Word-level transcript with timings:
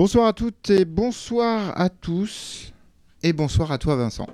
Bonsoir 0.00 0.28
à 0.28 0.32
toutes 0.32 0.70
et 0.70 0.86
bonsoir 0.86 1.78
à 1.78 1.90
tous. 1.90 2.72
Et 3.22 3.34
bonsoir 3.34 3.70
à 3.70 3.76
toi, 3.76 3.96
Vincent. 3.96 4.26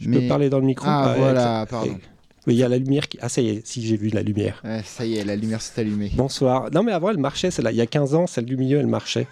Je 0.00 0.08
peux 0.08 0.26
parler 0.26 0.48
dans 0.48 0.58
le 0.58 0.64
micro 0.64 0.86
Ah, 0.88 1.14
voilà, 1.18 1.66
pardon. 1.68 1.98
Oui, 2.46 2.54
il 2.54 2.56
y 2.56 2.64
a 2.64 2.68
la 2.68 2.78
lumière 2.78 3.08
qui. 3.08 3.18
Ah, 3.20 3.28
ça 3.28 3.40
y 3.40 3.50
est, 3.50 3.66
si 3.66 3.86
j'ai 3.86 3.96
vu 3.96 4.08
la 4.08 4.22
lumière. 4.22 4.60
Ouais, 4.64 4.82
ça 4.84 5.04
y 5.04 5.16
est, 5.16 5.24
la 5.24 5.36
lumière 5.36 5.62
s'est 5.62 5.80
allumée. 5.80 6.10
Bonsoir. 6.14 6.70
Non, 6.72 6.82
mais 6.82 6.90
avant, 6.90 7.10
elle 7.10 7.18
marchait, 7.18 7.52
celle-là. 7.52 7.70
Il 7.70 7.76
y 7.76 7.80
a 7.80 7.86
15 7.86 8.14
ans, 8.16 8.26
celle 8.26 8.46
du 8.46 8.56
milieu, 8.56 8.78
elle 8.80 8.88
marchait. 8.88 9.28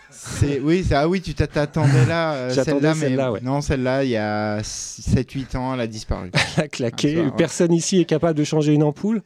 Oui, 0.63 0.85
ah 0.93 1.09
oui, 1.09 1.21
tu 1.21 1.35
t'attendais 1.35 2.07
là. 2.07 2.35
euh, 2.35 2.51
celle-là, 2.65 2.95
mais 2.95 3.01
celle-là, 3.01 3.33
ouais. 3.33 3.41
non, 3.43 3.63
celle-là, 3.63 4.05
il 4.05 4.11
y 4.11 4.17
a 4.17 4.61
7-8 4.61 5.57
ans, 5.57 5.75
elle 5.75 5.81
a 5.81 5.87
disparu. 5.89 6.31
Elle 6.57 6.65
a 6.65 6.69
claqué. 6.69 7.25
Ah. 7.27 7.31
Personne 7.37 7.73
ici 7.73 8.01
est 8.01 8.05
capable 8.05 8.39
de 8.39 8.45
changer 8.45 8.75
une 8.75 8.83
ampoule? 8.83 9.23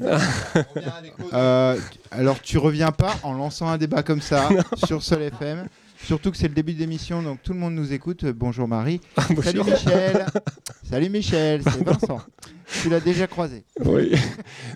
Euh, 1.32 1.78
alors, 2.10 2.40
tu 2.40 2.58
reviens 2.58 2.90
pas 2.90 3.14
en 3.22 3.34
lançant 3.34 3.68
un 3.68 3.78
débat 3.78 4.02
comme 4.02 4.20
ça 4.20 4.48
sur 4.86 5.02
Sol 5.02 5.22
FM. 5.22 5.68
Surtout 6.04 6.30
que 6.32 6.36
c'est 6.36 6.48
le 6.48 6.54
début 6.54 6.72
de 6.72 6.80
l'émission, 6.80 7.22
donc 7.22 7.40
tout 7.42 7.52
le 7.52 7.58
monde 7.58 7.74
nous 7.74 7.92
écoute. 7.92 8.24
Bonjour 8.24 8.66
Marie. 8.66 9.00
Salut. 9.42 9.62
Michel. 9.62 10.26
Salut 10.88 11.08
Michel, 11.10 11.62
c'est 11.62 11.84
Vincent. 11.84 12.20
Tu 12.82 12.88
l'as 12.88 13.00
déjà 13.00 13.26
croisé. 13.26 13.64
Oui. 13.84 14.12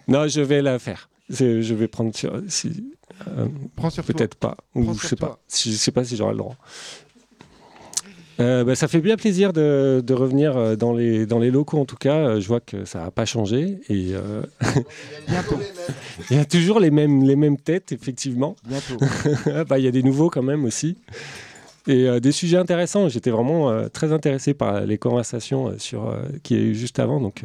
non, 0.07 0.29
je 0.29 0.43
vais 0.43 0.63
la 0.63 0.79
faire. 0.79 1.09
Je 1.29 1.75
vais 1.75 1.89
prendre 1.89 2.15
sur. 2.15 2.41
Si, 2.47 2.95
euh, 3.27 3.49
Prends 3.75 3.91
sur. 3.91 4.05
Peut-être 4.05 4.37
pas. 4.37 4.57
Ou 4.75 4.95
je 4.95 5.07
sais 5.07 5.17
toi. 5.17 5.31
pas. 5.31 5.39
Je 5.49 5.71
sais 5.71 5.91
pas 5.91 6.05
si 6.05 6.17
j'aurai 6.17 6.33
le 6.33 6.39
droit. 6.39 6.57
Euh, 8.41 8.65
bah, 8.65 8.75
ça 8.75 8.89
fait 8.89 9.01
bien 9.01 9.17
plaisir 9.17 9.53
de, 9.53 10.03
de 10.05 10.15
revenir 10.15 10.57
euh, 10.57 10.77
dans 10.77 10.93
les, 10.93 11.27
dans 11.27 11.39
les 11.39 11.51
locaux 11.51 11.79
en 11.79 11.85
tout 11.85 11.97
cas. 11.97 12.17
Euh, 12.17 12.41
Je 12.41 12.49
vois 12.49 12.61
que 12.61 12.85
ça 12.85 13.01
n'a 13.05 13.11
pas 13.11 13.25
changé 13.25 13.79
et 13.89 14.11
euh, 14.15 14.43
il 16.31 16.37
y 16.37 16.41
a 16.41 16.45
toujours 16.45 16.81
les 16.81 16.91
mêmes, 16.91 17.23
les 17.23 17.37
mêmes 17.37 17.57
têtes 17.57 17.93
effectivement. 17.93 18.57
Bientôt. 18.67 18.97
Bah, 19.69 19.79
Il 19.79 19.85
y 19.85 19.89
a 19.89 19.93
des 19.93 20.03
nouveaux 20.03 20.31
quand 20.31 20.43
même 20.43 20.65
aussi. 20.65 20.99
Et 21.87 22.09
euh, 22.09 22.19
des 22.19 22.33
sujets 22.33 22.57
intéressants. 22.57 23.09
J'étais 23.09 23.31
vraiment 23.31 23.89
très 23.91 24.13
intéressé 24.13 24.55
par 24.55 24.81
les 24.81 24.99
conversations 24.99 25.79
sur, 25.79 26.17
qu'il 26.43 26.57
y 26.57 26.61
a 26.61 26.63
eu 26.65 26.75
juste 26.75 26.99
avant. 26.99 27.21
Donc 27.21 27.43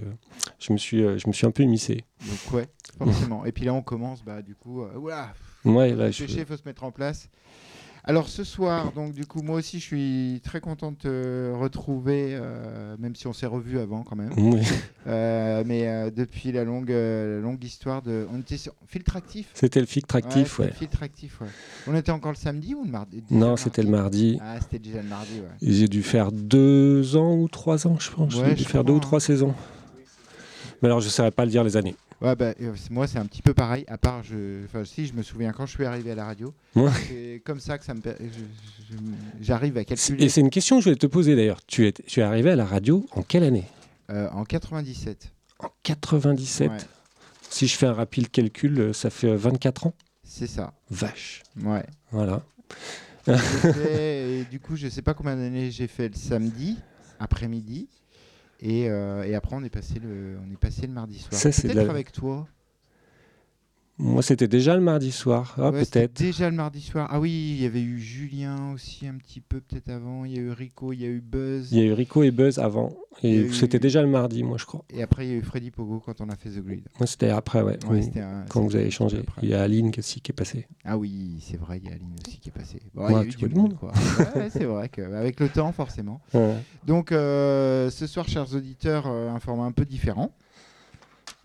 je, 0.60 0.74
me 0.74 0.78
suis, 0.78 1.00
je 1.00 1.28
me 1.28 1.34
suis 1.34 1.46
un 1.46 1.52
peu. 1.52 1.66
Donc 1.66 2.54
ouais, 2.54 2.68
forcément. 2.98 3.46
Et 3.46 3.52
puis 3.52 3.66
là, 3.66 3.74
on 3.74 3.82
commence, 3.82 4.24
bah 4.24 4.42
du 4.42 4.56
coup, 4.56 4.84
oula, 4.96 5.34
Ouais, 5.66 5.94
là, 5.94 6.10
je... 6.10 6.24
il 6.24 6.46
faut 6.46 6.56
se 6.56 6.64
mettre 6.66 6.84
en 6.84 6.92
place. 6.92 7.30
Alors 8.10 8.28
ce 8.28 8.44
soir, 8.44 8.92
donc 8.94 9.14
du 9.14 9.28
coup, 9.28 9.44
moi 9.44 9.58
aussi, 9.58 9.80
je 9.80 9.86
suis 9.86 10.42
très 10.44 10.62
content 10.62 10.92
de 10.92 10.98
te 10.98 11.54
retrouver, 11.56 12.30
euh, 12.32 12.96
même 12.98 13.16
si 13.16 13.28
on 13.28 13.34
s'est 13.34 13.46
revu 13.46 13.78
avant 13.78 14.02
quand 14.02 14.16
même. 14.16 14.32
Oui. 14.36 14.62
Euh, 15.06 15.64
mais 15.64 15.88
euh, 15.88 16.10
depuis 16.10 16.52
la 16.52 16.64
longue, 16.64 16.90
longue 16.90 17.64
histoire 17.64 18.02
de, 18.02 18.26
on 18.34 18.40
était 18.40 18.58
sur 18.58 18.74
filtre 18.88 19.16
actif. 19.16 19.52
C'était 19.54 19.80
le 19.80 19.86
filtre 19.86 20.16
actif, 20.16 20.58
ouais. 20.58 20.66
le 20.68 20.74
filtre 20.74 21.04
actif, 21.04 21.40
ouais. 21.42 21.48
On 21.86 21.96
était 21.96 22.12
encore 22.12 22.32
le 22.32 22.38
samedi 22.38 22.74
ou 22.74 22.84
le 22.84 22.90
mardi? 22.90 23.24
Non, 23.30 23.56
c'était 23.58 23.84
le 23.84 23.90
mardi. 23.90 24.40
Ah, 24.42 24.60
c'était 24.60 24.80
déjà 24.80 25.04
le 25.04 25.08
mardi, 25.08 25.42
ouais. 25.42 25.58
J'ai 25.62 25.88
dû 25.88 26.02
faire 26.02 26.32
deux 26.32 27.16
ans 27.16 27.36
ou 27.36 27.48
trois 27.48 27.86
ans, 27.86 27.98
je 28.00 28.10
pense. 28.10 28.34
J'ai 28.34 28.56
dû 28.56 28.64
faire 28.64 28.84
deux 28.84 28.94
ou 28.94 29.00
trois 29.00 29.20
saisons. 29.20 29.54
Mais 30.82 30.88
alors, 30.88 31.00
je 31.00 31.06
ne 31.06 31.12
saurais 31.12 31.30
pas 31.30 31.46
le 31.46 31.52
dire 31.52 31.64
les 31.64 31.78
années. 31.78 31.96
Ouais, 32.22 32.36
bah, 32.36 32.54
euh, 32.62 32.76
moi, 32.92 33.08
c'est 33.08 33.18
un 33.18 33.26
petit 33.26 33.42
peu 33.42 33.54
pareil, 33.54 33.86
à 33.88 33.98
part, 33.98 34.24
je... 34.24 34.66
enfin, 34.66 34.84
si, 34.84 35.06
je 35.06 35.14
me 35.14 35.24
souviens 35.24 35.54
quand 35.54 35.66
je 35.66 35.72
suis 35.72 35.86
arrivé 35.86 36.12
à 36.12 36.16
la 36.16 36.26
radio. 36.26 36.54
Ouais. 36.76 36.92
C'est 37.08 37.42
comme 37.46 37.60
ça 37.62 37.78
que 37.78 37.86
ça 37.86 37.94
me... 37.94 38.02
J'arrive 39.40 39.78
à 39.78 39.82
Et 39.82 39.86
calculer. 39.86 40.28
c'est 40.30 40.42
une 40.42 40.50
question 40.50 40.78
que 40.78 40.82
je 40.82 40.90
voulais 40.90 40.98
te 40.98 41.08
poser 41.08 41.36
d'ailleurs. 41.36 41.66
Tu 41.66 41.88
es, 41.88 41.94
tu 41.94 42.20
es 42.20 42.24
arrivé 42.24 42.52
à 42.52 42.56
la 42.58 42.66
radio 42.66 43.06
en 43.12 43.22
quelle 43.22 43.44
année? 43.44 43.66
Euh, 44.10 44.28
en 44.32 44.44
97. 44.44 45.32
En 45.60 45.70
97. 45.84 46.72
Ouais, 46.72 46.78
Si 47.50 47.68
je 47.68 47.78
fais 47.78 47.86
un 47.86 47.94
rapide 47.94 48.30
calcul, 48.30 48.80
euh, 48.80 48.94
ça 48.94 49.10
fait 49.10 49.28
euh, 49.30 49.36
24 49.38 49.88
ans? 49.88 49.94
c'est 50.24 50.48
ça. 50.48 50.74
Vache. 50.90 51.44
Ouais. 51.64 51.86
Voilà. 52.12 52.44
Et 53.28 54.44
du 54.52 54.60
coup, 54.60 54.76
je 54.76 54.88
sais 54.90 55.02
pas 55.02 55.14
combien 55.14 55.36
d'années 55.36 55.72
j'ai 55.72 55.88
fait 55.88 56.08
le 56.10 56.16
samedi, 56.16 56.78
après-midi. 57.20 57.88
Et, 58.60 58.90
euh, 58.90 59.24
et 59.24 59.36
après, 59.36 59.56
on 59.56 59.64
est 59.64 59.70
passé 59.70 60.00
le, 60.00 60.38
on 60.46 60.52
est 60.52 60.58
passé 60.58 60.86
le 60.88 60.94
mardi 60.94 61.18
soir. 61.20 61.40
Peut-être 61.68 61.76
la- 61.86 61.90
avec 61.92 62.12
toi. 62.12 62.48
Moi, 64.02 64.22
c'était 64.24 64.48
déjà 64.48 64.76
le 64.76 64.82
mardi 64.82 65.12
soir. 65.12 65.54
Ah, 65.58 65.72
Ouais, 65.72 65.82
peut-être. 65.84 66.14
Déjà 66.18 66.50
le 66.50 66.56
mardi 66.56 66.80
soir. 66.82 67.08
Ah 67.12 67.20
oui, 67.20 67.56
il 67.58 67.62
y 67.62 67.66
avait 67.66 67.82
eu 67.82 68.00
Julien 68.00 68.72
aussi 68.74 69.06
un 69.06 69.16
petit 69.16 69.42
peu 69.42 69.60
peut-être 69.60 69.90
avant. 69.90 70.24
Il 70.24 70.32
y 70.34 70.38
a 70.38 70.42
eu 70.42 70.52
Rico, 70.52 70.94
il 70.94 71.02
y 71.02 71.06
a 71.06 71.10
eu 71.10 71.20
Buzz. 71.22 71.68
Il 71.74 71.80
y 71.80 71.82
a 71.82 71.86
eu 71.86 71.92
Rico 71.94 72.24
et 72.24 72.32
Buzz 72.32 72.60
avant. 72.60 72.94
Et 73.24 73.36
eu- 73.36 73.54
c'était 73.54 73.80
déjà 73.80 74.02
le 74.02 74.08
mardi, 74.08 74.42
moi, 74.44 74.58
je 74.58 74.66
crois. 74.66 74.86
Et 74.90 75.04
après, 75.04 75.26
il 75.28 75.30
y 75.32 75.34
a 75.34 75.36
eu 75.36 75.42
Freddy 75.42 75.70
Pogo 75.72 76.00
quand 76.00 76.22
on 76.22 76.30
a 76.30 76.36
fait 76.38 76.50
The 76.50 76.64
Grid. 76.64 76.84
Moi, 76.98 77.08
c'était 77.08 77.30
après, 77.30 77.62
ouais. 77.62 77.78
Ouais, 77.90 78.00
Ou- 78.00 78.02
c'était 78.02 78.22
un- 78.22 78.46
quand 78.48 78.62
vous 78.62 78.76
avez 78.78 78.88
après. 78.88 79.42
Il 79.44 79.50
y 79.50 79.54
a 79.54 79.62
Aline 79.64 79.92
aussi 79.98 80.22
qui 80.22 80.32
est 80.32 80.34
passée. 80.34 80.66
Ah 80.86 80.98
oui, 80.98 81.44
c'est 81.46 81.58
vrai, 81.58 81.82
il 81.84 81.90
y 81.90 81.92
a 81.92 81.96
Aline 81.96 82.16
aussi 82.26 82.40
qui 82.40 82.48
est 82.48 82.54
passée. 82.54 82.82
Bon, 82.94 83.04
Ouais, 83.04 83.12
il 83.12 83.16
y 83.16 83.20
a 83.20 83.24
eu 83.26 83.28
tu 83.28 83.38
du 83.38 83.50
monde, 83.54 83.72
monde. 83.72 83.78
quoi. 83.78 83.92
Ouais, 84.36 84.50
c'est 84.50 84.64
vrai 84.64 84.88
qu'avec 84.88 85.42
le 85.42 85.50
temps, 85.50 85.74
forcément. 85.74 86.22
Ouais. 86.34 86.56
Donc, 86.88 87.12
euh, 87.12 87.90
ce 87.90 88.08
soir, 88.08 88.30
chers 88.30 88.56
auditeurs, 88.56 89.08
euh, 89.08 89.30
un 89.30 89.40
format 89.42 89.66
un 89.66 89.74
peu 89.74 89.84
différent. 89.84 90.32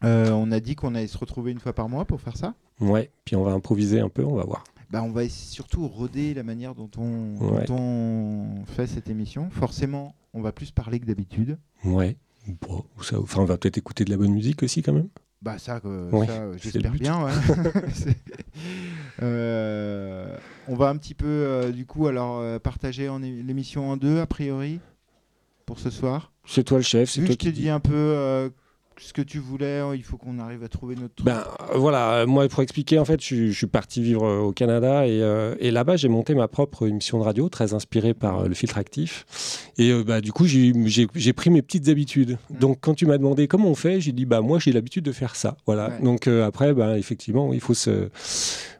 Euh, 0.02 0.30
on 0.32 0.50
a 0.52 0.60
dit 0.60 0.74
qu'on 0.74 0.94
allait 0.94 1.06
se 1.06 1.16
retrouver 1.16 1.52
une 1.52 1.60
fois 1.60 1.72
par 1.72 1.88
mois 1.88 2.04
pour 2.04 2.20
faire 2.20 2.36
ça. 2.36 2.54
Ouais. 2.80 3.10
Puis 3.24 3.36
on 3.36 3.44
va 3.44 3.52
improviser 3.52 4.00
un 4.00 4.08
peu, 4.08 4.24
on 4.24 4.34
va 4.34 4.44
voir. 4.44 4.64
Bah, 4.90 5.02
on 5.02 5.10
va 5.12 5.28
surtout 5.28 5.86
roder 5.88 6.34
la 6.34 6.42
manière 6.42 6.74
dont 6.74 6.90
on, 6.98 7.36
Ouais. 7.38 7.64
dont 7.66 7.76
on 7.78 8.64
fait 8.66 8.86
cette 8.86 9.08
émission. 9.08 9.48
Forcément, 9.50 10.14
on 10.34 10.40
va 10.42 10.52
plus 10.52 10.70
parler 10.72 11.00
que 11.00 11.06
d'habitude. 11.06 11.58
Ouais. 11.84 12.16
Bon, 12.60 12.84
ou 12.98 13.02
ça, 13.02 13.18
enfin, 13.18 13.40
on 13.40 13.44
va 13.46 13.56
peut-être 13.56 13.78
écouter 13.78 14.04
de 14.04 14.10
la 14.10 14.16
bonne 14.18 14.32
musique 14.32 14.62
aussi 14.62 14.82
quand 14.82 14.92
même. 14.92 15.08
Bah 15.40 15.58
ça, 15.58 15.80
euh, 15.84 16.10
Ouais, 16.10 16.26
ça, 16.26 16.32
euh, 16.32 16.56
j'espère 16.60 16.92
bien. 16.92 17.24
ouais. 17.24 17.32
Euh, 19.22 20.36
on 20.68 20.74
va 20.74 20.88
un 20.88 20.96
petit 20.96 21.14
peu, 21.14 21.70
du 21.74 21.86
coup, 21.86 22.06
alors 22.08 22.60
partager 22.60 23.08
l'émission 23.20 23.90
en 23.90 23.96
deux, 23.96 24.18
a 24.20 24.26
priori, 24.26 24.80
pour 25.66 25.78
ce 25.78 25.88
soir. 25.90 26.32
C'est 26.44 26.64
toi 26.64 26.78
le 26.78 26.82
chef, 26.84 27.10
c'est 27.10 27.20
Vu 27.20 27.26
toi 27.28 27.36
je 27.38 27.44
t'ai 27.46 27.52
dit 27.52 27.68
un 27.68 27.80
peu 27.80 28.50
ce 28.98 29.12
que 29.12 29.22
tu 29.22 29.38
voulais, 29.38 29.80
euh, 29.80 29.96
il 29.96 30.02
faut 30.02 30.16
qu'on 30.16 30.38
arrive 30.38 30.62
à 30.64 30.68
trouver 30.68 30.94
notre 30.94 31.14
truc. 31.14 31.26
Ben 31.26 31.44
euh, 31.72 31.78
voilà, 31.78 32.12
euh, 32.20 32.26
moi 32.26 32.48
pour 32.48 32.62
expliquer, 32.62 32.98
en 32.98 33.04
fait, 33.04 33.20
je, 33.20 33.26
suis- 33.26 33.52
je 33.52 33.56
suis 33.56 33.66
parti 33.66 34.02
vivre 34.02 34.24
euh, 34.26 34.38
au 34.40 34.52
Canada 34.52 35.06
et, 35.06 35.20
euh, 35.22 35.54
et 35.60 35.70
là-bas 35.70 35.96
j'ai 35.96 36.08
monté 36.08 36.34
ma 36.34 36.48
propre 36.48 36.86
émission 36.86 37.18
de 37.18 37.24
radio, 37.24 37.48
très 37.48 37.74
inspirée 37.74 38.14
par 38.14 38.40
euh, 38.40 38.48
le 38.48 38.54
filtre 38.54 38.78
actif. 38.78 39.24
Et 39.78 39.90
euh, 39.90 40.04
bah, 40.04 40.20
du 40.20 40.32
coup 40.32 40.44
j'ai 40.46 40.72
pris 41.32 41.50
mes 41.50 41.62
petites 41.62 41.88
habitudes. 41.88 42.38
Mm. 42.50 42.58
Donc 42.58 42.78
quand 42.80 42.94
tu 42.94 43.06
m'as 43.06 43.18
demandé 43.18 43.48
comment 43.48 43.68
on 43.68 43.74
fait, 43.74 44.00
j'ai 44.00 44.12
dit 44.12 44.24
bah 44.26 44.40
moi 44.40 44.58
j'ai 44.58 44.72
l'habitude 44.72 45.04
de 45.04 45.12
faire 45.12 45.36
ça. 45.36 45.56
Voilà. 45.66 45.88
Ouais. 45.88 46.02
Donc 46.02 46.26
après, 46.28 46.72
bah, 46.74 46.98
effectivement, 46.98 47.52
il 47.52 47.60
faut 47.60 47.74
se 47.74 48.08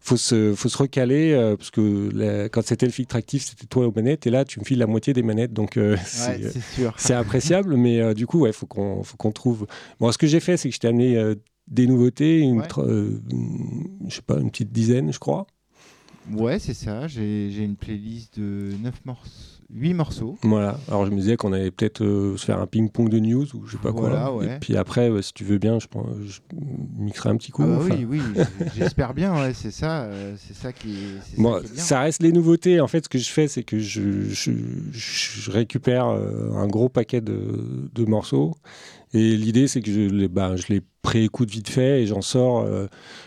faut 0.01 0.19
se, 0.19 0.53
faut 0.55 0.69
se 0.69 0.77
recaler 0.77 1.33
euh, 1.33 1.57
parce 1.57 1.71
que 1.71 2.11
la- 2.15 2.49
quand 2.51 2.63
c'était 2.63 2.85
le 2.85 2.93
filtre 2.93 3.17
actif, 3.17 3.43
c'était 3.45 3.65
toi 3.67 3.87
aux 3.87 3.93
manettes 3.93 4.27
et 4.27 4.31
là 4.31 4.45
tu 4.45 4.61
me 4.61 4.65
files 4.67 4.79
la 4.79 4.87
moitié 4.87 5.15
des 5.15 5.23
manettes. 5.23 5.55
Donc 5.55 5.77
euh, 5.79 5.97
Ouais, 6.29 6.41
c'est 6.99 7.15
appréciable, 7.15 7.77
mais 7.77 8.15
du 8.15 8.27
coup, 8.27 8.41
ouais, 8.41 8.53
faut 8.53 8.67
qu'on 8.67 9.03
faut 9.03 9.17
qu'on 9.17 9.33
trouve. 9.33 9.67
Bon, 10.05 10.13
ce 10.13 10.19
que 10.19 10.27
j'ai 10.27 10.41
fait, 10.41 10.59
c'est 10.59 10.69
que 10.69 10.75
je 10.75 10.81
t'ai 10.81 10.89
amené 10.89 11.17
euh, 11.17 11.35
des 11.67 11.87
nouveautés, 11.87 12.41
une, 12.41 12.59
Ouais. 12.61 12.67
tr- 12.67 12.87
euh, 12.87 13.23
une- 13.31 14.01
je 14.07 14.17
sais 14.17 14.21
pas, 14.21 14.39
une 14.39 14.51
petite 14.51 14.71
dizaine, 14.71 15.11
je 15.11 15.19
crois. 15.19 15.47
Ouais, 16.31 16.59
c'est 16.59 16.75
ça. 16.75 17.07
J'ai 17.09 17.51
j'ai 17.51 17.65
une 17.65 17.77
playlist 17.77 18.39
de 18.39 18.73
9 18.83 19.03
morceaux, 19.07 19.54
8 19.75 19.95
morceaux. 19.95 20.39
Voilà. 20.43 20.79
Alors 20.89 21.05
je 21.05 21.11
me 21.11 21.17
disais 21.17 21.37
qu'on 21.37 21.53
allait 21.53 21.71
peut-être 21.73 22.03
euh, 22.03 22.37
se 22.37 22.45
faire 22.45 22.61
un 22.61 22.67
ping-pong 22.67 23.09
de 23.09 23.19
news 23.19 23.45
ou 23.57 23.67
je 23.67 23.73
sais 23.73 23.79
pas 23.83 23.91
Voilà, 23.91 24.27
quoi. 24.27 24.37
ouais. 24.37 24.47
Et 24.57 24.59
puis 24.61 24.77
après, 24.77 25.11
si 25.21 25.33
tu 25.35 25.43
veux 25.45 25.59
bien, 25.59 25.79
je, 25.81 25.89
prends, 25.89 26.07
je 26.25 26.41
mixerai 26.97 27.31
un 27.31 27.37
petit 27.37 27.51
coup. 27.51 27.63
Ah 27.65 27.69
bah 27.69 27.79
enfin. 27.81 27.97
oui, 28.09 28.21
oui, 28.37 28.43
j'espère 28.77 29.15
bien. 29.15 29.35
Ouais, 29.35 29.53
c'est 29.53 29.71
ça, 29.73 30.03
euh, 30.05 30.35
c'est 30.39 30.55
ça 30.55 30.73
qui, 30.73 30.95
ça 31.23 31.33
est 31.37 31.41
bien. 31.43 31.61
ça 31.83 32.01
reste 32.01 32.23
les 32.23 32.31
nouveautés. 32.33 32.81
En 32.81 32.87
fait, 32.87 33.05
ce 33.05 33.09
que 33.09 33.19
je 33.19 33.29
fais, 33.31 33.49
c'est 33.49 33.65
que 33.65 33.79
je, 33.81 34.23
je- 34.31 34.53
je 34.93 35.51
récupère 35.51 36.07
euh, 36.09 36.53
un 36.55 36.67
gros 36.69 36.89
paquet 36.89 37.21
de, 37.21 37.91
de 37.93 38.05
morceaux. 38.05 38.55
Et 39.13 39.37
l'idée, 39.37 39.69
c'est 39.69 39.81
que 39.81 39.93
je 39.93 40.01
les, 40.01 40.29
bah, 40.29 40.57
je 40.57 40.65
les 40.71 40.83
pré-écoute 41.03 41.49
vite 41.51 41.69
fait 41.69 42.03
et 42.03 42.07
j'en 42.07 42.21
sors. 42.23 42.61
euh, 42.63 42.87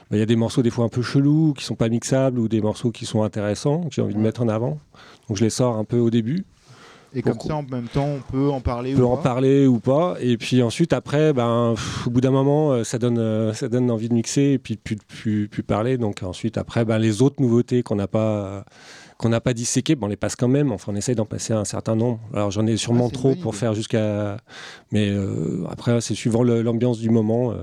bah, 0.09 0.17
Il 0.17 0.19
y 0.19 0.21
a 0.21 0.25
des 0.25 0.35
morceaux 0.35 0.61
des 0.61 0.69
fois 0.69 0.83
un 0.85 0.89
peu 0.89 1.01
chelous, 1.01 1.53
qui 1.57 1.63
sont 1.63 1.75
pas 1.75 1.87
mixables, 1.89 2.39
ou 2.39 2.47
des 2.49 2.59
morceaux 2.61 2.91
qui 2.91 3.05
sont 3.05 3.23
intéressants, 3.23 3.81
que 3.83 3.93
j'ai 3.95 4.01
envie 4.01 4.15
de 4.15 4.19
mettre 4.19 4.41
en 4.41 4.49
avant. 4.49 4.79
Donc 5.27 5.37
je 5.37 5.43
les 5.43 5.49
sors 5.49 5.75
un 5.77 5.83
peu 5.83 5.97
au 5.97 6.09
début. 6.09 6.45
Et 7.13 7.21
comme 7.21 7.39
ça, 7.39 7.55
en 7.55 7.63
même 7.63 7.87
temps, 7.87 8.05
on 8.05 8.19
peut 8.31 8.49
en 8.49 8.59
parler 8.59 8.93
On 8.93 8.97
peut 8.97 9.03
ou 9.03 9.07
en 9.07 9.15
pas. 9.15 9.23
parler 9.23 9.65
ou 9.65 9.79
pas. 9.79 10.17
Et 10.19 10.37
puis 10.37 10.61
ensuite, 10.61 10.91
après, 10.91 11.31
ben, 11.33 11.73
pff, 11.75 12.07
au 12.07 12.09
bout 12.09 12.19
d'un 12.21 12.31
moment, 12.31 12.73
euh, 12.73 12.83
ça 12.83 12.97
donne, 12.99 13.17
euh, 13.17 13.53
ça 13.53 13.69
donne 13.69 13.89
envie 13.89 14.09
de 14.09 14.13
mixer 14.13 14.41
et 14.41 14.57
puis 14.59 14.75
de 14.75 14.81
plus, 14.81 14.97
plus, 14.97 15.47
plus 15.47 15.63
parler. 15.63 15.97
Donc 15.97 16.21
ensuite, 16.21 16.57
après, 16.57 16.83
ben, 16.83 16.97
les 16.99 17.21
autres 17.21 17.41
nouveautés 17.41 17.81
qu'on 17.81 17.95
n'a 17.95 18.09
pas, 18.09 18.19
euh, 18.45 18.61
qu'on 19.17 19.29
n'a 19.29 19.39
pas 19.39 19.53
disséquées, 19.53 19.95
ben, 19.95 20.05
on 20.07 20.09
les 20.09 20.17
passe 20.17 20.35
quand 20.35 20.49
même. 20.49 20.71
Enfin, 20.73 20.91
on 20.93 20.95
essaye 20.97 21.15
d'en 21.15 21.25
passer 21.25 21.53
un 21.53 21.65
certain 21.65 21.95
nombre. 21.95 22.19
Alors 22.33 22.51
j'en 22.51 22.67
ai 22.67 22.75
sûrement 22.75 23.05
Ah, 23.05 23.07
une 23.07 23.11
trop 23.13 23.35
pour 23.35 23.55
faire 23.55 23.73
jusqu'à. 23.73 24.37
Mais 24.91 25.09
euh, 25.09 25.63
après, 25.71 26.01
c'est 26.01 26.13
suivant 26.13 26.43
l'ambiance 26.43 26.99
du 26.99 27.09
moment. 27.09 27.53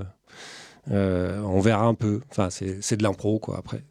on 0.91 1.59
verra 1.59 1.85
un 1.85 1.93
peu. 1.93 2.19
Enfin, 2.31 2.49
c'est 2.49 2.79
c'est 2.81 2.97
de 2.97 3.03
l'impro, 3.03 3.37
quoi, 3.37 3.57
après. 3.59 3.83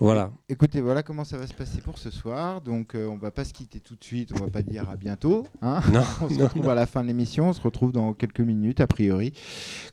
Voilà. 0.00 0.32
Écoutez, 0.48 0.80
voilà 0.80 1.02
comment 1.04 1.24
ça 1.24 1.38
va 1.38 1.46
se 1.46 1.54
passer 1.54 1.80
pour 1.80 1.98
ce 1.98 2.10
soir. 2.10 2.60
Donc, 2.60 2.94
euh, 2.94 3.06
on 3.06 3.16
va 3.16 3.30
pas 3.30 3.44
se 3.44 3.52
quitter 3.52 3.78
tout 3.80 3.94
de 3.94 4.02
suite. 4.02 4.30
On 4.34 4.42
va 4.44 4.50
pas 4.50 4.62
dire 4.62 4.90
à 4.90 4.96
bientôt. 4.96 5.46
Hein 5.62 5.80
Non, 5.92 6.02
on 6.20 6.28
se 6.28 6.34
non, 6.34 6.44
retrouve 6.44 6.68
à 6.68 6.74
la 6.74 6.86
fin 6.86 7.02
de 7.02 7.06
l'émission. 7.08 7.48
On 7.50 7.52
se 7.52 7.60
retrouve 7.60 7.92
dans 7.92 8.12
quelques 8.12 8.40
minutes, 8.40 8.80
a 8.80 8.86
priori, 8.88 9.32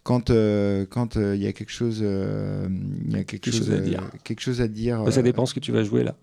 quand 0.03 0.29
euh, 0.31 0.85
quand 0.89 1.17
euh, 1.17 1.35
il 1.35 1.43
y 1.43 1.47
a 1.47 1.53
quelque 1.53 1.71
chose, 1.71 1.99
euh, 2.01 2.67
il 3.05 3.11
y 3.13 3.15
a 3.15 3.23
quelque, 3.23 3.43
Quelque 3.43 3.53
chose, 3.55 3.67
chose 3.67 3.75
à 3.77 3.79
dire. 3.81 4.09
quelque 4.23 4.41
chose 4.41 4.61
à 4.61 4.67
dire. 4.67 5.03
Bah, 5.03 5.11
ça 5.11 5.21
dépend 5.21 5.45
ce 5.45 5.53
que 5.53 5.59
tu 5.59 5.71
vas 5.71 5.83
jouer 5.83 6.03
là. 6.03 6.15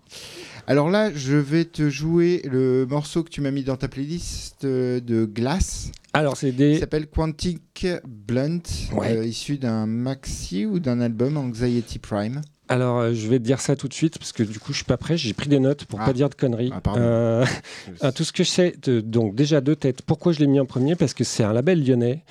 Alors 0.67 0.89
là, 0.89 1.11
je 1.13 1.35
vais 1.37 1.65
te 1.65 1.89
jouer 1.89 2.41
le 2.51 2.85
morceau 2.85 3.23
que 3.23 3.29
tu 3.29 3.39
m'as 3.41 3.49
mis 3.51 3.63
dans 3.63 3.77
ta 3.77 3.87
playlist 3.87 4.65
de 4.65 5.25
Glass. 5.25 5.91
Alors, 6.13 6.35
c'est 6.37 6.49
Il 6.49 6.55
des. 6.57 6.79
s'appelle 6.79 7.07
Quantic 7.07 7.87
Blunt, 8.07 8.61
Ouais. 8.93 9.27
issu 9.27 9.57
d'un 9.57 9.85
maxi 9.87 10.65
ou 10.65 10.79
d'un 10.79 10.99
album 11.01 11.37
Anxiety 11.37 11.97
Prime. 11.97 12.41
Alors, 12.71 12.99
euh, 12.99 13.13
je 13.13 13.27
vais 13.27 13.39
te 13.39 13.43
dire 13.43 13.59
ça 13.59 13.75
tout 13.75 13.87
de 13.87 13.93
suite 13.95 14.19
parce 14.19 14.31
que 14.31 14.43
du 14.43 14.59
coup, 14.59 14.71
je 14.73 14.77
suis 14.77 14.85
pas 14.85 14.97
prêt. 14.97 15.17
J'ai 15.17 15.33
pris 15.33 15.49
des 15.49 15.59
notes 15.59 15.85
pour 15.85 15.99
Ah. 16.01 16.05
pas 16.05 16.13
dire 16.13 16.29
de 16.29 16.35
conneries. 16.35 16.71
Ah. 16.71 16.93
Euh, 16.97 17.45
tout 18.15 18.23
ce 18.23 18.31
que 18.31 18.43
je 18.43 18.49
sais, 18.49 18.75
de- 18.83 19.01
donc 19.01 19.33
déjà 19.35 19.59
deux 19.59 19.75
têtes. 19.75 20.03
Pourquoi 20.03 20.31
je 20.33 20.39
l'ai 20.39 20.45
mis 20.47 20.59
en 20.59 20.65
premier? 20.67 20.95
Parce 20.95 21.15
que 21.15 21.23
c'est 21.23 21.43
un 21.43 21.51
label 21.51 21.83
lyonnais 21.83 22.23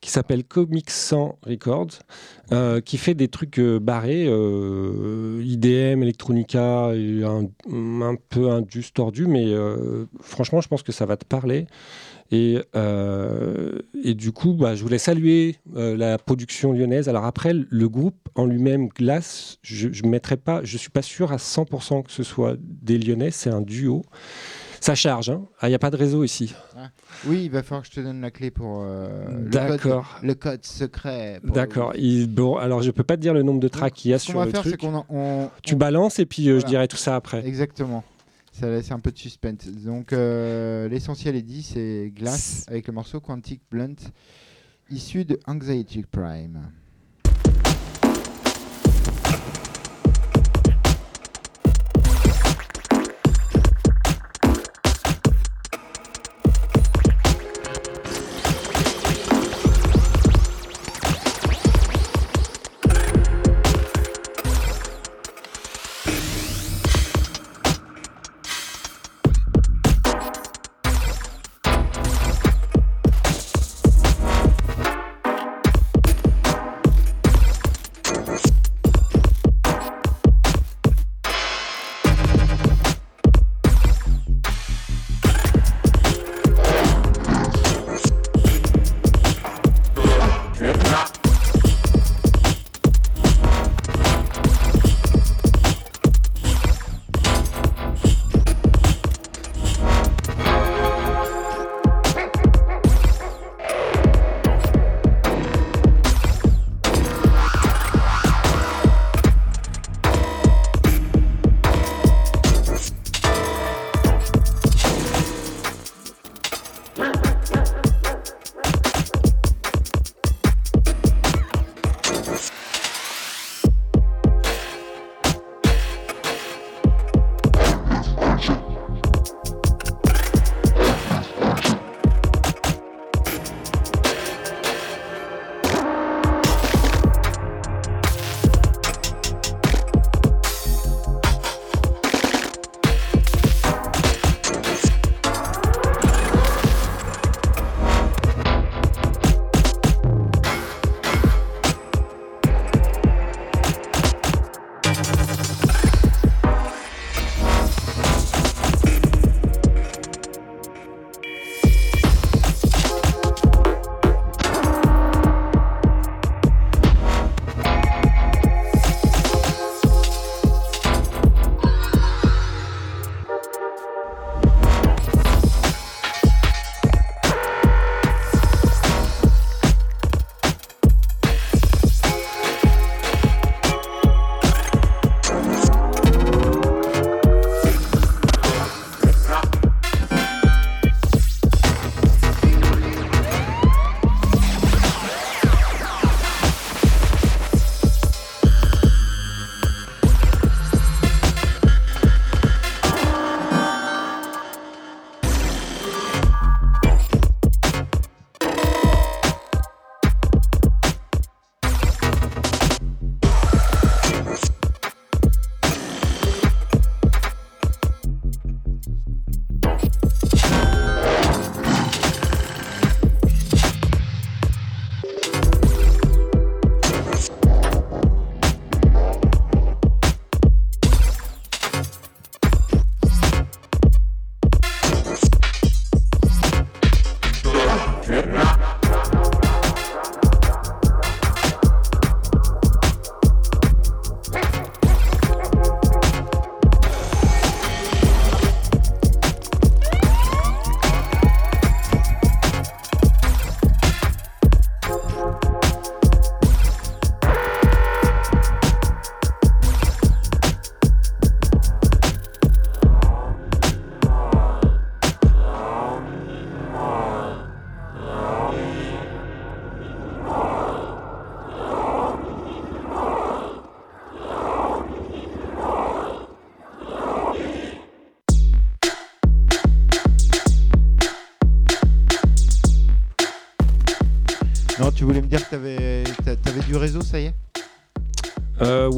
qui 0.00 0.10
s'appelle 0.10 0.42
Comics 0.44 0.90
100 0.90 1.38
Records, 1.46 2.00
euh, 2.52 2.80
qui 2.80 2.98
fait 2.98 3.14
des 3.14 3.28
trucs 3.28 3.58
barrés, 3.60 4.24
IDM, 4.24 6.02
Electronica, 6.02 6.88
un, 6.88 7.44
un 7.72 8.14
peu 8.28 8.50
indus 8.50 8.90
tordu, 8.92 9.26
mais 9.26 9.46
franchement, 10.20 10.60
je 10.60 10.68
pense 10.68 10.82
que 10.82 10.92
ça 10.92 11.06
va 11.06 11.16
te 11.16 11.24
parler. 11.24 11.66
Et, 12.30 12.58
euh, 12.74 13.78
et 14.02 14.14
du 14.14 14.32
coup, 14.32 14.54
bah, 14.54 14.74
je 14.74 14.82
voulais 14.82 14.98
saluer 14.98 15.56
euh, 15.76 15.96
la 15.96 16.18
production 16.18 16.72
lyonnaise. 16.72 17.08
Alors 17.08 17.24
après, 17.24 17.52
le 17.54 17.88
groupe 17.88 18.16
en 18.34 18.46
lui-même, 18.46 18.88
Glace, 18.88 19.58
je 19.62 19.88
ne 19.88 20.08
mettrai 20.08 20.36
pas, 20.36 20.60
je 20.64 20.76
suis 20.78 20.90
pas 20.90 21.02
sûr 21.02 21.32
à 21.32 21.36
100% 21.36 22.02
que 22.02 22.10
ce 22.10 22.22
soit 22.22 22.56
des 22.60 22.98
Lyonnais, 22.98 23.30
c'est 23.30 23.50
un 23.50 23.60
duo. 23.60 24.02
Ça 24.80 24.94
charge, 24.94 25.30
hein. 25.30 25.42
Ah, 25.60 25.68
il 25.68 25.70
n'y 25.70 25.74
a 25.76 25.78
pas 25.78 25.90
de 25.90 25.96
réseau 25.96 26.24
ici. 26.24 26.54
Oui, 27.26 27.44
il 27.44 27.50
va 27.50 27.62
falloir 27.62 27.82
que 27.82 27.88
je 27.88 27.94
te 27.94 28.00
donne 28.00 28.20
la 28.20 28.30
clé 28.30 28.50
pour 28.50 28.82
euh, 28.82 29.08
le, 29.30 29.44
code, 29.44 29.50
D'accord. 29.50 30.18
le 30.22 30.34
code 30.34 30.64
secret. 30.64 31.40
D'accord. 31.42 31.94
Bon, 32.28 32.56
alors 32.56 32.82
je 32.82 32.90
peux 32.90 33.02
pas 33.04 33.16
te 33.16 33.22
dire 33.22 33.32
le 33.32 33.42
nombre 33.42 33.60
de 33.60 33.68
tracks 33.68 33.94
qu'il 33.94 34.10
y 34.10 34.14
a 34.14 34.18
sur 34.18 34.38
va 34.38 34.44
le 34.44 34.50
faire, 34.50 34.60
truc. 34.60 34.76
qu'on 34.80 34.94
en- 34.94 35.06
on, 35.08 35.48
Tu 35.62 35.74
on- 35.74 35.78
balances 35.78 36.18
et 36.18 36.26
puis 36.26 36.50
euh, 36.50 36.60
je 36.60 36.66
dirai 36.66 36.86
tout 36.86 36.98
ça 36.98 37.16
après. 37.16 37.46
Exactement. 37.46 38.04
Ça 38.54 38.70
laisse 38.70 38.92
un 38.92 39.00
peu 39.00 39.10
de 39.10 39.18
suspense. 39.18 39.66
Donc 39.66 40.12
euh, 40.12 40.88
l'essentiel 40.88 41.34
est 41.34 41.42
dit, 41.42 41.64
c'est 41.64 42.12
Glass 42.14 42.64
avec 42.68 42.86
le 42.86 42.92
morceau 42.92 43.20
Quantic 43.20 43.60
Blunt, 43.68 43.96
issu 44.90 45.24
de 45.24 45.40
Anxiety 45.48 46.04
Prime. 46.08 46.70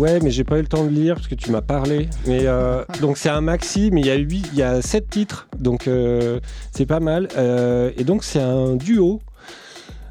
Ouais, 0.07 0.21
mais 0.23 0.31
j'ai 0.31 0.45
pas 0.45 0.59
eu 0.59 0.63
le 0.63 0.69
temps 0.69 0.85
de 0.85 0.91
lire 0.91 1.17
parce 1.17 1.29
que 1.29 1.35
tu 1.35 1.51
m'as 1.51 1.63
parlé. 1.63 2.09
Mais 2.27 2.47
euh, 2.47 2.85
donc 3.01 3.19
c'est 3.19 3.29
un 3.29 3.41
maxi, 3.41 3.91
mais 3.93 4.01
il 4.01 4.07
y 4.07 4.11
a 4.11 4.15
huit, 4.17 4.47
il 4.53 4.59
y 4.59 4.63
a 4.63 4.81
sept 4.83 5.11
titres, 5.11 5.49
donc 5.59 5.89
euh, 5.89 6.41
c'est 6.73 6.87
pas 6.87 7.01
mal. 7.01 7.29
Euh, 7.37 7.91
et 7.97 8.05
donc 8.05 8.25
c'est 8.25 8.41
un 8.41 8.77
duo 8.77 9.21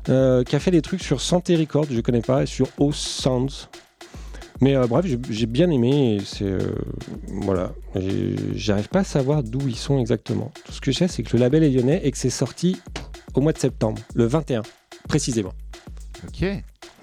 qui 0.05 0.11
a 0.55 0.59
fait 0.59 0.69
des 0.71 0.83
trucs 0.83 1.01
sur 1.01 1.19
Santé 1.19 1.55
Records, 1.55 1.87
je 1.89 1.99
connais 1.99 2.21
pas, 2.21 2.43
et 2.43 2.45
sur 2.45 2.67
O 2.77 2.91
Sounds. 2.91 3.69
Mais 4.61 4.75
bref, 4.87 5.05
j'ai- 5.31 5.45
bien 5.47 5.69
aimé. 5.71 6.19
C'est 6.23 6.53
voilà, 7.27 7.73
j'arrive 8.53 8.87
pas 8.89 8.99
à 8.99 9.03
savoir 9.03 9.41
d'où 9.41 9.67
ils 9.67 9.75
sont 9.75 9.99
exactement. 9.99 10.51
Tout 10.63 10.71
ce 10.73 10.79
que 10.79 10.91
je 10.91 10.97
sais, 10.99 11.07
c'est 11.07 11.23
que 11.23 11.35
le 11.35 11.41
label 11.41 11.63
est 11.63 11.71
lyonnais 11.71 12.01
et 12.03 12.11
que 12.11 12.17
c'est 12.19 12.29
sorti 12.29 12.79
au 13.33 13.41
mois 13.41 13.51
de 13.51 13.57
septembre, 13.57 13.99
le 14.13 14.25
21 14.25 14.61
précisément. 15.07 15.53
Ok. 16.27 16.45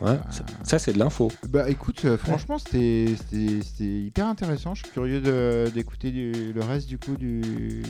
Ouais, 0.02 0.18
ça, 0.30 0.44
ça, 0.64 0.78
c'est 0.78 0.92
de 0.92 0.98
l'info. 0.98 1.30
Bah 1.48 1.70
écoute, 1.70 2.02
euh, 2.04 2.18
franchement, 2.18 2.58
c'était 2.58 3.06
hyper 3.80 4.26
intéressant. 4.26 4.74
Je 4.74 4.82
suis 4.82 4.92
curieux 4.92 5.20
d'écouter 5.70 6.10
le 6.10 6.60
reste 6.60 6.88
du 6.88 6.98
coup 6.98 7.16
du, 7.16 7.40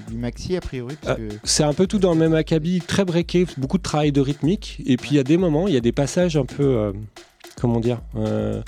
du 0.09 0.17
maxi 0.17 0.57
a 0.57 0.61
priori. 0.61 0.97
Que... 0.97 1.29
C'est 1.45 1.65
un 1.65 1.73
peu 1.73 1.87
tout 1.87 1.99
dans 1.99 2.13
le 2.13 2.19
même 2.21 2.35
acabit, 2.35 2.81
très 2.81 3.05
breaké, 3.05 3.47
beaucoup 3.57 3.79
de 3.79 3.83
travail 3.83 4.13
de 4.13 4.21
rythmique. 4.21 4.83
Et 4.87 4.97
puis 4.97 5.11
il 5.13 5.17
y 5.17 5.21
a 5.21 5.25
des 5.25 5.37
moments, 5.39 5.69
il 5.69 5.75
y 5.75 5.77
a 5.77 5.81
des 5.81 5.93
passages 5.93 6.37
un 6.37 6.45
peu. 6.45 6.63
euh, 6.65 6.93
comment 7.57 7.81
dire 7.81 8.01
euh, 8.17 8.63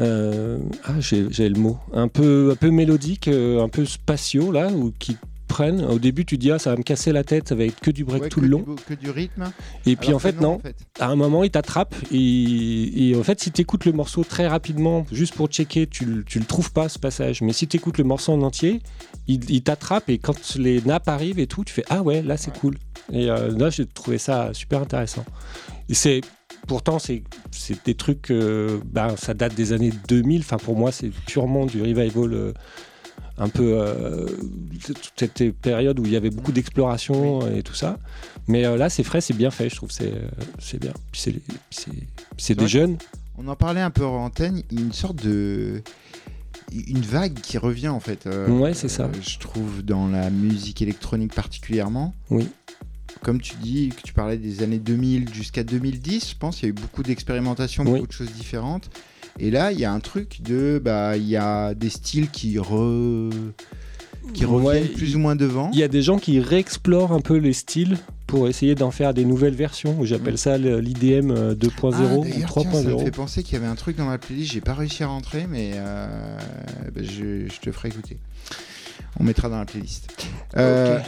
euh, 0.00 0.58
Ah, 0.84 0.98
j'ai 0.98 1.48
le 1.48 1.58
mot. 1.58 1.78
Un 1.92 2.08
peu, 2.08 2.50
un 2.52 2.56
peu 2.56 2.70
mélodique, 2.70 3.28
un 3.28 3.68
peu 3.68 3.84
spatiaux, 3.84 4.50
là, 4.50 4.68
ou 4.68 4.92
qui 4.98 5.16
prennent. 5.52 5.84
Au 5.84 5.98
début, 5.98 6.24
tu 6.24 6.38
dis, 6.38 6.50
ah, 6.50 6.58
ça 6.58 6.70
va 6.70 6.76
me 6.76 6.82
casser 6.82 7.12
la 7.12 7.24
tête, 7.24 7.48
ça 7.48 7.54
va 7.54 7.64
être 7.64 7.80
que 7.80 7.90
du 7.90 8.04
break 8.04 8.22
Ouais, 8.22 8.28
tout 8.28 8.40
le 8.40 8.46
du- 8.46 8.52
long. 8.52 8.64
que 8.88 8.94
du 8.94 9.10
rythme. 9.10 9.52
Et 9.86 9.96
puis 9.96 10.12
en 10.14 10.18
fait, 10.18 10.40
non. 10.40 10.54
en 10.54 10.58
fait. 10.60 10.76
À 10.98 11.08
un 11.08 11.16
moment, 11.16 11.44
il 11.44 11.50
t'attrape 11.50 11.94
et, 12.10 13.10
et 13.10 13.16
en 13.16 13.22
fait, 13.22 13.40
si 13.40 13.50
tu 13.52 13.60
écoutes 13.60 13.84
le 13.84 13.92
morceau 13.92 14.24
très 14.24 14.46
rapidement, 14.48 15.06
juste 15.12 15.34
pour 15.34 15.48
checker, 15.48 15.86
tu, 15.86 16.04
le- 16.04 16.24
tu 16.24 16.38
le 16.38 16.44
trouves 16.46 16.72
pas 16.72 16.88
ce 16.88 16.98
passage. 16.98 17.42
Mais 17.42 17.52
si 17.52 17.66
tu 17.68 17.76
écoutes 17.76 17.98
le 17.98 18.04
morceau 18.04 18.32
en 18.32 18.42
entier, 18.42 18.80
il, 19.28 19.50
il 19.50 19.62
t'attrape 19.62 20.08
et 20.08 20.18
quand 20.18 20.56
les 20.56 20.80
nappes 20.82 21.08
arrivent 21.08 21.38
et 21.38 21.46
tout, 21.46 21.64
tu 21.64 21.72
fais 21.74 21.84
Ah 21.90 22.02
ouais, 22.02 22.22
là 22.22 22.36
c'est 22.36 22.50
Ouais. 22.52 22.58
cool. 22.60 22.78
Et 23.12 23.30
euh, 23.30 23.50
là, 23.58 23.68
j'ai 23.70 23.84
trouvé 23.86 24.16
ça 24.18 24.50
super 24.54 24.80
intéressant. 24.82 25.24
Et 25.88 25.94
c'est. 25.94 26.20
Pourtant, 26.68 26.98
c'est 27.00 27.24
des 27.84 27.94
trucs, 27.96 28.30
euh, 28.30 28.78
bah, 28.84 29.14
ça 29.18 29.34
date 29.34 29.54
des 29.56 29.72
années 29.72 29.90
2000. 30.06 30.40
Enfin, 30.42 30.58
pour 30.58 30.76
moi, 30.76 30.92
c'est 30.92 31.10
purement 31.26 31.66
du 31.66 31.80
revival, 31.82 32.32
euh, 32.34 32.52
un 33.38 33.48
peu 33.48 33.72
euh, 33.80 34.26
toute 34.84 35.12
cette 35.16 35.52
période 35.60 35.98
où 35.98 36.04
il 36.04 36.12
y 36.12 36.16
avait 36.16 36.30
beaucoup 36.30 36.52
d'exploration 36.52 37.46
et 37.50 37.62
tout 37.62 37.74
ça. 37.74 37.98
Mais 38.48 38.64
euh, 38.64 38.76
là, 38.76 38.88
c'est 38.90 39.02
frais, 39.04 39.20
c'est 39.20 39.34
bien 39.34 39.50
fait, 39.50 39.68
je 39.70 39.76
trouve, 39.76 39.90
c'est 39.90 40.12
euh, 40.12 40.28
c'est 40.58 40.78
bien. 40.80 40.92
Puis 41.12 41.40
c'est 42.36 42.54
des 42.54 42.68
jeunes. 42.68 42.96
On 43.38 43.48
en 43.48 43.56
parlait 43.56 43.80
un 43.80 43.90
peu 43.90 44.04
en 44.04 44.24
antenne. 44.26 44.62
Une 44.70 44.92
sorte 44.92 45.22
de 45.24 45.82
une 46.86 47.00
vague 47.00 47.34
qui 47.34 47.58
revient 47.58 47.88
en 47.88 48.00
fait. 48.00 48.26
euh, 48.26 48.48
Ouais, 48.48 48.74
c'est 48.74 48.88
ça. 48.88 49.10
je 49.20 49.38
trouve 49.38 49.82
dans 49.82 50.08
la 50.08 50.30
musique 50.30 50.80
électronique 50.82 51.34
particulièrement. 51.34 52.14
Oui. 52.30 52.48
Comme 53.22 53.40
tu 53.40 53.54
dis, 53.56 53.90
que 53.90 54.02
tu 54.02 54.12
parlais 54.12 54.36
des 54.38 54.62
années 54.62 54.78
2000 54.78 55.32
jusqu'à 55.32 55.62
2010, 55.64 56.30
je 56.30 56.34
pense, 56.36 56.60
il 56.60 56.64
y 56.64 56.66
a 56.66 56.68
eu 56.70 56.72
beaucoup 56.72 57.02
d'expérimentation, 57.02 57.84
Oui. 57.84 57.92
beaucoup 57.92 58.06
de 58.06 58.12
choses 58.12 58.32
différentes. 58.32 58.90
Et 59.38 59.50
là, 59.50 59.72
il 59.72 59.78
y 59.80 59.84
a 59.84 59.92
un 59.92 60.00
truc 60.00 60.40
de, 60.42 60.80
bah, 60.82 61.16
il 61.16 61.26
y 61.28 61.36
a 61.36 61.74
des 61.74 61.90
styles 61.90 62.28
qui 62.30 62.58
re... 62.58 63.30
qui 64.34 64.44
reviennent 64.44 64.64
Ouais, 64.64 64.80
plus 64.88 65.16
ou 65.16 65.18
moins 65.18 65.36
devant. 65.36 65.70
Il 65.72 65.78
y 65.78 65.82
a 65.82 65.88
des 65.88 66.02
gens 66.02 66.18
qui 66.18 66.38
réexplorent 66.40 67.12
un 67.12 67.20
peu 67.20 67.36
les 67.36 67.52
styles 67.52 67.96
pour 68.26 68.48
essayer 68.48 68.74
d'en 68.74 68.90
faire 68.90 69.12
des 69.14 69.24
nouvelles 69.24 69.54
versions. 69.54 70.04
J'appelle 70.04 70.34
Mm. 70.34 70.38
ça 70.38 70.58
l'IDM 70.58 71.30
euh, 71.30 71.54
2.0 71.54 71.94
Ah, 71.94 72.14
ou 72.16 72.24
d'ailleurs, 72.24 72.52
tiens, 72.52 72.72
ça 72.72 72.82
me 72.82 72.92
3.0. 72.94 73.04
fait 73.04 73.10
penser 73.10 73.42
qu'il 73.42 73.54
y 73.54 73.56
avait 73.56 73.66
un 73.66 73.74
truc 73.74 73.96
dans 73.96 74.06
ma 74.06 74.18
playlist, 74.18 74.52
j'ai 74.52 74.60
pas 74.60 74.74
réussi 74.74 75.02
à 75.02 75.08
rentrer, 75.08 75.46
mais 75.48 75.72
euh, 75.74 76.06
bah, 76.94 77.02
je, 77.02 77.46
je 77.48 77.60
te 77.60 77.70
ferai 77.72 77.88
écouter. 77.88 78.18
On 79.20 79.24
mettra 79.24 79.48
dans 79.48 79.58
la 79.58 79.66
playlist. 79.66 80.08
Euh, 80.56 80.98
Ok. 80.98 81.04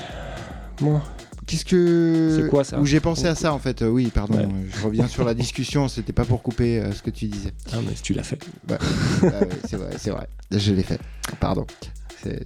Bon. 0.80 1.00
Qu'est-ce 1.46 1.64
que. 1.64 2.38
C'est 2.42 2.48
quoi, 2.48 2.64
ça 2.64 2.78
Où 2.80 2.86
j'ai 2.86 3.00
pensé 3.00 3.26
à 3.26 3.34
ça 3.34 3.52
en 3.52 3.58
fait. 3.58 3.82
Euh, 3.82 3.88
oui, 3.88 4.10
pardon. 4.14 4.38
Ouais. 4.38 4.44
euh, 4.44 4.66
Je 4.78 4.84
reviens 4.84 5.06
sur 5.08 5.24
la 5.24 5.34
discussion. 5.44 5.88
C'était 5.88 6.12
pas 6.12 6.24
pour 6.24 6.42
couper 6.42 6.80
euh, 6.80 6.92
ce 6.92 7.02
que 7.02 7.10
tu 7.10 7.26
disais. 7.26 7.52
Ah, 7.72 7.76
mais 7.86 7.94
tu 8.02 8.14
l'as 8.14 8.22
fait. 8.22 8.38
Ah 8.68 8.76
ouais, 9.22 9.48
c'est 9.68 9.76
vrai, 9.76 9.90
c'est 9.98 10.10
vrai. 10.10 10.28
Je 10.50 10.72
l'ai 10.72 10.82
fait. 10.82 11.00
Pardon. 11.40 11.66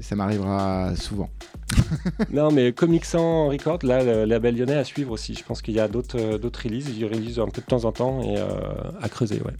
Ça 0.00 0.16
m'arrivera 0.16 0.96
souvent. 0.96 1.30
non, 2.32 2.50
mais 2.50 2.72
Comic 2.72 3.04
Sans 3.04 3.46
Record, 3.48 3.78
là, 3.84 4.02
le 4.02 4.24
label 4.24 4.56
lyonnais 4.56 4.74
à 4.74 4.82
suivre 4.82 5.12
aussi. 5.12 5.34
Je 5.34 5.44
pense 5.44 5.62
qu'il 5.62 5.74
y 5.74 5.80
a 5.80 5.86
d'autres 5.86 6.36
d'autres 6.38 6.62
releases. 6.64 6.88
Ils 6.96 7.04
releasent 7.04 7.38
un 7.38 7.46
peu 7.46 7.60
de 7.60 7.66
temps 7.66 7.84
en 7.84 7.92
temps 7.92 8.20
et 8.22 8.38
euh, 8.38 8.46
à 9.00 9.08
creuser, 9.08 9.40
ouais. 9.40 9.54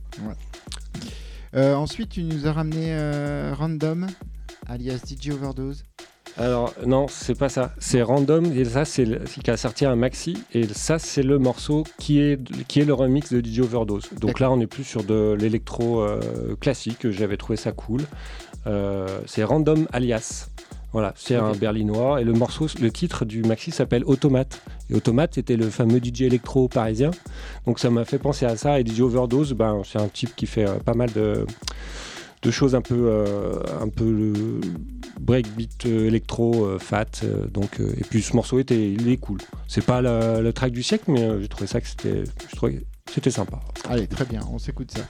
Euh, 1.55 1.75
ensuite, 1.77 2.11
tu 2.11 2.25
nous 2.25 2.47
as 2.49 2.53
ramené 2.53 2.97
Random, 3.53 4.09
alias 4.67 5.01
DJ 5.07 5.31
Overdose. 5.31 5.85
Alors 6.39 6.73
non, 6.87 7.07
c'est 7.09 7.37
pas 7.37 7.49
ça. 7.49 7.73
C'est 7.79 8.01
random 8.01 8.45
et 8.53 8.65
ça 8.65 8.85
c'est 8.85 9.07
qui 9.43 9.51
a 9.51 9.57
sorti 9.57 9.85
un 9.85 9.97
maxi 9.97 10.39
et 10.55 10.69
ça 10.69 11.01
c'est 11.01 11.25
le 11.25 11.39
morceau 11.39 11.83
qui 11.99 12.21
est 12.21 12.39
qui 12.69 12.79
est 12.79 12.85
le 12.85 12.95
remix 12.95 13.33
de 13.33 13.45
DJ 13.45 13.61
Overdose. 13.61 14.09
Donc 14.21 14.39
là 14.39 14.49
on 14.53 14.61
est 14.61 14.69
plus 14.69 14.85
sur 14.85 15.03
de 15.03 15.37
l'électro 15.39 16.01
euh, 16.01 16.55
classique. 16.61 17.11
J'avais 17.11 17.37
trouvé 17.37 17.57
ça 17.57 17.73
cool. 17.73 18.03
Euh, 18.69 19.21
c'est 19.27 19.43
Random 19.43 19.89
Alias. 19.93 20.51
Voilà, 20.93 21.13
c'est 21.17 21.35
un 21.35 21.53
berlinois 21.53 22.21
et 22.21 22.25
le 22.25 22.33
morceau, 22.33 22.67
le 22.81 22.91
titre 22.91 23.25
du 23.25 23.43
maxi 23.43 23.73
s'appelle 23.73 24.05
Automate. 24.05 24.63
Et 24.91 24.95
Automate 24.95 25.35
c'était 25.35 25.57
le 25.57 25.69
fameux 25.69 25.99
DJ 25.99 26.23
électro 26.23 26.69
parisien. 26.69 27.11
Donc 27.67 27.81
ça 27.81 27.91
m'a 27.91 28.05
fait 28.05 28.19
penser 28.19 28.47
à 28.47 28.57
ça 28.57 28.79
et 28.79 28.87
DJ 28.87 29.01
Overdose, 29.01 29.55
ben 29.55 29.83
c'est 29.85 29.99
un 29.99 30.09
type 30.09 30.37
qui 30.37 30.47
fait 30.47 30.69
euh, 30.69 30.79
pas 30.79 30.95
mal 30.95 31.11
de 31.13 31.45
de 32.43 32.51
choses 32.53 32.77
un 32.77 32.81
peu, 32.81 33.25
un 33.81 33.89
peu 33.89 34.33
breakbeat 35.21 35.87
euh, 35.87 36.07
électro 36.07 36.65
euh, 36.65 36.79
fat. 36.79 37.07
euh, 37.25 37.47
donc, 37.47 37.81
et 37.81 38.05
puis 38.09 38.23
ce 38.23 38.35
morceau 38.35 38.59
était, 38.59 38.93
il 38.93 39.09
est 39.09 39.17
cool. 39.17 39.39
C'est 39.67 39.85
pas 39.85 40.01
le, 40.01 40.43
le 40.43 40.53
track 40.53 40.73
du 40.73 40.83
siècle, 40.83 41.05
mais 41.09 41.41
j'ai 41.41 41.49
trouvé 41.49 41.67
ça 41.67 41.81
que 41.81 41.87
c'était, 41.87 42.25
c'était 43.13 43.31
sympa. 43.31 43.61
Allez, 43.89 44.07
très 44.07 44.25
bien. 44.25 44.41
On 44.51 44.59
s'écoute 44.59 44.91
ça. 44.91 45.01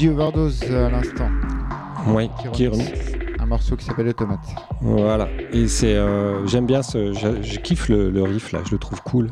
DJ 0.00 0.08
Overdose 0.08 0.62
à 0.62 0.88
l'instant. 0.88 1.28
Oui, 2.06 2.30
qui 2.54 2.66
Un 3.38 3.44
morceau 3.44 3.76
qui 3.76 3.84
s'appelle 3.84 4.08
Automate. 4.08 4.40
Voilà. 4.80 5.28
Et 5.52 5.68
c'est, 5.68 5.94
euh, 5.94 6.46
j'aime 6.46 6.64
bien 6.64 6.82
ce, 6.82 7.12
je, 7.12 7.58
kiffe 7.58 7.90
le, 7.90 8.22
riff 8.22 8.52
là, 8.52 8.60
je 8.64 8.72
le 8.72 8.78
trouve 8.78 9.02
cool. 9.02 9.30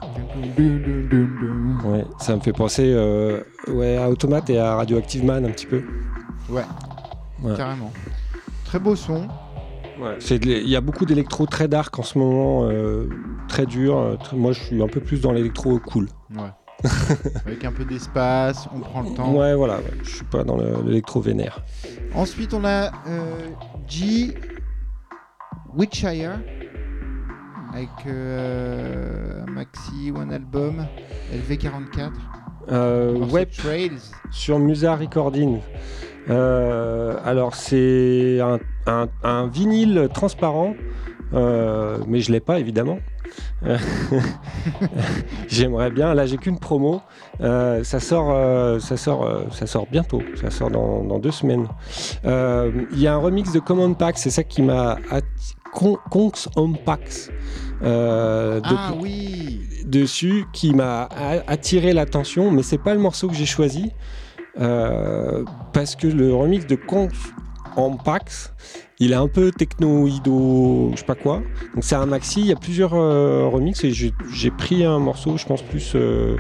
Ouais, 1.87 2.05
ça 2.19 2.37
me 2.37 2.41
fait 2.41 2.53
penser 2.53 2.85
euh, 2.85 3.41
ouais, 3.69 3.97
à 3.97 4.11
Automate 4.11 4.51
et 4.51 4.59
à 4.59 4.75
Radioactive 4.75 5.25
Man 5.25 5.47
un 5.47 5.51
petit 5.53 5.67
peu. 5.67 5.83
Ouais, 6.51 6.65
carrément. 7.57 7.91
Très 8.67 8.79
beau 8.79 8.95
son. 8.95 9.27
Il 10.31 10.69
y 10.69 10.77
a 10.77 10.83
beaucoup 10.83 11.07
d'électro 11.07 11.47
très 11.47 11.67
dark 11.67 11.99
en 11.99 12.03
ce 12.03 12.19
moment, 12.19 12.69
euh, 12.69 13.09
très 13.49 13.65
dur. 13.65 14.19
moi, 14.35 14.53
je 14.53 14.61
suis 14.61 14.83
un 14.83 14.89
peu 14.89 15.01
plus 15.01 15.23
dans 15.23 15.33
l'électro 15.33 15.79
cool. 15.79 16.09
Ouais. 16.37 16.51
Avec 17.47 17.64
un 17.64 17.73
peu 17.73 17.85
d'espace, 17.85 18.69
on 18.75 18.81
prend 18.81 19.03
le 19.03 19.14
temps. 19.14 19.35
Ouais, 19.35 19.55
voilà, 19.55 19.81
je 20.03 20.17
suis 20.17 20.25
pas 20.25 20.45
dans 20.45 20.57
l'électro 20.83 21.21
vénère. 21.21 21.64
Ensuite, 22.14 22.55
on 22.55 22.64
a 22.64 22.93
euh, 23.09 23.49
G. 23.87 24.35
Witchire 25.75 26.41
avec 27.73 27.88
euh, 28.07 29.45
un 29.47 29.51
maxi 29.51 30.11
ou 30.11 30.19
un 30.19 30.31
album 30.31 30.87
LV44. 31.33 32.11
Euh, 32.71 33.12
web 33.12 33.49
Trails 33.57 33.99
sur 34.31 34.59
Musa 34.59 34.97
Recording. 34.97 35.61
Euh, 36.29 37.17
alors 37.25 37.55
c'est 37.55 38.41
un, 38.87 39.47
vinyle 39.47 40.09
transparent, 40.12 40.75
mais 41.33 42.21
je 42.21 42.33
l'ai 42.33 42.41
pas 42.41 42.59
évidemment. 42.59 42.99
J'aimerais 45.49 45.91
bien. 45.91 46.14
Là, 46.14 46.27
j'ai 46.27 46.37
qu'une 46.37 46.59
promo. 46.59 47.01
Euh, 47.41 47.83
ça 47.85 48.01
sort, 48.01 48.31
euh, 48.31 48.79
ça 48.79 48.97
sort, 48.97 49.25
euh, 49.25 49.45
ça 49.51 49.67
sort 49.67 49.87
bientôt. 49.91 50.23
Ça 50.41 50.51
sort 50.51 50.71
dans, 50.71 51.19
deux 51.19 51.31
semaines. 51.31 51.67
Il 52.25 53.01
y 53.01 53.07
a 53.07 53.14
un 53.14 53.19
remix 53.19 53.53
de 53.53 53.61
Command 53.61 53.97
Pack. 53.97 54.19
C'est 54.19 54.31
ça 54.31 54.45
qui 54.45 54.62
m'a 54.62 54.99
Conks 55.73 56.49
Home 56.57 56.77
Packs. 56.85 57.31
ah 57.83 58.93
oui. 59.01 59.67
Dessus, 59.85 60.45
qui 60.53 60.75
m'a 60.75 61.09
attiré 61.47 61.93
l'attention, 61.93 62.51
mais 62.51 62.62
c'est 62.62 62.79
pas 62.79 62.95
le 62.95 63.01
morceau 63.01 63.29
que 63.29 63.35
j'ai 63.35 63.47
choisi. 63.47 63.93
parce 64.55 65.97
que 65.97 66.07
le 66.07 66.35
remix 66.35 66.67
de 66.67 66.77
Conks 66.77 67.12
Home 67.77 67.99
Packs 68.05 68.53
il 69.01 69.13
est 69.13 69.17
un 69.17 69.29
peu 69.29 69.53
techno-ido, 69.53 70.91
je 70.93 70.99
sais 70.99 71.05
pas 71.05 71.15
quoi. 71.15 71.43
Donc 71.75 71.85
c'est 71.85 71.95
un 71.95 72.07
maxi, 72.07 72.41
il 72.41 72.47
y 72.47 72.53
a 72.53 72.57
plusieurs 72.57 72.95
euh, 72.95 73.47
remixes 73.47 73.85
et 73.85 73.93
j'ai 73.93 74.51
pris 74.51 74.85
un 74.85 74.99
morceau, 74.99 75.37
je 75.37 75.47
pense 75.47 75.63
plus. 75.63 75.93
Euh, 75.95 76.37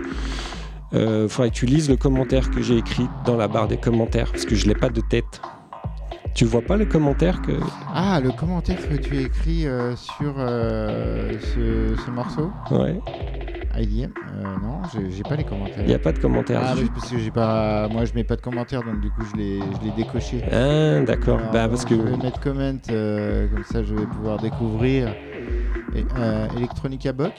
euh, 0.94 1.28
faudrait 1.28 1.50
que 1.50 1.54
tu 1.54 1.66
lises 1.66 1.88
le 1.88 1.96
commentaire 1.96 2.50
que 2.50 2.62
j'ai 2.62 2.78
écrit 2.78 3.06
dans 3.26 3.36
la 3.36 3.46
barre 3.46 3.68
des 3.68 3.76
commentaires 3.76 4.30
parce 4.32 4.46
que 4.46 4.54
je 4.54 4.66
l'ai 4.66 4.74
pas 4.74 4.88
de 4.88 5.00
tête. 5.00 5.40
Tu 6.34 6.44
vois 6.44 6.62
pas 6.62 6.76
le 6.76 6.86
commentaire 6.86 7.42
que. 7.42 7.52
Ah, 7.94 8.20
le 8.20 8.30
commentaire 8.30 8.78
que 8.88 8.94
tu 8.94 9.18
as 9.18 9.20
écrit 9.22 9.66
euh, 9.66 9.94
sur 9.96 10.34
ce, 10.36 11.94
ce, 12.04 12.10
morceau? 12.10 12.50
Ouais. 12.70 13.00
IDM 13.80 14.10
euh, 14.34 14.42
Non, 14.62 14.82
j'ai 15.10 15.22
pas 15.22 15.36
les 15.36 15.44
commentaires. 15.44 15.80
Il 15.80 15.86
n'y 15.86 15.94
a 15.94 15.98
pas 15.98 16.12
de 16.12 16.18
commentaires. 16.18 16.60
Ah, 16.64 16.74
parce 16.94 17.10
que 17.10 17.18
j'ai 17.18 17.30
pas. 17.30 17.88
Moi, 17.88 18.04
je 18.04 18.14
mets 18.14 18.24
pas 18.24 18.36
de 18.36 18.40
commentaires, 18.40 18.82
donc 18.82 19.00
du 19.00 19.10
coup, 19.10 19.22
je 19.32 19.36
l'ai 19.36 19.60
décoché. 19.96 20.42
Ah, 20.50 21.00
d'accord. 21.00 21.40
Bah, 21.52 21.68
parce 21.68 21.84
que. 21.84 21.96
Je 21.96 22.02
vais 22.02 22.16
mettre 22.16 22.40
comment, 22.40 22.72
euh, 22.90 23.46
comme 23.48 23.64
ça, 23.64 23.82
je 23.82 23.94
vais 23.94 24.06
pouvoir 24.06 24.38
découvrir. 24.38 25.08
Et, 25.94 26.04
euh, 26.18 26.46
Electronica 26.56 27.12
Buck 27.12 27.32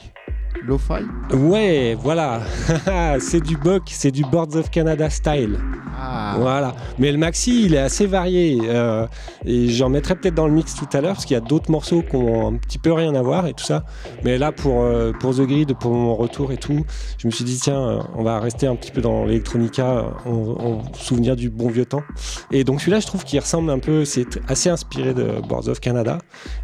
Lo-fi 0.64 1.04
Ouais, 1.34 1.96
voilà. 2.00 2.40
c'est 3.18 3.40
du 3.40 3.56
Buck, 3.56 3.82
c'est 3.86 4.10
du 4.10 4.22
Boards 4.22 4.56
of 4.56 4.70
Canada 4.70 5.08
style. 5.08 5.58
Ah. 5.98 6.36
Voilà. 6.38 6.74
Mais 6.98 7.12
le 7.12 7.18
maxi, 7.18 7.64
il 7.66 7.74
est 7.74 7.78
assez 7.78 8.06
varié. 8.06 8.58
Euh, 8.64 9.06
et 9.44 9.68
j'en 9.68 9.88
mettrai 9.88 10.14
peut-être 10.14 10.34
dans 10.34 10.46
le 10.46 10.52
mix 10.52 10.74
tout 10.74 10.88
à 10.92 11.00
l'heure, 11.00 11.14
parce 11.14 11.24
qu'il 11.24 11.34
y 11.34 11.38
a 11.38 11.42
d'autres 11.42 11.70
morceaux 11.70 12.02
qui 12.02 12.16
ont 12.16 12.48
un 12.48 12.56
petit 12.56 12.78
peu 12.78 12.92
rien 12.92 13.14
à 13.14 13.22
voir 13.22 13.46
et 13.46 13.54
tout 13.54 13.64
ça. 13.64 13.84
Mais 14.24 14.38
là, 14.38 14.52
pour, 14.52 14.82
euh, 14.82 15.12
pour 15.12 15.34
The 15.34 15.42
Grid, 15.42 15.74
pour 15.78 15.92
mon 15.92 16.14
retour 16.14 16.52
et 16.52 16.56
tout, 16.56 16.84
je 17.18 17.26
me 17.26 17.32
suis 17.32 17.44
dit, 17.44 17.58
tiens, 17.60 17.80
euh, 17.80 18.00
on 18.16 18.22
va 18.22 18.40
rester 18.40 18.66
un 18.66 18.76
petit 18.76 18.90
peu 18.90 19.00
dans 19.00 19.24
l'électronica, 19.24 20.06
en, 20.26 20.82
souvenir 20.94 21.36
du 21.36 21.50
bon 21.50 21.68
vieux 21.68 21.86
temps. 21.86 22.02
Et 22.50 22.64
donc 22.64 22.80
celui-là, 22.80 23.00
je 23.00 23.06
trouve 23.06 23.24
qu'il 23.24 23.38
ressemble 23.38 23.70
un 23.70 23.78
peu, 23.78 24.04
c'est 24.04 24.40
assez 24.48 24.68
inspiré 24.68 25.14
de 25.14 25.40
Boards 25.46 25.68
of 25.68 25.80
Canada. 25.80 26.18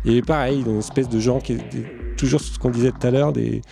Et 0.05 0.23
pareil, 0.23 0.63
une 0.67 0.79
espèce 0.79 1.09
de 1.09 1.19
genre 1.21 1.43
qui 1.43 1.55
est 1.55 2.17
toujours 2.17 2.41
ce 2.41 2.59
qu'on 2.59 2.71
disait 2.71 2.93
tout 2.93 3.07
à 3.07 3.11
l'heure, 3.11 3.33
des, 3.33 3.63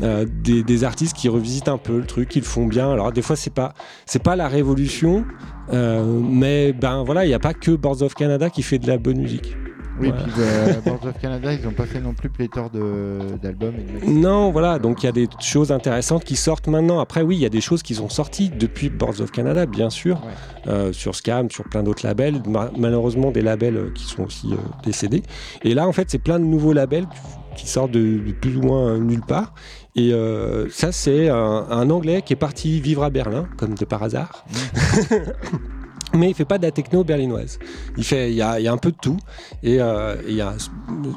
euh, 0.00 0.24
des, 0.26 0.84
artistes 0.84 1.14
qui 1.16 1.28
revisitent 1.28 1.68
un 1.68 1.78
peu 1.78 1.98
le 1.98 2.06
truc, 2.06 2.28
qui 2.28 2.40
le 2.40 2.46
font 2.46 2.66
bien. 2.66 2.90
Alors 2.90 3.12
des 3.12 3.22
fois 3.22 3.36
c'est 3.36 3.52
pas 3.52 3.74
c'est 4.06 4.22
pas 4.22 4.36
la 4.36 4.48
révolution, 4.48 5.24
euh, 5.72 6.04
mais 6.04 6.72
ben 6.72 7.04
voilà, 7.04 7.24
il 7.24 7.28
n'y 7.28 7.34
a 7.34 7.38
pas 7.38 7.54
que 7.54 7.72
Boards 7.72 8.02
of 8.02 8.14
Canada 8.14 8.48
qui 8.50 8.62
fait 8.62 8.78
de 8.78 8.86
la 8.86 8.98
bonne 8.98 9.18
musique. 9.18 9.54
Oui, 10.00 10.10
puis 10.10 10.32
euh, 10.38 10.80
Boards 10.86 11.04
of 11.04 11.18
Canada, 11.20 11.52
ils 11.52 11.62
n'ont 11.62 11.72
pas 11.72 11.84
fait 11.84 12.00
non 12.00 12.14
plus 12.14 12.30
pléthore 12.30 12.70
d'albums. 12.70 13.74
Non, 14.06 14.50
voilà, 14.50 14.78
donc 14.78 15.02
il 15.02 15.06
y 15.06 15.08
a 15.10 15.12
des 15.12 15.28
choses 15.38 15.70
intéressantes 15.70 16.24
qui 16.24 16.36
sortent 16.36 16.66
maintenant. 16.66 16.98
Après, 16.98 17.20
oui, 17.20 17.36
il 17.36 17.42
y 17.42 17.46
a 17.46 17.50
des 17.50 17.60
choses 17.60 17.82
qui 17.82 17.94
sont 17.94 18.08
sorties 18.08 18.48
depuis 18.48 18.88
Boards 18.88 19.20
of 19.20 19.30
Canada, 19.30 19.66
bien 19.66 19.90
sûr, 19.90 20.22
sur 20.92 21.14
Scam, 21.14 21.50
sur 21.50 21.64
plein 21.64 21.82
d'autres 21.82 22.06
labels. 22.06 22.42
malheureusement, 22.78 23.30
des 23.30 23.42
labels 23.42 23.92
qui 23.94 24.04
sont 24.04 24.24
aussi 24.24 24.54
décédés. 24.82 25.22
Et 25.62 25.74
là, 25.74 25.86
en 25.86 25.92
fait, 25.92 26.10
c'est 26.10 26.18
plein 26.18 26.40
de 26.40 26.44
nouveaux 26.46 26.72
labels 26.72 27.06
qui 27.56 27.66
sort 27.66 27.88
de, 27.88 28.20
plus 28.40 28.56
ou 28.56 28.62
moins 28.62 28.98
nulle 28.98 29.22
part. 29.22 29.54
Et 29.94 30.12
euh, 30.12 30.70
ça, 30.70 30.90
c'est 30.90 31.28
un, 31.28 31.90
Anglais 31.90 32.22
qui 32.22 32.32
est 32.32 32.36
parti 32.36 32.80
vivre 32.80 33.02
à 33.04 33.10
Berlin, 33.10 33.46
comme 33.56 33.74
de 33.74 33.84
par 33.84 34.02
hasard. 34.02 34.44
Mais 36.14 36.28
il 36.28 36.34
fait 36.34 36.44
pas 36.44 36.58
de 36.58 36.64
la 36.64 36.70
techno 36.70 37.04
berlinoise. 37.04 37.58
Il 37.96 38.04
fait, 38.04 38.30
il 38.30 38.36
y 38.36 38.42
a, 38.42 38.72
un 38.72 38.76
peu 38.76 38.90
de 38.90 38.96
tout, 38.96 39.16
et 39.62 39.80
euh, 39.80 40.16
il 40.28 40.34
y 40.34 40.42
a 40.42 40.54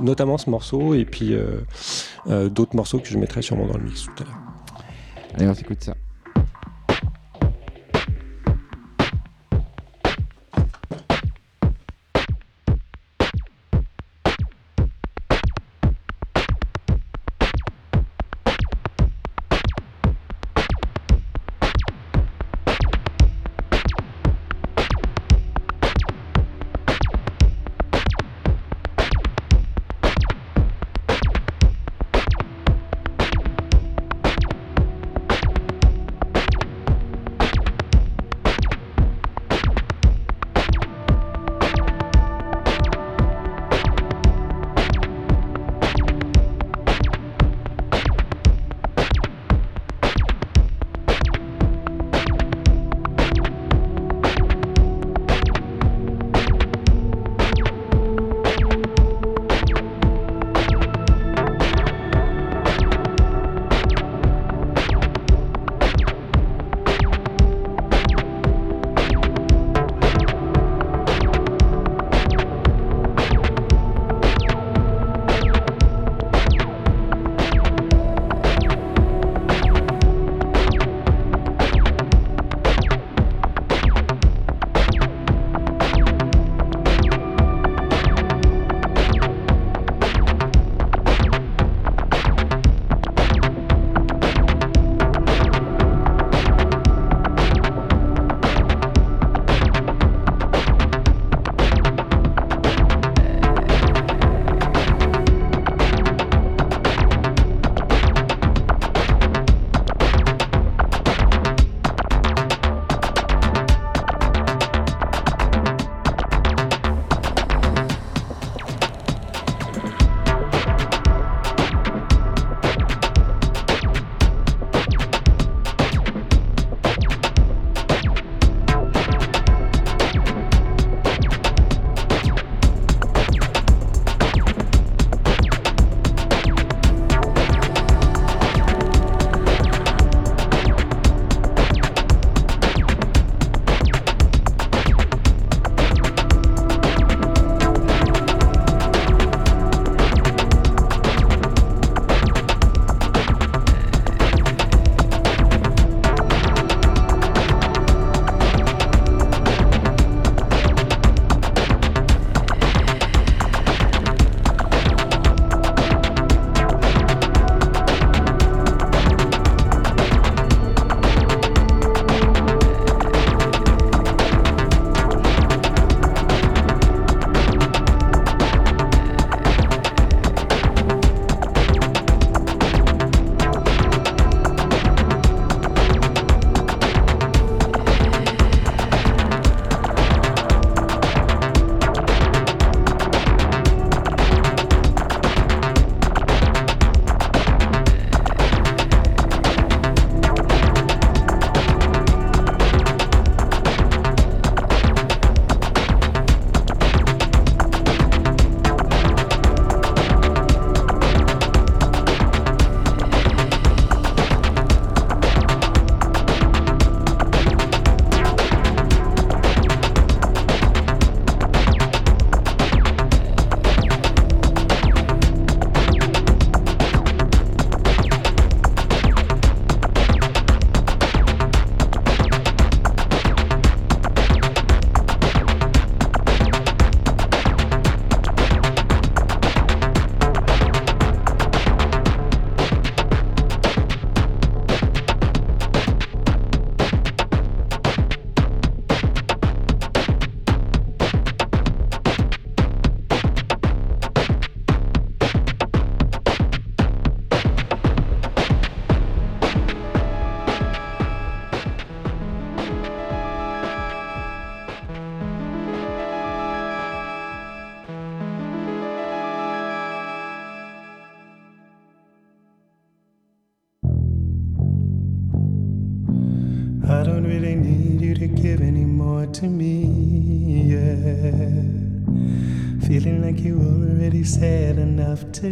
notamment 0.02 0.38
ce 0.38 0.50
morceau 0.50 0.94
et 0.94 1.04
puis 1.04 1.34
euh, 1.34 2.50
d'autres 2.50 2.78
morceaux 2.78 3.00
que 3.00 3.08
je 3.08 3.18
mettrai 3.18 3.42
sûrement 3.42 3.68
dans 3.68 3.78
le 3.78 3.84
mix 3.84 4.04
tout 4.04 4.24
à 4.24 4.26
l'heure. 4.26 4.40
Allez, 5.36 5.48
on 5.48 5.54
s'écoute 5.54 5.84
ça. 5.84 5.96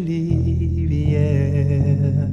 Yeah. 0.01 2.27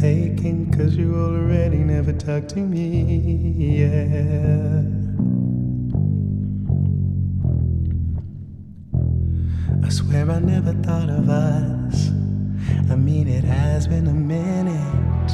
Faking 0.00 0.72
cause 0.76 0.96
you 0.96 1.14
already 1.14 1.78
never 1.78 2.12
talked 2.12 2.50
to 2.50 2.58
me, 2.58 3.80
yeah. 3.80 4.82
I 9.84 9.88
swear 9.88 10.30
I 10.30 10.38
never 10.38 10.72
thought 10.82 11.08
of 11.08 11.28
us. 11.28 12.08
I 12.90 12.96
mean, 12.96 13.28
it 13.28 13.44
has 13.44 13.86
been 13.86 14.06
a 14.06 14.12
minute. 14.12 15.32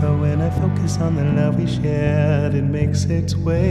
But 0.00 0.18
when 0.18 0.40
I 0.40 0.50
focus 0.50 0.98
on 0.98 1.16
the 1.16 1.24
love 1.24 1.56
we 1.56 1.66
shared, 1.66 2.54
it 2.54 2.64
makes 2.64 3.04
its 3.04 3.36
way 3.36 3.61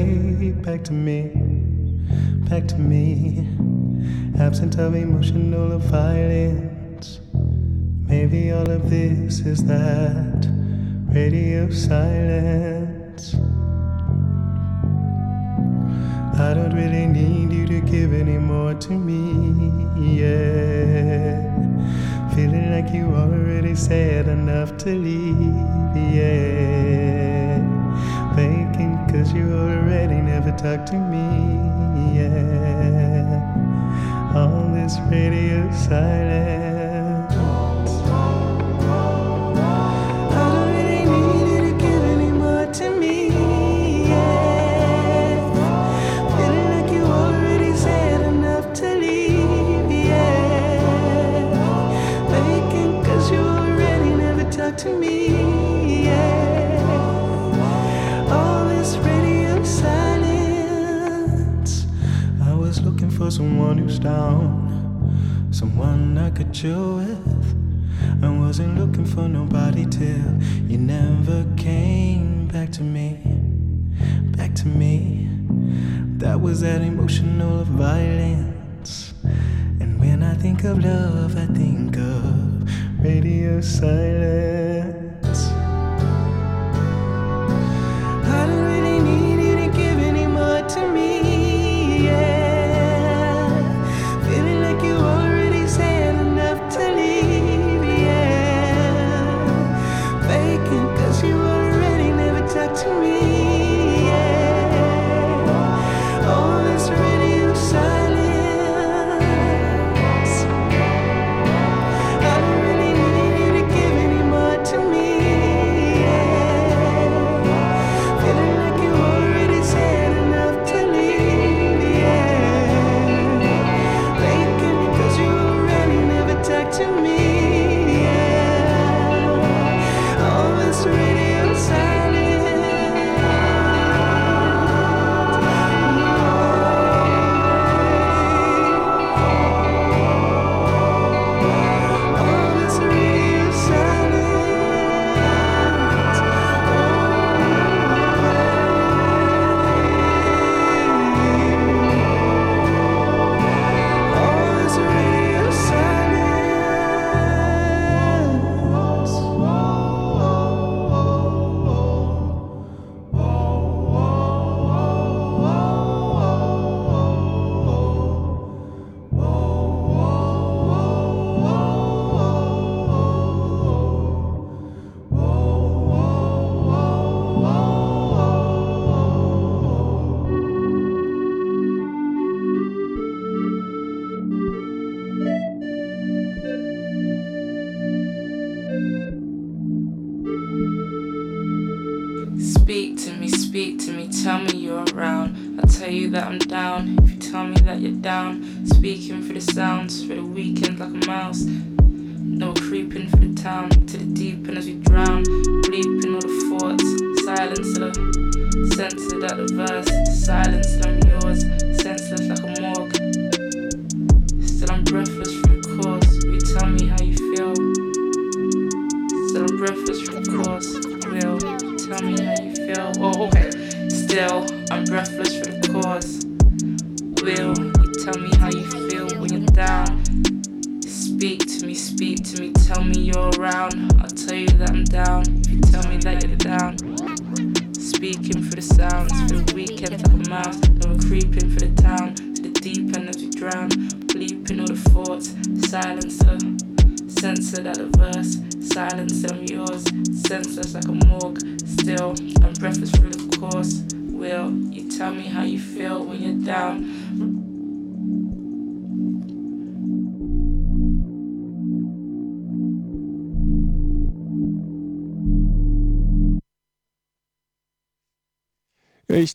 down, 64.01 65.47
someone 65.51 66.17
I 66.17 66.31
could 66.31 66.51
chill 66.53 66.95
with. 66.97 67.55
I 68.23 68.29
wasn't 68.29 68.77
looking 68.77 69.05
for 69.05 69.27
nobody 69.27 69.85
till 69.85 70.41
you 70.67 70.77
never 70.79 71.45
came 71.55 72.47
back 72.47 72.71
to 72.73 72.83
me, 72.83 73.19
back 74.35 74.55
to 74.55 74.67
me. 74.67 75.29
That 76.17 76.41
was 76.41 76.61
that 76.61 76.81
emotional 76.81 77.63
violence. 77.63 79.13
And 79.79 79.99
when 79.99 80.23
I 80.23 80.33
think 80.33 80.63
of 80.63 80.83
love, 80.83 81.37
I 81.37 81.45
think 81.53 81.97
of 81.97 83.03
radio 83.03 83.61
silence. 83.61 84.60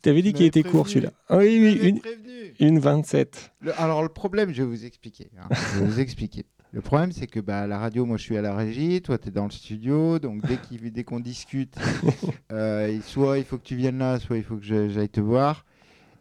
T'avais 0.07 0.23
dit 0.23 0.33
qu'il 0.33 0.47
était 0.47 0.63
court 0.63 0.89
celui-là. 0.89 1.13
Ah 1.29 1.37
oui, 1.39 1.59
oui, 1.61 1.89
une, 1.89 2.01
une 2.61 2.79
27. 2.79 3.53
Le- 3.61 3.79
alors 3.81 4.03
le 4.03 4.09
problème, 4.09 4.53
je 4.53 4.63
vais 4.63 4.69
vous 4.69 4.85
expliquer. 4.85 5.29
hein. 5.39 5.49
Je 5.75 5.81
vais 5.81 5.87
vous 5.87 6.01
expliquer. 6.01 6.47
Le 6.73 6.81
problème, 6.81 7.13
c'est 7.13 7.27
que 7.27 7.41
bah, 7.41 7.61
à 7.63 7.67
la 7.67 7.79
radio, 7.79 8.05
moi, 8.07 8.17
je 8.17 8.23
suis 8.23 8.37
à 8.37 8.43
la 8.43 8.55
régie, 8.55 9.01
toi, 9.01 9.19
tu 9.19 9.29
es 9.29 9.31
dans 9.31 9.45
le 9.45 9.51
studio, 9.51 10.19
donc 10.19 10.43
dès 10.91 11.05
qu'on 11.05 11.21
discute, 11.21 11.75
euh, 12.53 12.99
soit 13.03 13.39
il 13.39 13.45
faut 13.45 13.57
que 13.59 13.65
tu 13.65 13.77
viennes 13.77 13.99
là, 13.99 14.19
soit 14.19 14.37
il 14.37 14.43
faut 14.43 14.57
que 14.57 14.65
j'aille 14.65 15.09
te 15.09 15.21
voir. 15.21 15.65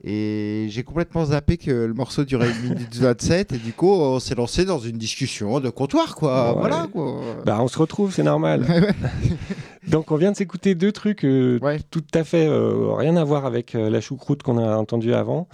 Et 0.03 0.67
j'ai 0.69 0.83
complètement 0.83 1.25
zappé 1.25 1.57
que 1.57 1.71
le 1.71 1.93
morceau 1.93 2.25
durait 2.25 2.49
1 2.49 2.69
minute 2.69 2.95
27, 2.99 3.53
et 3.53 3.57
du 3.57 3.73
coup, 3.73 3.91
on 3.91 4.19
s'est 4.19 4.35
lancé 4.35 4.65
dans 4.65 4.79
une 4.79 4.97
discussion 4.97 5.59
de 5.59 5.69
comptoir, 5.69 6.15
quoi. 6.15 6.53
Ouais. 6.53 6.59
Voilà, 6.59 6.87
quoi. 6.91 7.21
Bah, 7.45 7.57
on 7.61 7.67
se 7.67 7.77
retrouve, 7.77 8.13
c'est 8.13 8.23
normal. 8.23 8.65
Ouais, 8.75 8.81
ouais. 8.81 8.93
Donc, 9.87 10.11
on 10.11 10.15
vient 10.15 10.31
de 10.31 10.37
s'écouter 10.37 10.75
deux 10.75 10.91
trucs 10.91 11.23
euh, 11.23 11.59
tout 11.91 12.03
à 12.13 12.23
fait 12.23 12.47
euh, 12.47 12.93
rien 12.93 13.15
à 13.15 13.23
voir 13.23 13.45
avec 13.45 13.75
euh, 13.75 13.89
la 13.89 14.01
choucroute 14.01 14.41
qu'on 14.41 14.57
a 14.57 14.75
entendu 14.75 15.13
avant. 15.13 15.47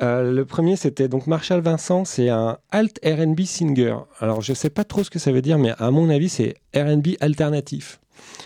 Le 0.00 0.42
premier, 0.42 0.76
c'était 0.76 1.08
donc 1.08 1.26
Marshall 1.26 1.60
Vincent, 1.60 2.04
c'est 2.04 2.28
un 2.28 2.58
alt 2.70 2.98
R&B 3.04 3.42
singer. 3.42 3.96
Alors, 4.20 4.42
je 4.42 4.52
sais 4.52 4.70
pas 4.70 4.84
trop 4.84 5.04
ce 5.04 5.10
que 5.10 5.18
ça 5.18 5.32
veut 5.32 5.42
dire, 5.42 5.58
mais 5.58 5.72
à 5.78 5.90
mon 5.90 6.10
avis, 6.10 6.28
c'est 6.28 6.56
R&B 6.74 7.10
alternatif. 7.20 8.00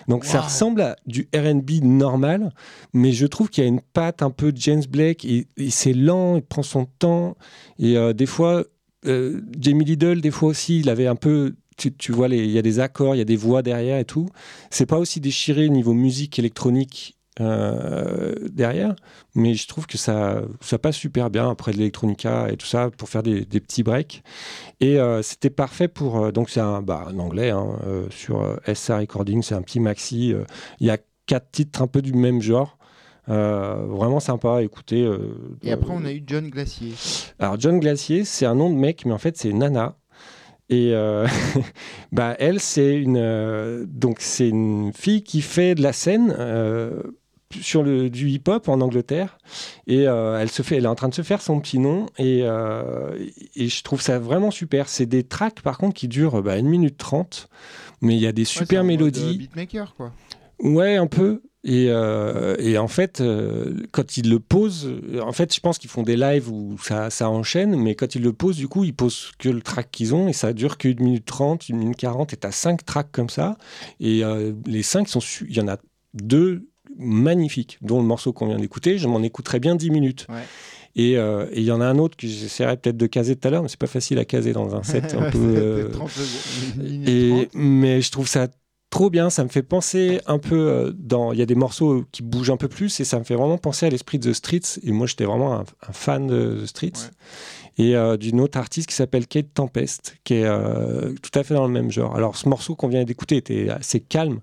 Donc, 0.09 0.25
ça 0.25 0.41
ressemble 0.41 0.81
à 0.83 0.97
du 1.07 1.29
R&B 1.35 1.83
normal, 1.83 2.53
mais 2.93 3.13
je 3.13 3.27
trouve 3.27 3.49
qu'il 3.49 3.65
y 3.65 3.67
a 3.67 3.69
une 3.69 3.81
patte 3.81 4.23
un 4.23 4.31
peu 4.31 4.53
James 4.55 4.83
Blake, 4.89 5.25
et, 5.25 5.47
et 5.57 5.71
c'est 5.71 5.93
lent, 5.93 6.37
il 6.37 6.43
prend 6.43 6.63
son 6.63 6.87
temps, 6.87 7.37
et 7.79 7.97
euh, 7.97 8.13
des 8.13 8.27
fois, 8.27 8.65
euh, 9.07 9.41
Jamie 9.59 9.85
Lidl, 9.85 10.21
des 10.21 10.31
fois 10.31 10.51
aussi, 10.51 10.81
il 10.81 10.89
avait 10.89 11.07
un 11.07 11.17
peu... 11.17 11.55
Tu, 11.77 11.95
tu 11.95 12.13
vois, 12.13 12.29
il 12.29 12.51
y 12.51 12.59
a 12.59 12.63
des 12.63 12.79
accords, 12.79 13.15
il 13.15 13.19
y 13.19 13.23
a 13.23 13.25
des 13.25 13.37
voix 13.37 13.63
derrière 13.63 13.99
et 13.99 14.05
tout. 14.05 14.29
C'est 14.69 14.85
pas 14.85 14.99
aussi 14.99 15.19
déchiré 15.19 15.67
au 15.67 15.71
niveau 15.71 15.95
musique 15.95 16.39
électronique 16.39 17.17
euh, 17.39 18.35
derrière, 18.51 18.97
mais 19.35 19.55
je 19.55 19.69
trouve 19.69 19.87
que 19.87 19.97
ça, 19.97 20.43
ça 20.61 20.79
passe 20.79 20.97
super 20.97 21.31
bien 21.31 21.49
après 21.49 21.73
de 21.73 21.77
l'électronica 21.79 22.51
et 22.51 22.57
tout 22.57 22.67
ça 22.67 22.91
pour 22.91 23.09
faire 23.09 23.23
des, 23.23 23.45
des 23.45 23.61
petits 23.61 23.83
breaks. 23.83 24.23
Et 24.81 24.99
euh, 24.99 25.23
c'était 25.23 25.51
parfait 25.51 25.87
pour. 25.89 26.19
euh, 26.25 26.33
donc, 26.33 26.51
c'est 26.51 26.61
un, 26.61 26.83
bah, 26.83 27.07
un 27.09 27.19
anglais 27.19 27.51
hein, 27.51 27.79
sur 28.11 28.59
SR 28.67 28.99
Recording, 28.99 29.43
c'est 29.43 29.55
un 29.55 29.63
petit 29.63 29.81
maxi. 29.81 30.35
Il 30.81 30.87
y 30.87 30.91
a 30.91 30.99
quatre 31.27 31.51
titres 31.53 31.83
un 31.83 31.87
peu 31.87 32.03
du 32.03 32.13
même 32.13 32.43
genre. 32.43 32.77
Vraiment 33.29 34.19
sympa 34.19 34.57
à 34.57 34.63
écouter. 34.63 35.09
Et 35.63 35.71
après, 35.71 35.93
on 35.93 36.05
a 36.05 36.13
eu 36.13 36.23
John 36.27 36.49
Glacier. 36.51 36.95
alors 37.39 37.61
John 37.61 37.79
Glacier, 37.79 38.25
c'est 38.25 38.45
un 38.45 38.57
nom 38.57 38.71
de 38.71 38.75
mec, 38.75 39.05
mais 39.07 39.13
en 39.13 39.19
fait 39.19 39.37
c'est 39.37 39.53
Nana. 39.53 39.97
Et 40.71 40.95
euh, 40.95 41.27
bah 42.13 42.37
elle, 42.39 42.61
c'est 42.61 42.95
une 42.95 43.17
euh, 43.19 43.85
donc 43.89 44.19
c'est 44.21 44.49
une 44.49 44.93
fille 44.95 45.23
qui 45.23 45.43
fait 45.43 45.75
de 45.75 45.83
la 45.83 45.93
scène 45.93 46.35
euh, 46.39 47.03
sur 47.61 47.83
le 47.83 48.11
du 48.11 48.29
hip-hop 48.29 48.69
en 48.69 48.81
Angleterre. 48.81 49.39
Et 49.87 50.07
euh, 50.07 50.39
elle 50.41 50.51
se 50.51 50.63
fait, 50.63 50.77
elle 50.77 50.85
est 50.85 50.89
en 50.89 50.95
train 50.95 51.09
de 51.09 51.15
se 51.15 51.23
faire 51.23 51.43
son 51.43 51.61
petit 51.61 51.79
nom. 51.79 52.07
Et, 52.19 52.41
euh, 52.45 53.17
et 53.57 53.69
je 53.69 53.83
trouve 53.83 54.01
ça 54.01 54.19
vraiment 54.19 54.51
super. 54.51 54.89
C'est 54.89 55.07
des 55.07 55.25
tracks 55.25 55.61
par 55.63 55.79
contre 55.79 55.95
qui 55.95 56.09
durent 56.09 56.43
bah, 56.43 56.53
1 56.55 56.63
minute 56.63 56.97
30 56.97 57.49
mais 58.03 58.15
il 58.17 58.21
y 58.23 58.27
a 58.27 58.33
des 58.33 58.43
Ouais, 58.43 58.47
super 58.47 58.81
euh, 58.81 58.85
mélodies. 58.85 59.37
beatmaker, 59.39 59.95
quoi. 59.95 60.13
Ouais, 60.63 60.97
un 60.97 61.07
peu. 61.07 61.43
Et, 61.65 61.89
euh, 61.91 62.57
et 62.59 62.79
en 62.79 62.89
fait, 62.89 63.21
euh, 63.21 63.83
quand 63.93 64.17
ils 64.17 64.31
le 64.31 64.41
posent, 64.41 64.91
en 65.23 65.33
fait, 65.33 65.55
je 65.55 65.61
pense 65.61 65.77
qu'ils 65.79 65.91
font 65.91 66.03
des 66.03 66.17
lives 66.17 66.51
où 66.51 66.79
ça, 66.83 67.11
ça 67.11 67.29
enchaîne, 67.29 67.77
mais 67.77 67.95
quand 67.95 68.15
ils 68.15 68.23
le 68.23 68.33
posent, 68.33 68.57
du 68.57 68.69
coup, 68.69 68.85
ils 68.85 68.95
posent 68.95 69.33
que 69.39 69.51
le 69.51 69.61
track 69.61 69.91
qu'ils 69.91 70.15
ont 70.15 70.29
et 70.29 70.33
ça 70.33 70.55
dure 70.55 70.79
qu'une 70.79 71.03
minute 71.03 71.27
30, 71.27 71.69
une 71.69 71.77
minute 71.77 71.99
40, 71.99 72.33
et 72.33 72.37
t'as 72.39 72.51
cinq 72.53 72.87
tracks 72.87 73.13
comme 73.13 73.29
ça. 73.29 73.59
Et 74.01 74.25
euh, 74.25 74.55
les 74.65 74.83
cinq 74.83 75.07
sont. 75.09 75.21
su- 75.21 75.47
Il 75.51 75.57
y 75.57 75.61
en 75.61 75.69
a 75.69 75.77
deux 76.15 76.70
magnifiques, 76.99 77.79
dont 77.83 77.99
le 78.01 78.07
morceau 78.07 78.33
qu'on 78.33 78.47
vient 78.47 78.59
d'écouter. 78.59 78.99
Je 78.99 79.09
m'en 79.09 79.23
écouterai 79.23 79.61
bien 79.61 79.75
10 79.75 79.91
minutes. 79.91 80.27
Ouais. 80.29 80.43
Et 80.97 81.17
euh, 81.17 81.47
et 81.53 81.61
il 81.61 81.65
y 81.65 81.71
en 81.71 81.81
a 81.81 81.87
un 81.87 81.99
autre 81.99 82.17
que 82.17 82.27
j'essaierai 82.27 82.77
peut-être 82.77 82.97
de 82.97 83.07
caser 83.07 83.37
tout 83.37 83.47
à 83.47 83.51
l'heure, 83.53 83.63
mais 83.63 83.69
c'est 83.69 83.79
pas 83.79 83.87
facile 83.87 84.19
à 84.19 84.25
caser 84.25 84.53
dans 84.53 84.75
un 84.75 84.83
set 84.83 85.15
un 85.19 85.31
peu. 85.31 85.39
euh, 85.39 85.75
peut-être 85.85 85.93
30 85.93 86.11
secondes, 86.11 86.87
une 86.87 86.91
minute 86.91 87.09
et, 87.09 87.31
30. 87.47 87.49
mais 87.55 88.01
je 88.01 88.11
trouve 88.11 88.27
ça 88.27 88.49
trop 88.91 89.09
bien. 89.09 89.31
Ça 89.31 89.45
me 89.45 89.49
fait 89.49 89.63
penser 89.63 90.21
un 90.27 90.39
peu 90.39 90.57
euh, 90.57 90.93
dans. 90.99 91.33
Il 91.33 91.39
y 91.39 91.43
a 91.43 91.47
des 91.47 91.55
morceaux 91.55 92.05
qui 92.11 92.23
bougent 92.25 92.51
un 92.51 92.57
peu 92.57 92.67
plus 92.67 92.99
et 92.99 93.05
ça 93.05 93.21
me 93.21 93.25
fait 93.25 93.37
vraiment 93.37 93.57
penser 93.57 93.87
à 93.87 93.89
l'esprit 93.91 94.19
de 94.19 94.31
The 94.31 94.35
Streets. 94.35 94.81
Et 94.83 94.91
moi, 94.91 95.07
j'étais 95.07 95.25
vraiment 95.25 95.55
un, 95.55 95.65
un 95.89 95.93
fan 95.93 96.27
de 96.27 96.59
The 96.63 96.67
Streets. 96.67 97.11
Et 97.79 97.95
euh, 97.97 98.17
d'une 98.17 98.41
autre 98.41 98.59
artiste 98.59 98.89
qui 98.89 98.95
s'appelle 98.97 99.27
Kate 99.29 99.55
Tempest, 99.55 100.17
qui 100.25 100.35
est 100.35 100.45
euh, 100.45 101.15
tout 101.23 101.39
à 101.39 101.45
fait 101.45 101.55
dans 101.55 101.67
le 101.67 101.73
même 101.73 101.91
genre. 101.91 102.15
Alors, 102.17 102.37
ce 102.37 102.49
morceau 102.49 102.75
qu'on 102.75 102.89
vient 102.89 103.05
d'écouter 103.05 103.37
était 103.37 103.71
assez 103.71 104.01
calme, 104.01 104.41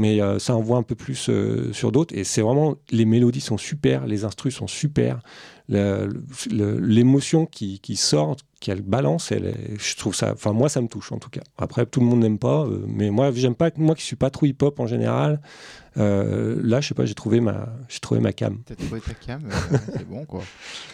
mais 0.00 0.20
euh, 0.22 0.38
ça 0.38 0.56
envoie 0.56 0.78
un 0.78 0.82
peu 0.82 0.94
plus 0.94 1.28
euh, 1.28 1.72
sur 1.72 1.92
d'autres. 1.92 2.16
Et 2.16 2.24
c'est 2.24 2.40
vraiment. 2.42 2.76
Les 2.90 3.04
mélodies 3.04 3.42
sont 3.42 3.58
super, 3.58 4.06
les 4.06 4.24
instrus 4.24 4.54
sont 4.56 4.66
super. 4.66 5.20
L'émotion 6.48 7.46
qui, 7.46 7.78
qui 7.80 7.96
sort, 7.96 8.36
qu'elle 8.60 8.82
balance, 8.82 9.30
elle 9.32 9.46
est- 9.46 9.78
je 9.80 9.96
trouve 9.96 10.14
ça. 10.14 10.32
Enfin, 10.32 10.52
moi, 10.52 10.68
ça 10.68 10.80
me 10.82 10.88
touche 10.88 11.12
en 11.12 11.18
tout 11.18 11.30
cas. 11.30 11.42
Après, 11.58 11.86
tout 11.86 12.00
le 12.00 12.06
monde 12.06 12.20
n'aime 12.20 12.38
pas, 12.38 12.64
euh, 12.64 12.84
mais 12.88 13.10
moi, 13.10 13.30
j'aime 13.32 13.54
pas. 13.54 13.70
Moi 13.76 13.94
qui 13.94 14.02
suis 14.02 14.16
pas 14.16 14.30
trop 14.30 14.46
hip-hop 14.46 14.80
en 14.80 14.86
général, 14.86 15.40
là, 15.96 16.80
je 16.80 16.88
sais 16.88 16.94
pas, 16.94 17.04
j'ai 17.06 17.14
trouvé 17.14 17.40
ma, 17.40 17.68
j'ai 17.88 18.00
trouvé 18.00 18.20
ma 18.20 18.32
cam. 18.32 18.58
T'as 18.66 18.74
trouvé 18.74 19.00
ta 19.00 19.14
cam, 19.14 19.42
c'est 19.92 20.08
bon 20.08 20.24
quoi. 20.24 20.40
De 20.40 20.44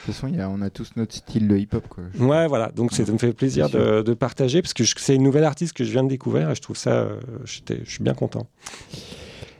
toute 0.04 0.14
façon, 0.14 0.28
il 0.28 0.36
y 0.36 0.40
a- 0.40 0.48
on 0.50 0.60
a 0.62 0.70
tous 0.70 0.90
notre 0.96 1.14
style 1.14 1.48
de 1.48 1.56
hip-hop 1.56 1.86
quoi. 1.88 2.04
Ouais, 2.18 2.46
voilà. 2.46 2.70
Donc, 2.72 2.92
ça 2.92 3.02
me 3.10 3.18
fait 3.18 3.32
plaisir 3.32 3.68
de, 3.70 4.02
de 4.02 4.14
partager 4.14 4.62
parce 4.62 4.74
que 4.74 4.84
c'est 4.84 5.14
une 5.14 5.22
nouvelle 5.22 5.44
artiste 5.44 5.72
que 5.72 5.84
je 5.84 5.90
viens 5.92 6.04
de 6.04 6.08
découvrir 6.08 6.50
et 6.50 6.54
je 6.54 6.60
trouve 6.62 6.76
ça, 6.76 7.08
je 7.44 7.60
suis 7.84 8.02
bien 8.02 8.14
content. 8.14 8.46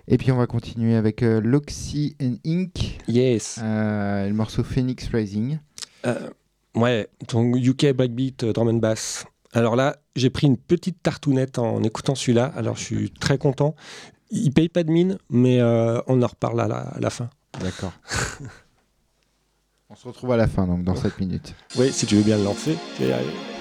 Et 0.09 0.19
puis 0.19 0.31
on 0.31 0.37
va 0.37 0.47
continuer 0.47 0.95
avec 0.95 1.23
euh, 1.23 1.41
Loxy 1.41 2.17
and 2.23 2.37
Inc. 2.47 2.99
Yes. 3.09 3.59
euh, 3.63 4.29
le 4.29 4.35
morceau 4.35 4.63
Phoenix 4.63 5.09
Rising. 5.13 5.59
Euh, 6.07 6.31
ouais, 6.75 7.09
ton 7.27 7.53
UK 7.55 7.93
Backbeat 7.93 8.45
Drum 8.45 8.69
and 8.69 8.75
Bass. 8.75 9.25
Alors 9.53 9.75
là, 9.75 9.97
j'ai 10.15 10.31
pris 10.31 10.47
une 10.47 10.57
petite 10.57 11.03
tartounette 11.03 11.59
en 11.59 11.83
écoutant 11.83 12.15
celui-là. 12.15 12.53
Alors, 12.57 12.77
je 12.77 12.85
suis 12.85 13.11
très 13.11 13.39
content. 13.39 13.75
Il 14.31 14.53
paye 14.53 14.69
pas 14.69 14.85
de 14.85 14.91
mine, 14.91 15.19
mais 15.31 15.63
on 15.63 16.23
en 16.23 16.27
reparle 16.27 16.61
à 16.61 16.69
la, 16.69 16.79
à 16.79 17.01
la 17.01 17.11
fin. 17.11 17.31
D'accord. 17.61 17.93
on 19.89 19.95
se 19.95 20.07
retrouve 20.07 20.33
à 20.33 20.37
la 20.37 20.47
fin 20.47 20.67
donc 20.67 20.85
dans 20.85 20.95
7 20.95 21.19
minutes. 21.21 21.55
Oui, 21.77 21.91
si 21.91 22.07
tu 22.07 22.17
veux 22.17 22.23
bien 22.23 22.37
le 22.37 22.45
lancer. 22.45 22.77
tu 22.97 23.05
vas 23.05 23.09
y 23.09 23.13
arriver. 23.13 23.56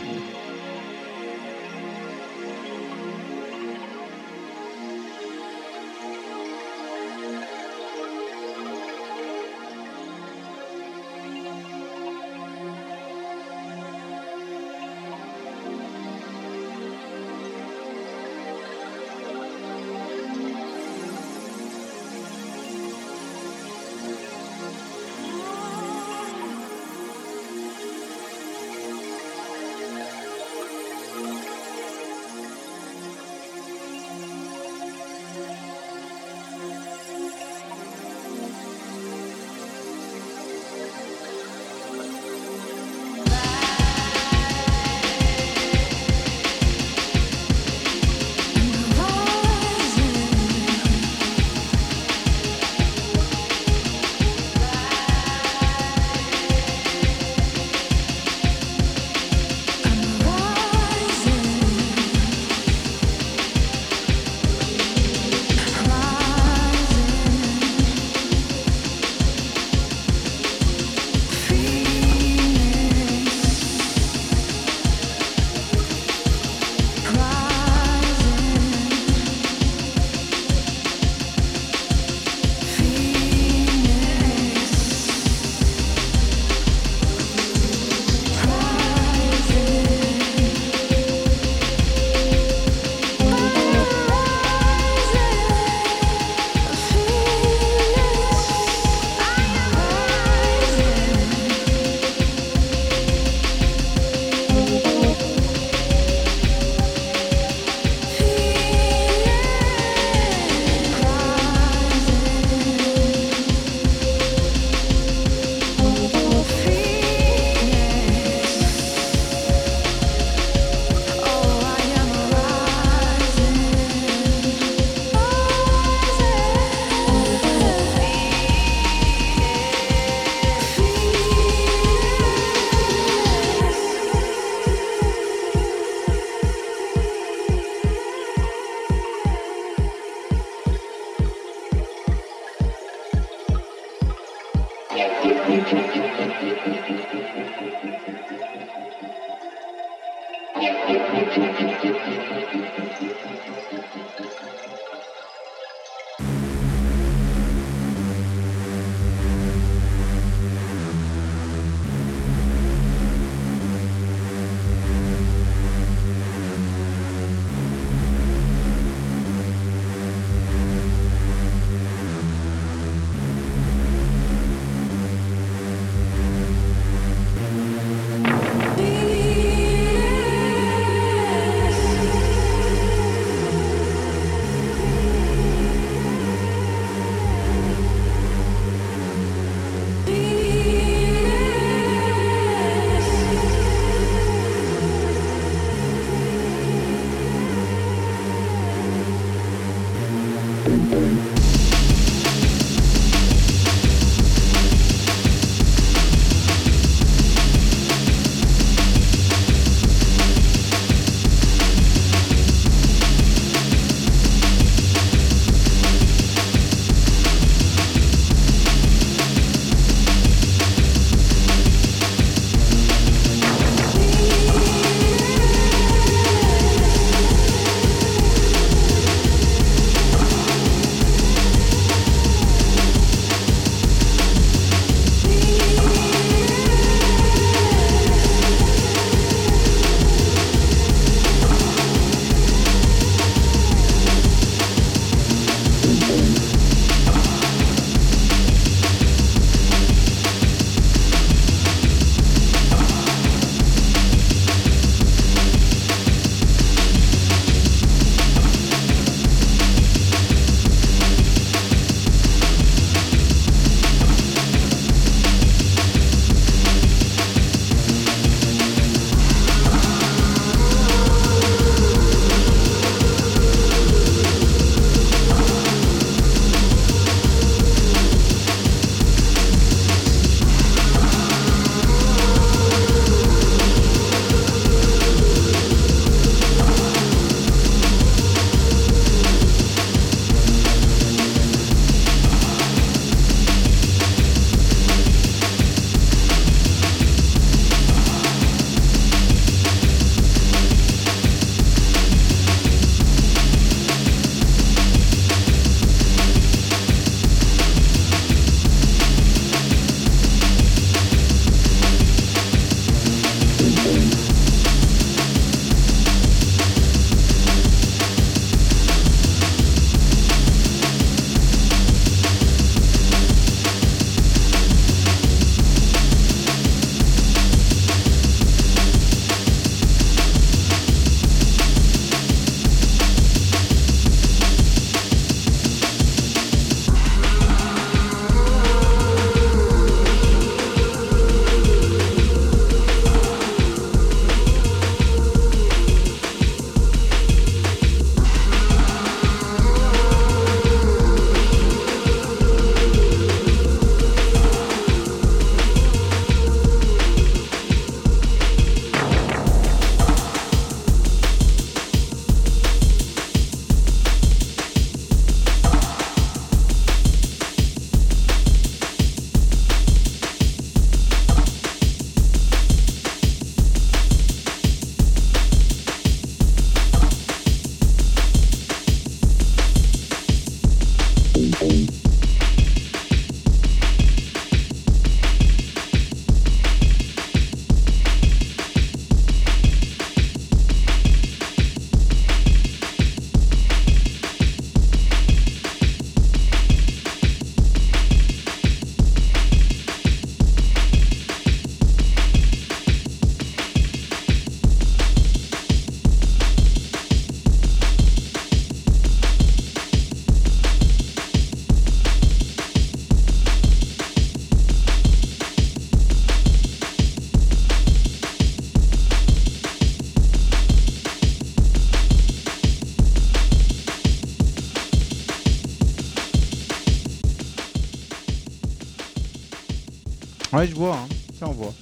Ouais, 430.66 430.72
je 430.72 430.76
vois, 430.76 430.95
hein. 430.95 431.07
ça 431.39 431.47
on 431.47 431.51
voit. 431.51 431.74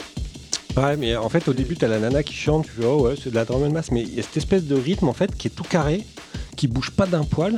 Ouais, 0.75 0.97
mais 0.97 1.15
en 1.15 1.29
fait, 1.29 1.47
au 1.47 1.53
début, 1.53 1.77
t'as 1.77 1.87
la 1.87 1.99
nana 1.99 2.21
qui 2.23 2.33
chante, 2.33 2.65
tu 2.65 2.71
fais, 2.71 2.85
oh 2.85 3.03
ouais, 3.07 3.13
c'est 3.21 3.29
de 3.29 3.35
la 3.35 3.45
drum 3.45 3.63
and 3.63 3.69
bass, 3.69 3.91
mais 3.91 4.01
il 4.01 4.15
y 4.15 4.19
a 4.19 4.23
cette 4.23 4.35
espèce 4.37 4.65
de 4.65 4.75
rythme, 4.75 5.07
en 5.07 5.13
fait, 5.13 5.35
qui 5.37 5.47
est 5.47 5.51
tout 5.51 5.63
carré, 5.63 6.03
qui 6.57 6.67
bouge 6.67 6.91
pas 6.91 7.05
d'un 7.05 7.23
poil, 7.23 7.57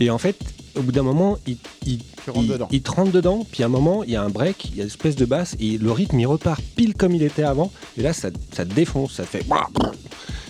et 0.00 0.10
en 0.10 0.18
fait, 0.18 0.36
au 0.76 0.82
bout 0.82 0.92
d'un 0.92 1.02
moment, 1.02 1.38
il, 1.46 1.56
il, 1.86 2.00
il- 2.36 2.48
dedans. 2.48 2.68
il 2.70 2.82
te 2.82 2.90
rentre 2.90 3.12
dedans, 3.12 3.46
puis 3.50 3.62
à 3.62 3.66
un 3.66 3.70
moment, 3.70 4.02
il 4.04 4.10
y 4.10 4.16
a 4.16 4.22
un 4.22 4.28
break, 4.28 4.66
il 4.66 4.76
y 4.76 4.80
a 4.80 4.82
une 4.82 4.88
espèce 4.88 5.16
de 5.16 5.24
basse, 5.24 5.56
et 5.60 5.78
le 5.78 5.92
rythme, 5.92 6.18
il 6.20 6.26
repart 6.26 6.60
pile 6.76 6.94
comme 6.94 7.14
il 7.14 7.22
était 7.22 7.44
avant, 7.44 7.70
et 7.96 8.02
là, 8.02 8.12
ça, 8.12 8.28
ça 8.52 8.66
te 8.66 8.74
défonce, 8.74 9.12
ça 9.14 9.22
te 9.22 9.28
fait... 9.28 9.44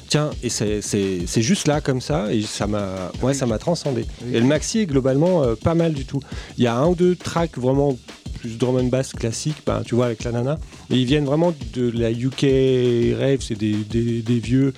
tiens, 0.09 0.31
et 0.43 0.49
c'est- 0.49 1.43
juste 1.43 1.69
là 1.69 1.81
comme 1.83 2.01
ça, 2.01 2.33
et 2.33 2.43
ça 2.43 2.67
m'a 2.67 2.87
ouais, 3.23 3.29
Oui. 3.31 3.35
ça 3.35 3.45
m'a 3.47 3.59
transcendé. 3.59 4.07
Oui. 4.25 4.35
Et 4.35 4.41
le 4.41 4.47
maxi 4.47 4.81
est 4.81 4.87
globalement 4.87 5.43
euh, 5.45 5.55
pas 5.55 5.75
mal 5.75 5.93
du 5.93 6.05
tout. 6.07 6.21
Il 6.59 6.65
y 6.65 6.67
a 6.67 6.75
un 6.77 6.87
ou 6.89 6.95
deux 6.95 7.15
tracks 7.15 7.57
vraiment 7.59 7.97
plus 8.41 8.57
drum 8.59 8.76
and 8.76 8.84
bass 8.88 9.12
classique, 9.12 9.57
ben, 9.66 9.82
tu 9.84 9.95
vois, 9.95 10.07
avec 10.07 10.24
la 10.24 10.32
nana. 10.32 10.59
Et 10.91 10.97
ils 10.97 11.05
viennent 11.07 11.24
vraiment 11.26 11.55
de 11.74 11.91
la 11.91 12.11
UK 12.11 13.16
Rave, 13.18 13.38
c'est 13.41 13.57
des, 13.59 13.74
des- 13.74 14.22
des 14.22 14.38
vieux, 14.41 14.72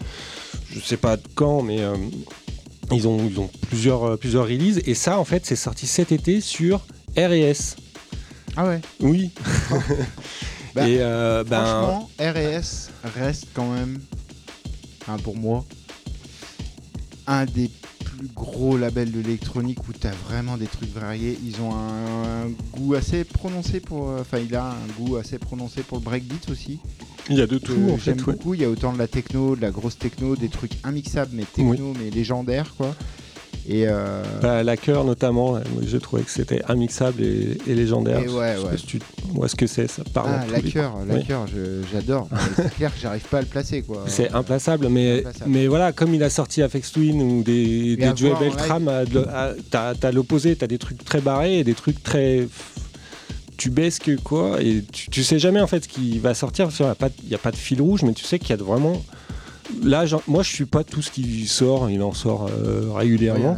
je 0.70 0.80
sais 0.80 0.96
pas 0.96 1.16
de 1.16 1.22
quand, 1.34 1.62
mais 1.62 1.80
euh, 1.80 1.94
ils 2.92 3.06
ont, 3.08 3.18
ils 3.28 3.38
ont 3.40 3.48
plusieurs, 3.68 4.04
euh, 4.04 4.16
plusieurs 4.16 4.44
releases. 4.44 4.80
Et 4.86 4.94
ça, 4.94 5.18
en 5.18 5.24
fait, 5.24 5.46
c'est 5.46 5.56
sorti 5.56 5.86
cet 5.86 6.12
été 6.12 6.40
sur 6.40 6.80
R&S. 7.16 7.76
Ah 8.56 8.66
ouais. 8.68 8.80
Oui. 9.00 9.30
Bah, 10.74 10.88
et 10.88 10.96
euh, 11.00 11.44
ben, 11.44 11.64
Franchement, 11.66 12.10
R&S 12.18 12.88
reste 13.16 13.48
quand 13.52 13.70
même, 13.70 13.98
pour 15.22 15.36
moi, 15.36 15.66
un 17.26 17.44
des 17.44 17.70
plus 18.22 18.34
gros 18.34 18.76
labels 18.76 19.10
de 19.10 19.20
l'électronique 19.20 19.78
où 19.88 19.92
tu 19.92 20.06
as 20.06 20.12
vraiment 20.28 20.56
des 20.56 20.66
trucs 20.66 20.92
variés. 20.94 21.38
Ils 21.44 21.60
ont 21.60 21.74
un, 21.74 22.44
un 22.46 22.50
goût 22.72 22.94
assez 22.94 23.24
prononcé 23.24 23.80
pour. 23.80 24.10
euh, 24.10 24.20
Enfin, 24.20 24.38
il 24.38 24.54
a 24.54 24.70
un 24.72 25.02
goût 25.02 25.16
assez 25.16 25.38
prononcé 25.38 25.82
pour 25.82 25.98
le 25.98 26.04
breakbeat 26.04 26.48
aussi. 26.50 26.78
il 27.28 27.36
y 27.36 27.40
a 27.40 27.46
de 27.46 27.58
tout, 27.58 27.72
en 27.90 27.96
fait. 27.96 28.04
J'aime 28.04 28.18
ouais. 28.18 28.34
beaucoup. 28.34 28.54
Il 28.54 28.60
y 28.60 28.64
a 28.64 28.70
autant 28.70 28.92
de 28.92 28.98
la 28.98 29.08
techno, 29.08 29.56
de 29.56 29.60
la 29.60 29.70
grosse 29.70 29.98
techno, 29.98 30.36
des 30.36 30.48
trucs 30.48 30.74
immixables 30.86 31.32
mais 31.34 31.44
techno, 31.44 31.92
mais 31.98 32.10
légendaires 32.10 32.74
quoi. 32.76 32.94
Et 33.68 33.84
euh, 33.86 34.22
Bah, 34.42 34.62
la 34.64 34.76
cœur 34.76 35.04
notamment, 35.04 35.52
moi, 35.52 35.60
je 35.86 35.96
trouvais 35.96 36.22
que 36.22 36.30
c'était 36.30 36.62
immixable 36.68 37.22
et, 37.22 37.56
et 37.68 37.74
légendaire. 37.74 38.18
Et 38.20 38.28
ouais, 38.28 38.56
ouais. 38.56 38.76
tu 38.86 38.98
vois 39.34 39.48
ce 39.48 39.54
que 39.54 39.66
c'est, 39.68 39.88
ça 39.88 40.02
parle. 40.12 40.30
ah, 40.32 40.44
la 40.50 40.60
cœur, 40.60 40.94
la 41.06 41.14
Oui. 41.14 41.24
cœur, 41.24 41.46
j'adore. 41.92 42.28
C'est 42.56 42.74
clair 42.74 42.92
que 42.92 43.00
j'arrive 43.00 43.22
pas 43.28 43.38
à 43.38 43.40
le 43.42 43.46
placer 43.46 43.82
quoi. 43.82 44.02
C'est 44.08 44.32
implaçable, 44.32 44.88
mais, 44.88 45.18
Implaçable. 45.20 45.50
mais 45.50 45.66
voilà, 45.68 45.92
comme 45.92 46.12
il 46.14 46.22
a 46.24 46.30
sorti 46.30 46.60
Afex 46.62 46.90
Twin 46.92 47.22
ou 47.22 47.42
des, 47.44 47.96
des 47.96 48.08
en 48.08 48.38
Beltram, 48.40 48.90
t'as 49.70 50.10
l'opposé, 50.12 50.56
t'as 50.56 50.66
des 50.66 50.78
trucs 50.78 51.04
très 51.04 51.20
barrés 51.20 51.60
et 51.60 51.64
des 51.64 51.74
trucs 51.74 52.02
très 52.02 52.48
tubesques, 53.56 54.16
quoi, 54.24 54.60
et 54.60 54.82
tu, 54.92 55.08
tu 55.10 55.22
sais 55.22 55.38
jamais 55.38 55.60
en 55.60 55.66
fait 55.66 55.84
ce 55.84 55.88
qui 55.88 56.18
va 56.18 56.34
sortir, 56.34 56.68
il 56.78 56.84
n'y 56.84 56.90
a, 56.90 56.94
pas 56.94 57.08
de- 57.10 57.14
y 57.30 57.34
a 57.34 57.38
pas 57.38 57.50
de 57.52 57.56
fil 57.56 57.80
rouge, 57.80 58.02
mais 58.02 58.12
tu 58.12 58.24
sais 58.24 58.38
qu'il 58.38 58.50
y 58.50 58.52
a 58.54 58.56
de 58.56 58.62
vraiment. 58.64 59.00
Là, 59.82 60.04
moi 60.26 60.42
je 60.42 60.50
suis 60.52 60.64
pas 60.66 60.84
tout 60.84 61.02
ce 61.02 61.10
qui 61.10 61.46
sort, 61.46 61.88
il 61.90 62.02
en 62.02 62.12
sort 62.12 62.48
euh, 62.50 62.90
régulièrement. 62.92 63.56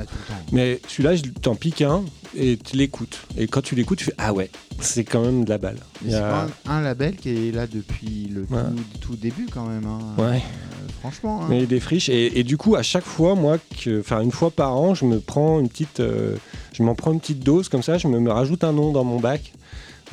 Mais 0.52 0.80
celui-là, 0.88 1.14
t'en 1.42 1.55
pique 1.55 1.82
un 1.82 2.05
et 2.36 2.57
tu 2.59 2.76
l'écoutes. 2.76 3.20
Et 3.36 3.46
quand 3.46 3.62
tu 3.62 3.74
l'écoutes, 3.74 3.98
tu 3.98 4.05
fais 4.07 4.14
Ah 4.18 4.32
ouais, 4.32 4.50
c'est 4.80 5.05
quand 5.05 5.22
même 5.22 5.44
de 5.44 5.50
la 5.50 5.59
balle. 5.59 5.76
Mais 6.02 6.09
Il 6.11 6.11
y 6.11 6.12
C'est 6.14 6.18
a- 6.20 6.46
un, 6.68 6.80
label 6.82 7.16
qui 7.16 7.30
est 7.30 7.52
là 7.52 7.66
depuis 7.66 8.28
le 8.32 8.42
Ouais. 8.42 8.62
tout, 9.00 9.09
tout 9.12 9.16
début 9.16 9.46
quand 9.50 9.66
même. 9.66 9.86
hein. 9.86 9.98
Ouais. 10.18 10.36
Euh, 10.36 10.88
franchement. 11.00 11.40
hein. 11.42 11.46
Mais 11.48 11.61
il 11.61 11.68
défriche. 11.68 12.09
Et, 12.09 12.38
et 12.38 12.44
du 12.44 12.57
coup, 12.57 12.74
à 12.76 12.82
chaque 12.82 13.05
fois, 13.05 13.34
moi, 13.34 13.59
enfin 14.00 14.20
une 14.20 14.32
fois 14.32 14.50
par 14.50 14.76
an, 14.76 14.94
je 14.94 15.05
me 15.05 15.20
prends 15.20 15.61
une 15.61 15.68
petite, 15.68 16.00
euh, 16.00 16.36
je 16.72 16.82
m'en 16.82 16.94
prends 16.94 17.12
une 17.12 17.20
petite 17.20 17.40
dose 17.44 17.68
comme 17.68 17.82
ça. 17.82 17.98
Je 17.98 18.09
me, 18.09 18.18
me 18.20 18.30
rajoute 18.30 18.62
un 18.64 18.72
nom 18.72 18.92
dans 18.92 19.05
mon 19.05 19.20
bac. 19.20 19.52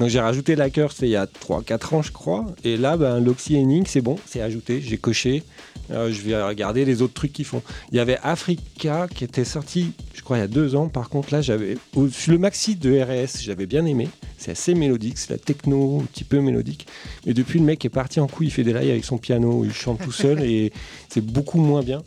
Donc 0.02 0.10
j'ai 0.10 0.20
rajouté 0.20 0.56
Lacker, 0.56 0.92
c'était 0.92 1.06
il 1.06 1.12
y 1.12 1.16
a 1.16 1.28
3-4 1.28 1.94
ans, 1.94 2.02
je 2.02 2.12
crois. 2.12 2.48
Et 2.64 2.76
là, 2.76 2.98
ben, 2.98 3.20
l'Oxy 3.20 3.56
Henning, 3.56 3.86
c'est 3.86 4.02
bon, 4.02 4.16
c'est 4.26 4.42
ajouté. 4.42 4.82
J'ai 4.82 4.98
coché. 4.98 5.44
Euh, 5.92 6.12
je 6.12 6.22
vais 6.22 6.42
regarder 6.42 6.86
les 6.86 7.04
autres 7.04 7.14
trucs 7.14 7.32
qu'ils 7.32 7.46
font. 7.46 7.62
Il 7.92 7.98
y 7.98 8.00
avait 8.00 8.18
Africa 8.24 9.06
qui 9.14 9.24
était 9.24 9.46
sorti, 9.46 9.92
je 10.16 10.24
crois, 10.24 10.38
il 10.38 10.40
y 10.40 10.44
a 10.44 10.48
deux 10.48 10.76
ans. 10.76 10.88
Par 10.88 11.08
contre, 11.08 11.32
là, 11.32 11.44
j'avais 11.44 11.78
le 11.96 12.38
maxi 12.40 12.76
de 12.78 13.00
RS, 13.00 13.44
j'avais 13.44 13.68
bien 13.68 13.86
aimé. 13.86 14.10
C'est 14.40 14.50
assez 14.50 14.74
mélodique, 14.74 15.20
c'est 15.20 15.30
la 15.30 15.38
techno, 15.38 16.00
un 16.02 16.06
petit 16.06 16.24
peu 16.24 16.40
mélodique. 16.40 16.88
Mais 17.28 17.36
depuis, 17.36 17.60
le 17.60 17.66
mec 17.66 17.86
est 17.86 17.90
parti 17.90 18.20
en 18.20 18.26
couille, 18.26 18.48
il 18.48 18.52
fait 18.52 18.64
des 18.64 18.74
lives 18.74 18.90
avec 18.90 19.06
son 19.06 19.20
piano, 19.20 19.64
il 19.66 19.72
chante 19.72 20.02
tout 20.02 20.12
seul 20.12 20.42
et 20.44 20.74
c'est 21.10 21.24
beaucoup 21.24 21.60
moins 21.60 21.84
bien. 21.84 22.02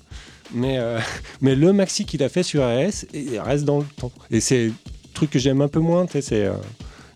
Mais, 0.52 0.78
euh, 0.78 0.98
mais 1.40 1.54
le 1.54 1.72
maxi 1.72 2.06
qu'il 2.06 2.24
a 2.24 2.28
fait 2.28 2.42
sur 2.42 2.64
RS, 2.64 3.06
il 3.14 3.38
reste 3.38 3.64
dans 3.64 3.78
le 3.78 3.86
temps. 3.96 4.10
Et 4.32 4.40
c'est 4.40 4.64
le 4.64 4.72
truc 5.12 5.30
que 5.30 5.38
j'aime 5.38 5.60
un 5.60 5.68
peu 5.68 5.78
moins, 5.78 6.06
tu 6.06 6.14
sais, 6.14 6.22
c'est 6.22 6.44
euh, 6.46 6.54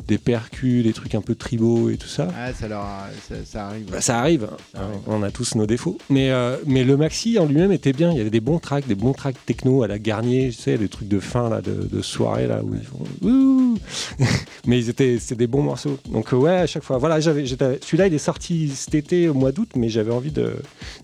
des 0.09 0.18
percus, 0.18 0.82
des 0.82 0.92
trucs 0.94 1.14
un 1.14 1.20
peu 1.20 1.34
tribaux 1.34 1.90
et 1.90 1.96
tout 1.98 2.09
ça. 2.09 2.28
Ah, 2.36 2.52
ça, 2.54 2.66
leur 2.66 2.80
a- 2.80 3.09
ça, 3.28 3.34
ça 3.44 3.66
arrive. 3.68 3.90
Bah, 3.90 4.00
ça 4.00 4.18
arrive, 4.18 4.48
Ça 4.72 4.80
hein, 4.80 4.86
arrive. 4.88 4.98
on 5.06 5.22
a 5.22 5.30
tous 5.30 5.54
nos 5.54 5.66
défauts. 5.66 5.98
Mais, 6.11 6.30
euh, 6.30 6.56
mais 6.66 6.82
le 6.82 6.96
maxi 6.96 7.38
en 7.38 7.44
lui-même 7.46 7.70
était 7.72 7.92
bien. 7.92 8.11
Il 8.11 8.16
y 8.18 8.20
avait 8.20 8.30
des 8.30 8.40
bons 8.40 8.59
tracks, 8.59 8.86
des 8.88 8.94
bons 8.94 9.12
tracks 9.12 9.36
techno 9.46 9.82
à 9.82 9.86
la 9.86 9.98
Garnier, 9.98 10.48
tu 10.48 10.61
sais, 10.62 10.78
des 10.78 10.88
trucs 10.88 11.09
de 11.09 11.20
fin 11.20 11.48
là, 11.50 11.61
de, 11.61 11.72
de 11.92 12.02
soirée 12.02 12.46
là 12.46 12.62
où 12.64 12.74
ils 12.74 12.82
font. 12.82 13.04
Ouh 13.28 13.76
mais 14.66 14.78
ils 14.78 14.88
étaient, 14.88 15.18
c'était 15.18 15.36
des 15.36 15.46
bons 15.46 15.62
morceaux. 15.62 15.98
Donc 16.11 16.32
euh, 16.32 16.36
ouais, 16.36 16.56
à 16.56 16.66
chaque 16.66 16.82
fois. 16.84 16.98
Voilà, 16.98 17.20
j'avais, 17.20 17.44
j'étais- 17.46 17.78
celui-là 17.82 18.06
il 18.06 18.14
est 18.14 18.18
sorti 18.18 18.68
cet 18.74 18.94
été 18.94 19.28
au 19.28 19.34
mois 19.34 19.52
d'août, 19.52 19.68
mais 19.76 19.88
j'avais 19.90 20.11
envie 20.12 20.30
de. 20.32 20.54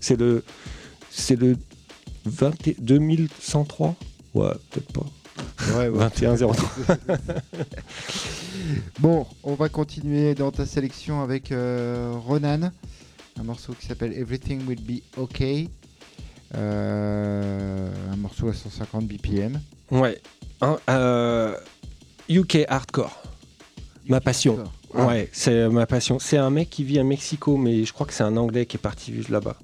C'est 0.01 0.19
le, 0.19 0.43
c'est 1.11 1.37
le 1.39 1.57
20 2.25 2.69
et- 2.69 2.77
2103. 2.81 3.95
Ouais, 4.35 4.49
peut-être 4.71 4.93
pas. 4.93 5.07
Ouais, 5.77 5.89
ouais. 5.89 6.09
2103. 6.19 6.97
Bon, 9.01 9.27
on 9.43 9.55
va 9.55 9.69
continuer 9.69 10.35
dans 10.35 10.51
ta 10.51 10.67
sélection 10.67 11.23
avec 11.23 11.53
euh, 11.53 12.13
Ronan, 12.27 12.71
un 13.39 13.43
morceau 13.43 13.73
qui 13.79 13.87
s'appelle 13.87 14.13
Everything 14.13 14.67
Will 14.67 14.81
Be 14.83 15.01
Okay. 15.19 15.69
Euh, 16.55 17.91
un 18.13 18.17
morceau 18.17 18.49
à 18.49 18.55
150 18.55 19.07
BPM. 19.07 19.61
Ouais. 19.91 20.21
Hein, 20.61 20.79
euh, 20.89 21.55
UK 22.29 22.59
hardcore. 22.69 23.23
Ma 24.07 24.21
passion. 24.21 24.59
Ah, 24.95 25.07
Ouais, 25.07 25.29
c'est 25.33 25.69
ma 25.71 25.87
passion. 25.87 26.19
C'est 26.21 26.37
un 26.37 26.51
mec 26.51 26.71
qui 26.71 26.85
vit 26.85 27.01
à 27.01 27.05
Mexico, 27.05 27.57
mais 27.57 27.85
je 27.85 27.93
crois 27.93 28.07
que 28.07 28.13
c'est 28.13 28.23
un 28.23 28.37
Anglais 28.37 28.65
qui 28.67 28.77
est 28.77 28.81
parti 28.81 29.11
vivre 29.11 29.33
là-bas. 29.33 29.57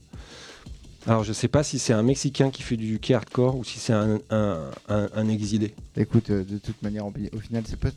Alors 1.06 1.24
je 1.24 1.32
sais 1.32 1.48
pas 1.48 1.62
si 1.62 1.78
c'est 1.78 1.92
un 1.92 2.02
Mexicain 2.02 2.50
qui 2.50 2.62
fait 2.62 2.76
du 2.76 2.94
UK 2.96 3.12
hardcore 3.12 3.56
ou 3.56 3.64
si 3.64 3.78
c'est 3.78 3.92
un, 3.92 4.18
un- 4.30 4.70
un- 4.88 5.08
un 5.14 5.28
exilé. 5.28 5.74
Écoute, 5.96 6.30
euh, 6.30 6.44
de 6.44 6.58
toute 6.58 6.80
manière, 6.82 7.06
au 7.06 7.12
au 7.32 7.38
final, 7.40 7.62
c'est 7.66 7.78
pas, 7.78 7.88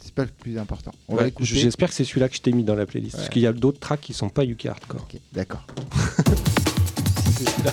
c'est 0.00 0.14
pas 0.14 0.22
le 0.24 0.30
plus 0.30 0.58
important. 0.58 0.92
On 1.08 1.14
va 1.16 1.20
Ouais, 1.22 1.26
l'écouter. 1.26 1.46
J'espère 1.56 1.88
que 1.88 1.94
c'est 1.94 2.04
celui-là 2.04 2.28
que 2.28 2.36
je 2.36 2.40
t'ai 2.40 2.52
mis 2.52 2.64
dans 2.64 2.74
la 2.76 2.86
playlist. 2.86 3.16
Parce 3.16 3.28
qu'il 3.28 3.42
y 3.42 3.46
a 3.46 3.52
d'autres 3.52 3.80
tracks 3.80 4.00
qui 4.00 4.14
sont 4.14 4.28
pas 4.28 4.44
UK 4.44 4.66
hardcore. 4.66 5.02
Ok, 5.12 5.20
d'accord. 5.32 5.66
C'est 7.36 7.48
celui-là. 7.50 7.72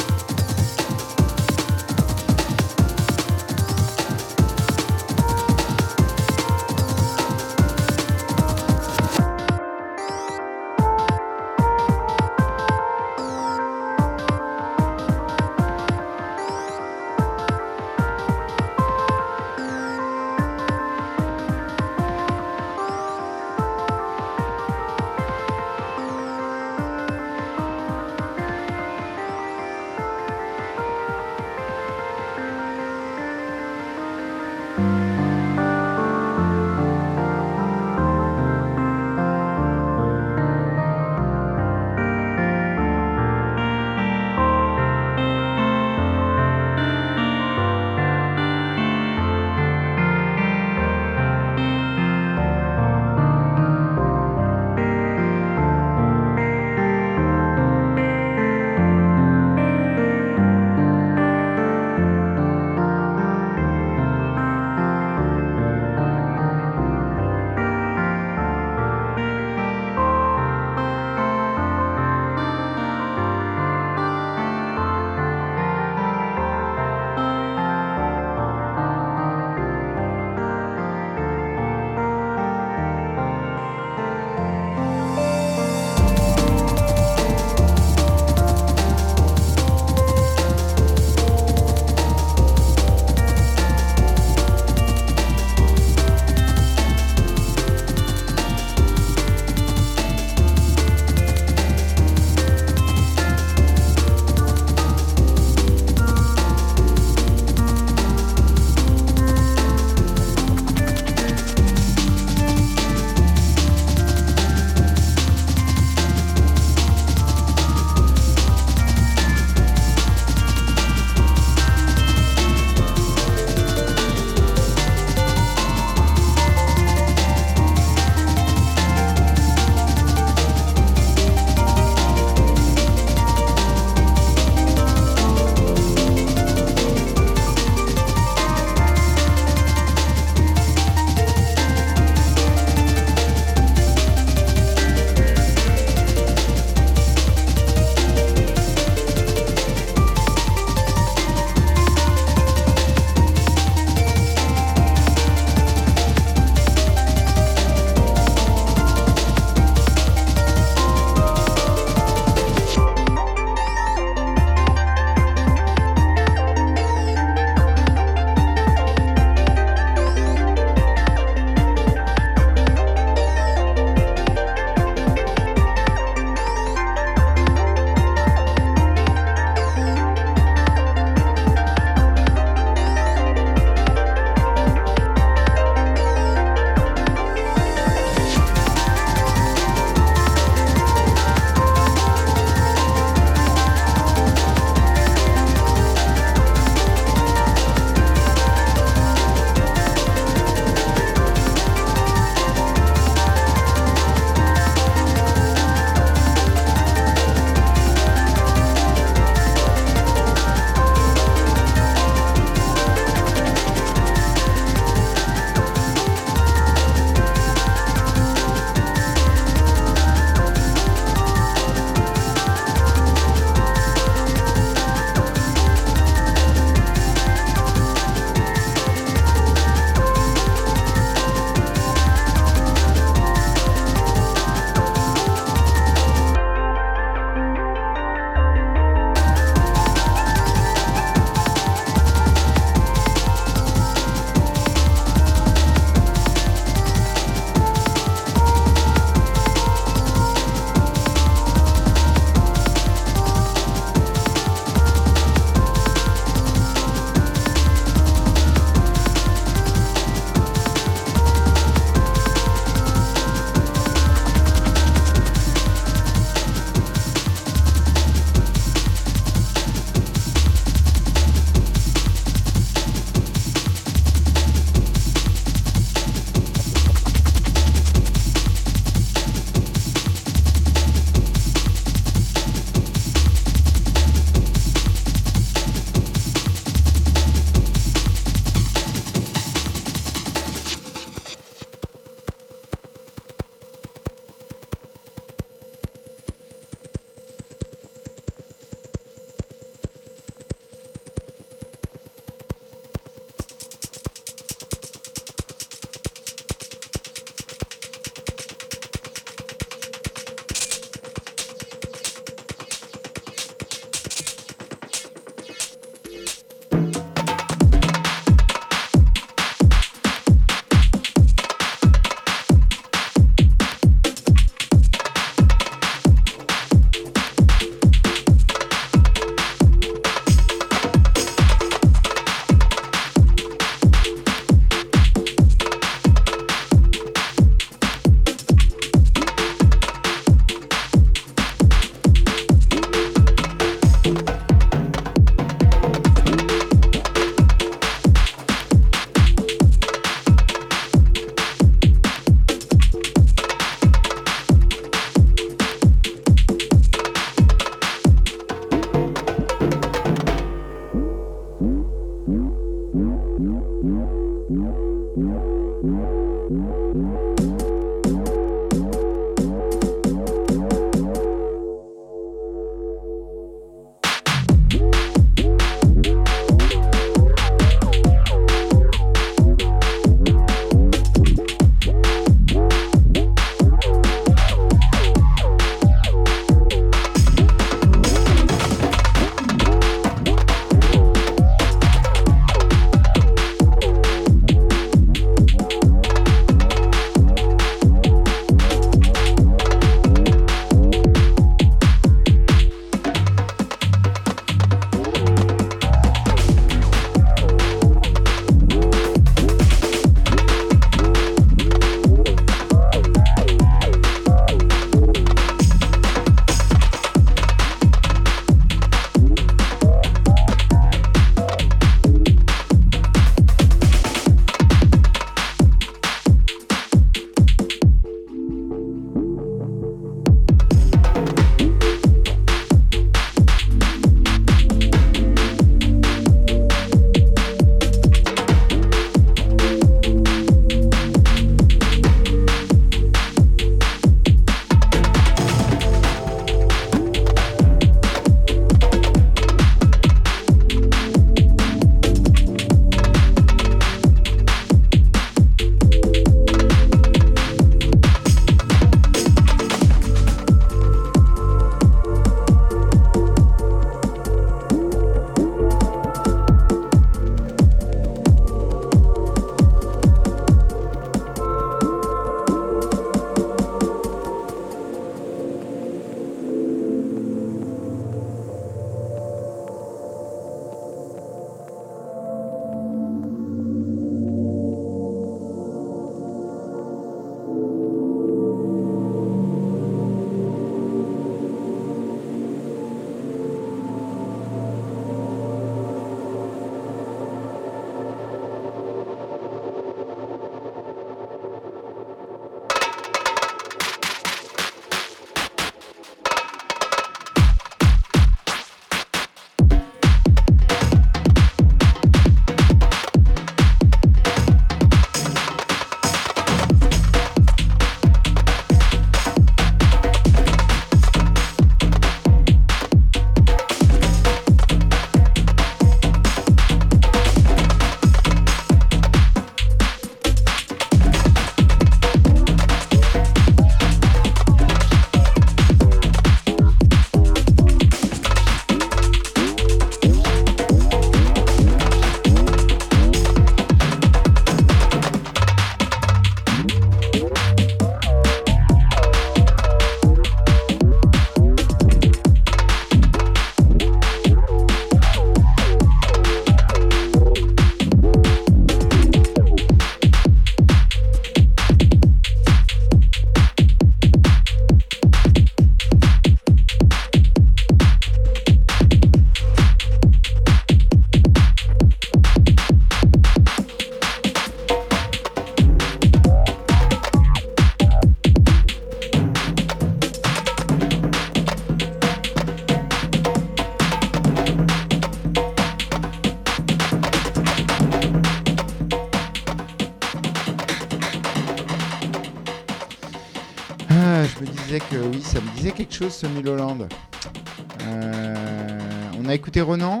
Écouté 599.54 599.60
Renan, 599.60 600.00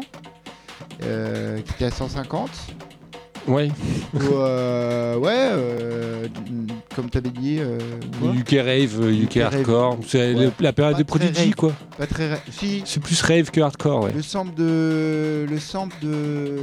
euh, 1.04 1.60
qui 1.60 1.72
était 1.74 1.84
à 1.84 1.90
150. 1.92 2.50
Ouais, 3.46 3.68
Ou, 4.14 4.18
euh, 4.36 5.16
ouais, 5.18 5.30
euh, 5.36 6.26
comme 6.96 7.10
tu 7.10 7.18
avais 7.18 7.28
dit, 7.28 7.58
euh, 7.60 7.78
UK 8.34 8.52
Rave, 8.64 8.98
euh, 9.02 9.12
UK, 9.12 9.36
UK 9.36 9.42
rave. 9.42 9.54
Hardcore. 9.56 9.98
C'est 10.08 10.34
Ouais. 10.34 10.50
la 10.60 10.72
période 10.72 10.94
Pas 10.94 10.98
des 10.98 11.04
Prodigy, 11.04 11.44
rave. 11.48 11.54
quoi. 11.54 11.72
pas 11.98 12.06
très. 12.06 12.40
Si, 12.50 12.82
C'est 12.86 13.00
plus 13.02 13.20
rave 13.20 13.50
que 13.50 13.60
hardcore, 13.60 14.04
ouais. 14.04 14.12
le 14.16 14.22
sample 14.22 14.54
de, 14.54 15.46
le 15.48 15.58
sample 15.58 15.94
de, 16.02 16.53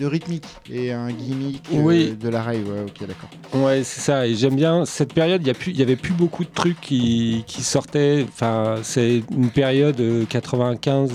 de 0.00 0.06
rythmique 0.06 0.46
et 0.72 0.92
un 0.92 1.10
gimmick 1.12 1.62
euh, 1.74 1.80
Oui. 1.82 2.16
de 2.18 2.28
la 2.30 2.42
rave. 2.42 2.66
Ouais, 2.66 2.80
ok, 2.86 3.06
d'accord. 3.06 3.28
Ouais, 3.62 3.84
c'est 3.84 4.00
ça. 4.00 4.26
Et 4.26 4.34
j'aime 4.34 4.56
bien 4.56 4.84
cette 4.86 5.12
période. 5.12 5.42
Il 5.42 5.46
y 5.46 5.50
a 5.50 5.54
plus, 5.54 5.72
il 5.72 5.78
y 5.78 5.82
avait 5.82 5.96
plus 5.96 6.14
beaucoup 6.14 6.42
de 6.44 6.50
trucs 6.52 6.80
qui, 6.80 7.44
qui 7.46 7.62
sortaient. 7.62 8.24
Enfin, 8.28 8.76
c'est 8.82 9.22
une 9.30 9.50
période 9.50 10.00
euh, 10.00 10.24
95, 10.24 11.12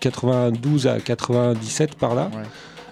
92 0.00 0.86
à 0.88 0.98
97 1.00 1.94
par 1.94 2.14
là. 2.14 2.30
Ouais. 2.34 2.42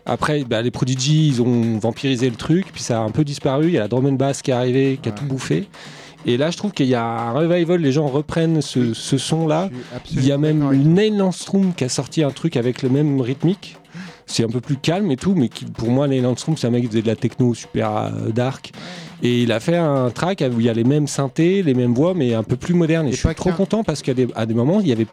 Après, 0.06 0.44
bah, 0.44 0.62
les 0.62 0.70
Prodigy, 0.70 1.28
ils 1.28 1.42
ont 1.42 1.78
vampirisé 1.78 2.30
le 2.30 2.36
truc, 2.36 2.66
puis 2.72 2.82
ça 2.82 2.98
a 3.00 3.02
un 3.02 3.10
peu 3.10 3.24
disparu. 3.24 3.66
Il 3.66 3.72
y 3.72 3.78
a 3.78 3.80
la 3.80 3.88
drum 3.88 4.06
and 4.06 4.12
bass 4.12 4.42
qui 4.42 4.50
est 4.50 4.54
arrivée, 4.54 4.98
qui 5.02 5.08
a 5.08 5.12
tout 5.12 5.24
bouffé. 5.24 5.68
Et 6.24 6.36
là, 6.36 6.50
je 6.52 6.56
trouve 6.56 6.70
qu'il 6.70 6.86
y 6.86 6.94
a 6.94 7.04
un 7.04 7.32
revival. 7.32 7.80
Les 7.80 7.90
gens 7.92 8.06
reprennent 8.06 8.62
ce, 8.62 8.94
ce 8.94 9.18
son-là. 9.18 9.70
Il 10.12 10.24
y 10.24 10.30
a 10.30 10.38
même 10.38 10.70
Neil 10.72 11.16
Landstrom 11.16 11.74
qui 11.74 11.82
a 11.82 11.88
sorti 11.88 12.22
un 12.22 12.30
truc 12.30 12.56
avec 12.56 12.82
le 12.82 12.88
même 12.88 13.20
rythmique. 13.20 13.76
C'est 14.32 14.44
un 14.44 14.48
peu 14.48 14.60
plus 14.60 14.76
calme 14.76 15.10
et 15.10 15.16
tout, 15.16 15.34
mais 15.34 15.48
qui, 15.48 15.66
pour 15.66 15.90
moi, 15.90 16.08
Neil 16.08 16.22
Landstrom, 16.22 16.56
c'est 16.56 16.66
un 16.66 16.70
mec 16.70 16.82
qui 16.82 16.88
faisait 16.88 17.02
de 17.02 17.06
la 17.06 17.16
techno 17.16 17.52
super 17.54 17.96
euh, 17.96 18.30
dark. 18.34 18.72
Et 19.22 19.42
il 19.42 19.52
a 19.52 19.60
fait 19.60 19.76
un 19.76 20.10
track 20.10 20.42
où 20.54 20.58
il 20.58 20.66
y 20.66 20.68
a 20.70 20.72
les 20.72 20.84
mêmes 20.84 21.06
synthés, 21.06 21.62
les 21.62 21.74
mêmes 21.74 21.92
voix, 21.94 22.14
mais 22.14 22.34
un 22.34 22.42
peu 22.42 22.56
plus 22.56 22.74
moderne. 22.74 23.06
Et, 23.06 23.10
Et 23.10 23.12
je 23.12 23.18
suis 23.18 23.28
pas 23.28 23.34
trop 23.34 23.52
content 23.52 23.84
parce 23.84 24.00
qu'à 24.02 24.14
des, 24.14 24.26
à 24.34 24.46
des 24.46 24.54
moments, 24.54 24.80
il 24.80 24.88
y 24.88 24.92
avait 24.92 25.06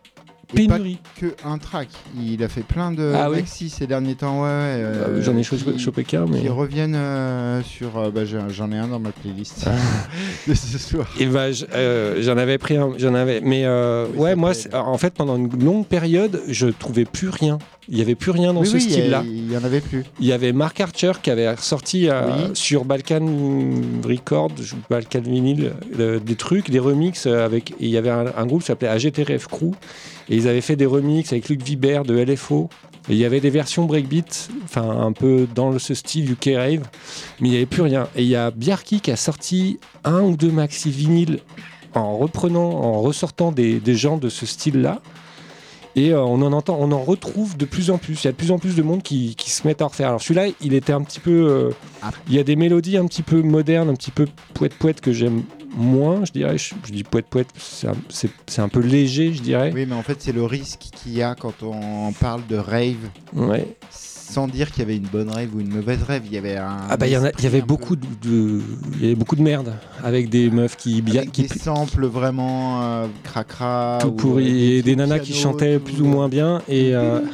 Et 0.58 0.66
pas 0.68 0.76
pénurie. 0.78 0.98
que 1.20 1.36
un 1.46 1.58
track. 1.60 1.90
Il 2.20 2.42
a 2.44 2.48
fait 2.48 2.64
plein 2.64 2.92
de 2.92 3.12
Ah 3.16 3.30
oui 3.30 3.38
maxi 3.38 3.70
ces 3.70 3.86
derniers 3.86 4.16
temps. 4.16 4.38
Ouais, 4.42 4.48
ouais, 4.48 4.48
euh, 4.48 5.08
Euh, 5.18 5.22
J'en 5.22 5.38
ai 5.38 5.44
chopé, 5.44 5.74
qui- 5.74 5.80
chopé 5.80 6.04
qu'un, 6.06 6.26
mais. 6.26 6.40
qui 6.40 6.48
reviennent 6.50 6.96
euh, 6.96 7.62
sur. 7.62 7.98
euh, 8.00 8.10
bah, 8.10 8.22
J'en 8.26 8.72
ai 8.72 8.78
un 8.78 8.88
dans 8.88 9.00
ma 9.00 9.12
playlist 9.12 9.66
Ah. 9.68 9.72
de 10.48 10.54
ce 10.56 10.78
soir. 10.80 11.06
Et 11.20 11.26
bah, 11.28 11.48
euh, 11.76 12.16
j'en 12.22 12.38
avais 12.38 12.58
pris 12.58 12.78
un, 12.78 12.94
j'en 12.98 13.14
avais, 13.14 13.42
mais 13.42 13.66
euh, 13.66 14.08
Oui, 14.16 14.22
ouais, 14.24 14.36
moi, 14.36 14.54
en 14.74 14.98
fait, 14.98 15.14
pendant 15.14 15.36
une 15.36 15.50
longue 15.64 15.86
période, 15.86 16.42
je 16.48 16.68
trouvais 16.68 17.06
plus 17.06 17.30
rien. 17.30 17.60
Il 17.92 17.98
y 17.98 18.02
avait 18.02 18.16
plus 18.16 18.32
rien 18.32 18.54
dans 18.54 18.62
oui, 18.62 18.68
ce 18.68 18.76
oui, 18.76 18.82
style-là. 18.82 19.24
il 19.26 19.52
y 19.52 19.58
en 19.58 19.64
avait 19.64 19.82
plus. 19.82 20.06
Il 20.20 20.28
y 20.28 20.32
avait 20.32 20.54
Mark 20.54 20.80
Archer 20.80 21.14
qui 21.22 21.32
avait 21.32 21.56
sorti 21.58 22.08
euh, 22.08 22.54
sur 22.54 22.86
Balkan 22.86 23.26
Records, 24.06 24.52
ou 24.74 24.78
Balkan 24.90 25.22
Vinyl, 25.22 25.74
euh, 26.00 26.20
des 26.20 26.36
trucs, 26.36 26.70
des 26.70 26.80
remixes 26.80 27.26
euh, 27.26 27.44
avec. 27.44 27.74
il 27.80 27.90
y 27.90 27.98
avait 27.98 28.12
un, 28.12 28.28
un 28.38 28.46
groupe 28.46 28.62
qui 28.62 28.68
s'appelait 28.68 28.90
AGTRF 28.90 29.48
Crew 29.48 29.72
et 30.30 30.36
ils 30.36 30.48
avaient 30.48 30.62
fait 30.62 30.76
des 30.76 30.86
remixes 30.86 31.32
avec 31.32 31.50
Luc 31.50 31.64
Vibert 31.64 32.04
de 32.04 32.16
LFO. 32.16 32.70
Et 33.10 33.14
il 33.14 33.18
y 33.18 33.26
avait 33.26 33.40
des 33.40 33.50
versions 33.50 33.86
breakbeat, 33.86 34.50
enfin 34.66 34.88
un 34.88 35.14
peu 35.14 35.48
dans 35.56 35.80
ce 35.80 35.96
style 35.96 36.32
UK 36.32 36.52
Rave, 36.56 36.84
mais 37.40 37.48
il 37.48 37.52
n'y 37.52 37.56
avait 37.56 37.66
plus 37.66 37.82
rien. 37.82 38.08
Et 38.16 38.22
il 38.22 38.28
y 38.30 38.36
a 38.36 38.52
Bjarki 38.52 39.02
qui 39.02 39.10
a 39.10 39.16
sorti 39.16 39.80
un 40.04 40.22
ou 40.22 40.38
deux 40.38 40.52
maxi 40.52 40.92
vinyles 40.92 41.40
en 41.96 42.18
reprenant, 42.18 42.70
en 42.70 43.02
ressortant 43.02 43.52
des, 43.52 43.80
des 43.80 43.96
gens 43.96 44.18
de 44.18 44.30
ce 44.30 44.46
style-là. 44.46 45.02
Et 45.96 46.12
euh, 46.12 46.22
on 46.24 46.42
en 46.42 46.54
entend, 46.54 46.78
on 46.80 46.92
en 46.92 47.02
retrouve 47.04 47.58
de 47.58 47.66
plus 47.66 47.90
en 47.90 47.98
plus. 47.98 48.24
Il 48.24 48.26
y 48.26 48.28
a 48.28 48.32
de 48.32 48.38
plus 48.38 48.52
en 48.52 48.60
plus 48.60 48.76
de 48.76 48.82
monde 48.84 49.02
qui, 49.04 49.36
qui 49.36 49.50
se 49.50 49.68
mettent 49.68 49.82
à 49.82 49.86
en 49.86 49.88
refaire. 49.88 50.10
Alors 50.10 50.22
celui-là, 50.22 50.48
il 50.62 50.74
était 50.74 50.94
un 50.94 51.02
petit 51.02 51.20
peu. 51.20 51.32
euh, 51.32 51.72
Ah. 52.02 52.12
il 52.28 52.36
y 52.36 52.40
a 52.40 52.44
des 52.44 52.56
mélodies 52.56 52.98
un 52.98 53.06
petit 53.06 53.24
peu 53.24 53.42
modernes, 53.42 53.90
un 53.90 53.96
petit 53.96 54.12
peu 54.12 54.28
poète 54.54 54.76
poète 54.76 55.02
que 55.02 55.12
j'aime 55.12 55.44
moins, 55.76 56.24
je 56.26 56.32
dirais. 56.32 56.58
Je, 56.58 56.74
je 56.86 56.92
dis 56.92 57.04
poète 57.04 57.26
poète, 57.30 57.48
c'est 57.58 57.88
un, 57.88 58.64
un 58.64 58.70
peu 58.70 58.80
léger, 58.80 59.34
je 59.34 59.42
dirais. 59.42 59.72
Oui, 59.74 59.86
mais 59.88 59.96
en 59.96 60.04
fait, 60.04 60.18
c'est 60.22 60.32
le 60.32 60.44
risque 60.46 60.80
qu'il 60.80 61.14
y 61.14 61.22
a 61.24 61.36
quand 61.36 61.64
on 61.64 62.12
parle 62.14 62.46
de 62.48 62.56
rave, 62.58 62.96
Ouais. 63.36 63.76
Sans 64.30 64.48
dire 64.48 64.72
qu'il 64.72 64.80
y 64.80 64.86
avait 64.86 64.98
une 64.98 65.08
bonne 65.08 65.30
rave 65.30 65.56
ou 65.56 65.60
une 65.60 65.74
mauvaise 65.74 66.04
rave. 66.04 66.22
Il 66.26 66.34
y 66.34 66.38
avait 66.38 66.58
un. 66.58 66.78
Ah 66.90 66.98
bah 66.98 67.08
il 67.08 67.12
y, 67.12 67.46
avait 67.46 67.62
beaucoup 67.62 67.96
peu- 67.96 68.30
de, 68.30 68.62
il 68.96 69.02
y 69.02 69.06
avait 69.06 69.16
beaucoup 69.16 69.36
de 69.36 69.42
merde 69.42 69.74
avec 70.04 70.30
des 70.30 70.50
meufs 70.50 70.78
qui, 70.78 71.02
bien, 71.02 71.26
qui 71.26 71.44
des 71.44 71.48
samples 71.48 72.06
vraiment 72.06 72.82
euh, 72.82 73.08
cracra. 73.24 73.98
tout 74.02 74.08
ou, 74.08 74.12
pourris 74.12 74.76
euh, 74.76 74.80
et 74.80 74.82
des 74.82 74.96
nanas 74.96 75.20
qui 75.20 75.34
chantaient 75.34 75.80
plus 75.80 76.02
ou 76.02 76.06
moins 76.06 76.30
bien 76.30 76.62
et 76.68 76.96
euh. 76.96 77.22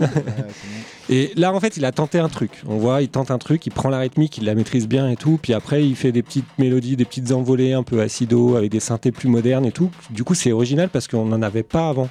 Et 1.12 1.32
là, 1.34 1.52
en 1.52 1.58
fait, 1.58 1.76
il 1.76 1.84
a 1.84 1.90
tenté 1.90 2.20
un 2.20 2.28
truc. 2.28 2.62
On 2.68 2.78
voit, 2.78 3.02
il 3.02 3.08
tente 3.08 3.32
un 3.32 3.38
truc, 3.38 3.66
il 3.66 3.70
prend 3.70 3.88
la 3.88 3.98
rythmique, 3.98 4.38
il 4.38 4.44
la 4.44 4.54
maîtrise 4.54 4.86
bien 4.86 5.10
et 5.10 5.16
tout. 5.16 5.40
Puis 5.42 5.52
après, 5.52 5.84
il 5.84 5.96
fait 5.96 6.12
des 6.12 6.22
petites 6.22 6.46
mélodies, 6.56 6.94
des 6.94 7.04
petites 7.04 7.32
envolées 7.32 7.72
un 7.72 7.82
peu 7.82 8.00
acido 8.00 8.54
avec 8.54 8.70
des 8.70 8.78
synthés 8.78 9.10
plus 9.10 9.28
modernes 9.28 9.66
et 9.66 9.72
tout. 9.72 9.90
Du 10.10 10.22
coup, 10.22 10.34
c'est 10.34 10.52
original 10.52 10.88
parce 10.88 11.08
qu'on 11.08 11.24
n'en 11.24 11.42
avait 11.42 11.64
pas 11.64 11.88
avant. 11.88 12.08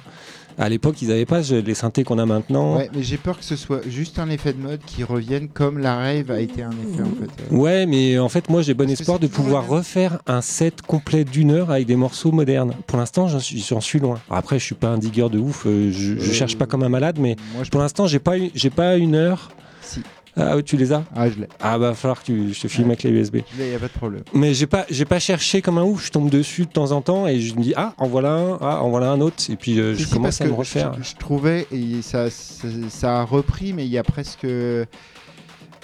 À 0.60 0.68
l'époque, 0.68 1.00
ils 1.00 1.08
n'avaient 1.08 1.24
pas 1.24 1.40
les 1.40 1.74
synthés 1.74 2.04
qu'on 2.04 2.18
a 2.18 2.26
maintenant. 2.26 2.76
Ouais, 2.76 2.90
mais 2.94 3.02
j'ai 3.02 3.16
peur 3.16 3.38
que 3.38 3.44
ce 3.44 3.56
soit 3.56 3.80
juste 3.88 4.18
un 4.18 4.28
effet 4.28 4.52
de 4.52 4.58
mode 4.60 4.80
qui 4.86 5.02
revienne 5.04 5.48
comme 5.48 5.78
la 5.78 5.96
rave 5.96 6.30
a 6.30 6.38
été 6.38 6.62
un 6.62 6.70
effet 6.70 7.02
en 7.02 7.06
fait. 7.18 7.54
Ouais, 7.54 7.86
mais 7.86 8.18
en 8.18 8.28
fait, 8.28 8.48
moi, 8.50 8.60
j'ai 8.60 8.74
bon 8.74 8.86
Parce 8.86 9.00
espoir 9.00 9.18
de 9.18 9.26
pouvoir 9.26 9.66
refaire 9.66 10.18
un 10.26 10.42
set 10.42 10.82
complet 10.82 11.24
d'une 11.24 11.50
heure 11.50 11.70
avec 11.70 11.86
des 11.86 11.96
morceaux 11.96 12.30
modernes. 12.30 12.74
Pour 12.86 12.98
l'instant, 12.98 13.26
j'en 13.26 13.40
suis, 13.80 13.98
loin. 13.98 14.20
Après, 14.30 14.58
je 14.58 14.64
suis 14.66 14.74
pas 14.74 14.88
un 14.88 14.98
digger 14.98 15.28
de 15.30 15.38
ouf. 15.38 15.64
euh, 15.66 15.90
Je, 15.90 16.18
je 16.18 16.30
Euh, 16.30 16.32
cherche 16.34 16.56
pas 16.58 16.66
comme 16.66 16.82
un 16.82 16.88
malade, 16.90 17.16
mais 17.18 17.36
Moi, 17.54 17.64
je 17.64 17.70
pour 17.70 17.80
l'instant, 17.80 18.06
j'ai 18.06 18.18
pas, 18.18 18.38
eu- 18.38 18.50
j'ai 18.54 18.70
pas 18.70 18.96
une 18.96 19.14
heure. 19.14 19.50
Si. 19.82 20.02
Ah, 20.36 20.54
tu 20.62 20.76
les 20.76 20.92
as 20.92 21.02
Ah, 21.14 21.28
je 21.28 21.40
l'ai. 21.40 21.48
Ah, 21.60 21.78
bah, 21.78 21.92
falloir 21.94 22.20
que 22.20 22.26
tu, 22.26 22.52
je 22.54 22.60
te 22.60 22.68
filme 22.68 22.88
Ouais. 22.88 22.92
avec 22.94 23.02
les 23.02 23.10
USB. 23.10 23.38
Je 23.52 23.58
l'ai, 23.62 23.72
y 23.72 23.74
a 23.74 23.78
pas 23.78 23.88
de 23.88 23.92
problème. 23.92 24.22
Mais 24.32 24.54
j'ai 24.54 24.66
pas, 24.66 24.86
j'ai 24.88 25.04
pas 25.04 25.18
cherché 25.18 25.60
comme 25.60 25.78
un 25.78 25.82
ouf. 25.82 26.06
Je 26.06 26.10
tombe 26.12 26.30
dessus 26.30 26.66
de 26.66 26.70
temps 26.70 26.92
en 26.92 27.00
temps 27.02 27.26
et 27.26 27.40
je 27.40 27.54
me 27.54 27.62
dis 27.62 27.74
ah 27.76 27.94
en 27.98 28.06
voilà 28.06 28.32
un, 28.34 28.58
ah 28.60 28.82
en 28.82 28.90
voilà 28.90 29.10
un 29.10 29.20
autre. 29.20 29.36
Et 29.50 29.56
puis 29.56 29.78
euh, 29.80 29.94
je 29.94 30.04
si, 30.04 30.10
commence 30.12 30.40
à 30.40 30.44
me 30.46 30.52
refaire. 30.52 30.94
Je, 30.98 31.02
je 31.02 31.16
trouvais, 31.16 31.66
et 31.72 32.00
ça, 32.02 32.30
ça, 32.30 32.68
ça 32.88 33.20
a 33.20 33.24
repris, 33.24 33.72
mais 33.72 33.84
il 33.86 33.90
y 33.90 33.98
a 33.98 34.02
presque. 34.04 34.46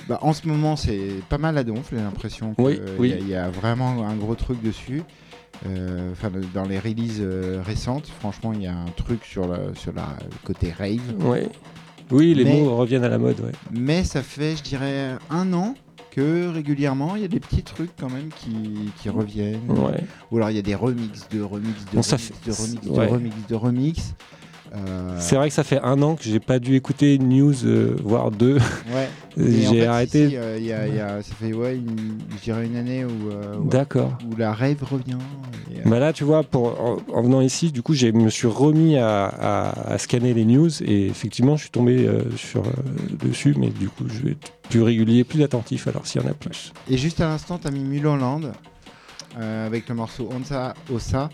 Bah, 0.08 0.18
en 0.22 0.32
ce 0.32 0.46
moment, 0.46 0.76
c'est 0.76 1.08
pas 1.28 1.38
mal 1.38 1.58
à 1.58 1.64
donf, 1.64 1.88
j'ai 1.90 1.96
l'impression 1.96 2.54
qu'il 2.54 2.64
Oui, 2.64 2.80
oui. 2.98 3.14
y, 3.26 3.30
y 3.30 3.34
a 3.34 3.48
vraiment 3.50 4.06
un 4.06 4.14
gros 4.14 4.36
truc 4.36 4.62
dessus. 4.62 5.02
Euh, 5.66 6.12
Enfin, 6.12 6.30
le- 6.32 6.42
dans 6.54 6.64
les 6.64 6.78
releases 6.78 7.18
euh, 7.20 7.60
récentes, 7.64 8.06
franchement, 8.20 8.52
il 8.52 8.62
y 8.62 8.66
a 8.66 8.74
un 8.74 8.90
truc 8.96 9.24
sur, 9.24 9.48
la, 9.48 9.58
sur 9.74 9.92
la, 9.94 10.06
le 10.22 10.36
côté 10.44 10.70
rave. 10.70 11.00
Ouais. 11.20 11.48
Oui, 12.10 12.34
les 12.34 12.44
Mais- 12.44 12.60
mots 12.62 12.76
reviennent 12.76 13.04
à 13.04 13.08
la 13.08 13.18
mode. 13.18 13.40
Ouais. 13.40 13.52
Mais 13.72 14.04
ça 14.04 14.22
fait, 14.22 14.56
je 14.56 14.62
dirais, 14.62 15.16
un 15.30 15.52
an 15.52 15.74
que 16.10 16.48
régulièrement, 16.48 17.14
il 17.16 17.22
y 17.22 17.24
a 17.24 17.28
des 17.28 17.40
petits 17.40 17.62
trucs 17.62 17.90
quand 17.98 18.08
même 18.10 18.28
qui, 18.38 18.90
qui 19.02 19.10
reviennent. 19.10 19.68
Ouais. 19.70 20.02
Ou 20.30 20.36
alors 20.38 20.50
il 20.50 20.56
y 20.56 20.58
a 20.58 20.62
des 20.62 20.74
remixes 20.74 21.28
de 21.30 21.42
remixes 21.42 21.84
de 21.92 21.96
Bon, 21.96 22.00
remixes 22.02 22.14
fait- 22.16 22.46
de 22.46 22.52
remixes 22.52 22.86
ouais. 22.86 23.06
de 23.06 23.12
remixes 23.12 23.46
de 23.48 23.54
remixes. 23.54 24.14
Euh, 24.76 25.16
C'est 25.18 25.36
vrai 25.36 25.48
que 25.48 25.54
ça 25.54 25.64
fait 25.64 25.80
un 25.80 26.02
an 26.02 26.16
que 26.16 26.22
j'ai 26.24 26.40
pas 26.40 26.58
dû 26.58 26.74
écouter 26.74 27.14
une 27.14 27.28
news, 27.28 27.54
euh, 27.64 27.96
voire 28.02 28.30
deux. 28.30 28.56
Ouais. 28.94 29.08
En 29.38 29.42
j'ai 29.44 29.80
fait, 29.80 29.84
arrêté. 29.86 30.30
euh, 30.38 30.56
il 30.58 30.64
y 30.64 30.72
a- 30.72 30.88
il 30.88 30.94
y 30.94 30.98
a- 30.98 31.20
ça 31.22 31.34
fait 31.34 31.52
ouais, 31.52 31.76
une, 31.76 32.16
je 32.38 32.42
dirais 32.44 32.64
une 32.64 32.74
année 32.76 33.04
où, 33.04 33.08
où- 33.60 33.68
D'accord. 33.68 34.16
où 34.32 34.34
la 34.34 34.54
rave 34.54 34.82
revient. 34.82 35.18
et, 35.74 35.86
Bah 35.86 35.98
là, 35.98 36.14
tu 36.14 36.24
vois, 36.24 36.42
pour, 36.42 36.68
en, 36.80 36.96
en 37.12 37.22
venant 37.22 37.42
ici, 37.42 37.70
du 37.70 37.82
coup, 37.82 37.92
je 37.92 38.06
me 38.06 38.30
suis 38.30 38.46
remis 38.48 38.96
à, 38.96 39.26
à- 39.26 39.92
à 39.92 39.98
scanner 39.98 40.32
les 40.32 40.46
news 40.46 40.70
et 40.82 41.06
effectivement, 41.08 41.56
je 41.56 41.62
suis 41.64 41.70
tombé 41.70 42.08
sur, 42.38 42.62
dessus, 43.22 43.54
mais 43.58 43.68
du 43.68 43.90
coup, 43.90 44.04
je 44.08 44.22
vais 44.22 44.30
être 44.32 44.52
plus 44.70 44.80
régulier, 44.80 45.22
plus 45.22 45.42
attentif 45.42 45.86
alors 45.86 46.06
s'il 46.06 46.22
y 46.22 46.24
en 46.24 46.28
a 46.30 46.32
plus. 46.32 46.72
Et 46.90 46.96
juste 46.96 47.20
à 47.20 47.28
l'instant, 47.28 47.58
tu 47.58 47.68
as 47.68 47.70
mis 47.70 47.84
Mulholland 47.84 48.52
avec 49.40 49.88
le 49.88 49.94
morceau 49.94 50.28
Onsa 50.32 50.74
Osa 50.92 51.28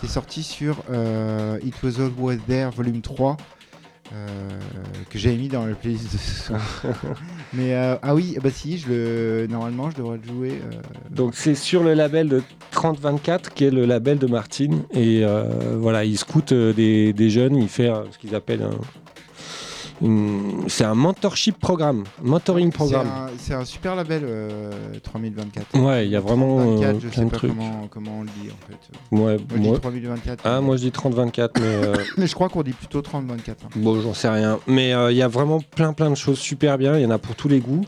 qui 0.00 0.06
est 0.06 0.08
sorti 0.08 0.42
sur 0.42 0.82
euh, 0.90 1.58
It 1.64 1.74
Was 1.82 2.00
Always 2.00 2.38
There 2.46 2.70
Volume 2.74 3.00
3. 3.00 3.36
euh, 4.12 4.48
que 5.10 5.18
j'avais 5.18 5.36
mis 5.36 5.48
dans 5.48 5.64
la 5.66 5.74
playlist 5.74 6.12
de 6.12 6.18
ce 6.18 6.42
soir. 6.46 6.60
Mais 7.54 7.74
euh, 7.74 7.96
ah 8.02 8.14
oui, 8.14 8.36
bah 8.42 8.50
si, 8.52 8.76
je 8.78 8.88
le, 8.88 9.46
normalement 9.50 9.90
je 9.90 9.96
devrais 9.96 10.18
le 10.18 10.28
jouer. 10.28 10.50
euh, 10.62 10.76
Donc 11.10 11.34
c'est 11.34 11.54
sur 11.54 11.82
le 11.82 11.94
label 11.94 12.28
de 12.28 12.42
3024 12.70 13.54
qui 13.54 13.64
est 13.64 13.70
le 13.70 13.86
label 13.86 14.18
de 14.18 14.26
Martine 14.26 14.82
et 14.92 15.24
euh, 15.24 15.76
voilà 15.78 16.04
il 16.04 16.18
scoute 16.18 16.52
euh, 16.52 16.72
des, 16.72 17.12
des 17.12 17.30
jeunes, 17.30 17.56
il 17.56 17.68
fait 17.68 17.88
euh, 17.88 18.04
ce 18.10 18.18
qu'ils 18.18 18.34
appellent 18.34 18.62
un 18.62 18.76
c'est 20.68 20.84
un 20.84 20.94
mentorship 20.94 21.58
programme, 21.58 22.04
mentoring 22.22 22.70
programme. 22.72 23.08
C'est 23.38 23.54
un, 23.54 23.64
super 23.64 23.94
label 23.94 24.22
euh, 24.24 24.70
3024. 25.02 25.78
Ouais, 25.80 26.06
il 26.06 26.10
y 26.10 26.16
a 26.16 26.20
vraiment 26.20 26.60
euh, 26.60 26.76
24, 26.76 27.00
je 27.00 27.08
plein 27.08 27.22
sais 27.24 27.30
pas 27.30 27.38
comment, 27.38 27.88
comment 27.90 28.18
on 28.18 28.22
le 28.22 28.28
dit 28.42 28.50
en 28.50 28.66
fait. 28.66 29.16
Ouais, 29.16 29.18
Moi, 29.20 29.38
je 29.50 29.56
dis 29.56 29.68
moi, 29.68 29.78
3024. 29.78 30.40
ah, 30.44 30.60
moi 30.60 30.76
je 30.76 30.82
dis 30.82 30.90
3024 30.92 31.60
mais 31.60 31.66
euh, 31.66 31.94
mais 32.18 32.26
je 32.26 32.34
crois 32.34 32.48
qu'on 32.48 32.62
dit 32.62 32.72
plutôt 32.72 33.02
3024. 33.02 33.64
hein. 33.64 33.68
Bon, 33.76 34.00
j'en 34.00 34.14
sais 34.14 34.28
rien. 34.28 34.58
Mais 34.66 34.92
euh, 34.92 35.12
il 35.12 35.16
y 35.16 35.22
a 35.22 35.28
vraiment 35.28 35.60
plein 35.60 35.92
plein 35.92 36.10
de 36.10 36.16
choses 36.16 36.38
super 36.38 36.76
bien. 36.78 36.96
Il 36.96 37.02
y 37.02 37.06
en 37.06 37.10
a 37.10 37.18
pour 37.18 37.34
tous 37.36 37.48
les 37.48 37.60
goûts. 37.60 37.84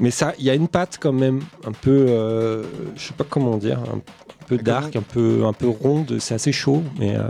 Mais 0.00 0.10
ça, 0.10 0.32
il 0.38 0.44
y 0.44 0.50
a 0.50 0.54
une 0.54 0.68
patte 0.68 0.98
quand 1.00 1.12
même 1.12 1.40
un 1.66 1.72
peu, 1.72 2.06
euh, 2.08 2.62
je 2.96 3.02
sais 3.02 3.12
pas 3.14 3.24
comment 3.28 3.58
dire, 3.58 3.78
un, 3.92 3.98
un 3.98 4.46
peu 4.46 4.56
dark, 4.56 4.96
un 4.96 5.02
peu 5.02 5.44
un 5.44 5.52
peu 5.52 5.68
ronde. 5.68 6.16
C'est 6.18 6.34
assez 6.34 6.50
chaud, 6.50 6.82
mais 6.98 7.14
euh, 7.14 7.28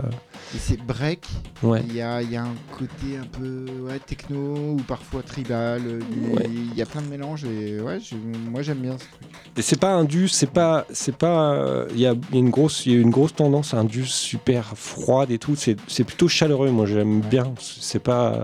Et 0.55 0.59
c'est 0.59 0.77
break. 0.81 1.25
Ouais. 1.63 1.81
Il 1.87 1.95
y 1.95 2.01
a, 2.01 2.21
y 2.21 2.35
a 2.35 2.43
un 2.43 2.53
côté 2.77 3.17
un 3.19 3.25
peu 3.25 3.65
ouais, 3.87 3.97
techno 3.99 4.37
ou 4.73 4.77
parfois 4.87 5.23
tribal. 5.23 5.81
euh, 5.85 5.99
Ouais. 6.35 6.47
Il 6.47 6.75
y 6.75 6.81
a 6.81 6.85
plein 6.85 7.01
de 7.01 7.07
mélanges 7.07 7.43
et 7.45 7.79
ouais, 7.79 7.99
je- 7.99 8.15
moi 8.49 8.61
j'aime 8.61 8.77
bien 8.79 8.93
ce 8.93 9.05
truc. 9.05 9.29
Et 9.57 9.61
c'est 9.63 9.79
pas 9.79 9.91
un 9.93 10.03
dus, 10.03 10.27
c'est 10.27 10.49
pas, 10.51 10.85
c'est 10.91 11.15
pas, 11.17 11.53
euh, 11.53 11.87
il 11.91 11.99
y, 12.01 12.05
a 12.07 12.13
il 12.29 12.33
y 12.33 12.37
a 12.37 12.39
une 12.39 12.49
grosse, 12.51 12.85
y 12.85 12.93
a 12.93 12.99
une 12.99 13.09
grosse 13.09 13.33
tendance 13.33 13.73
à 13.73 13.77
un 13.79 13.83
dus 13.83 14.05
super 14.05 14.77
froide 14.77 15.31
et 15.31 15.39
tout. 15.39 15.55
C'est, 15.55 15.75
plutôt 16.03 16.27
chaleureux. 16.27 16.69
Moi, 16.69 16.85
j'aime 16.85 17.21
bien. 17.21 17.53
C'est 17.59 18.01
pas, 18.03 18.43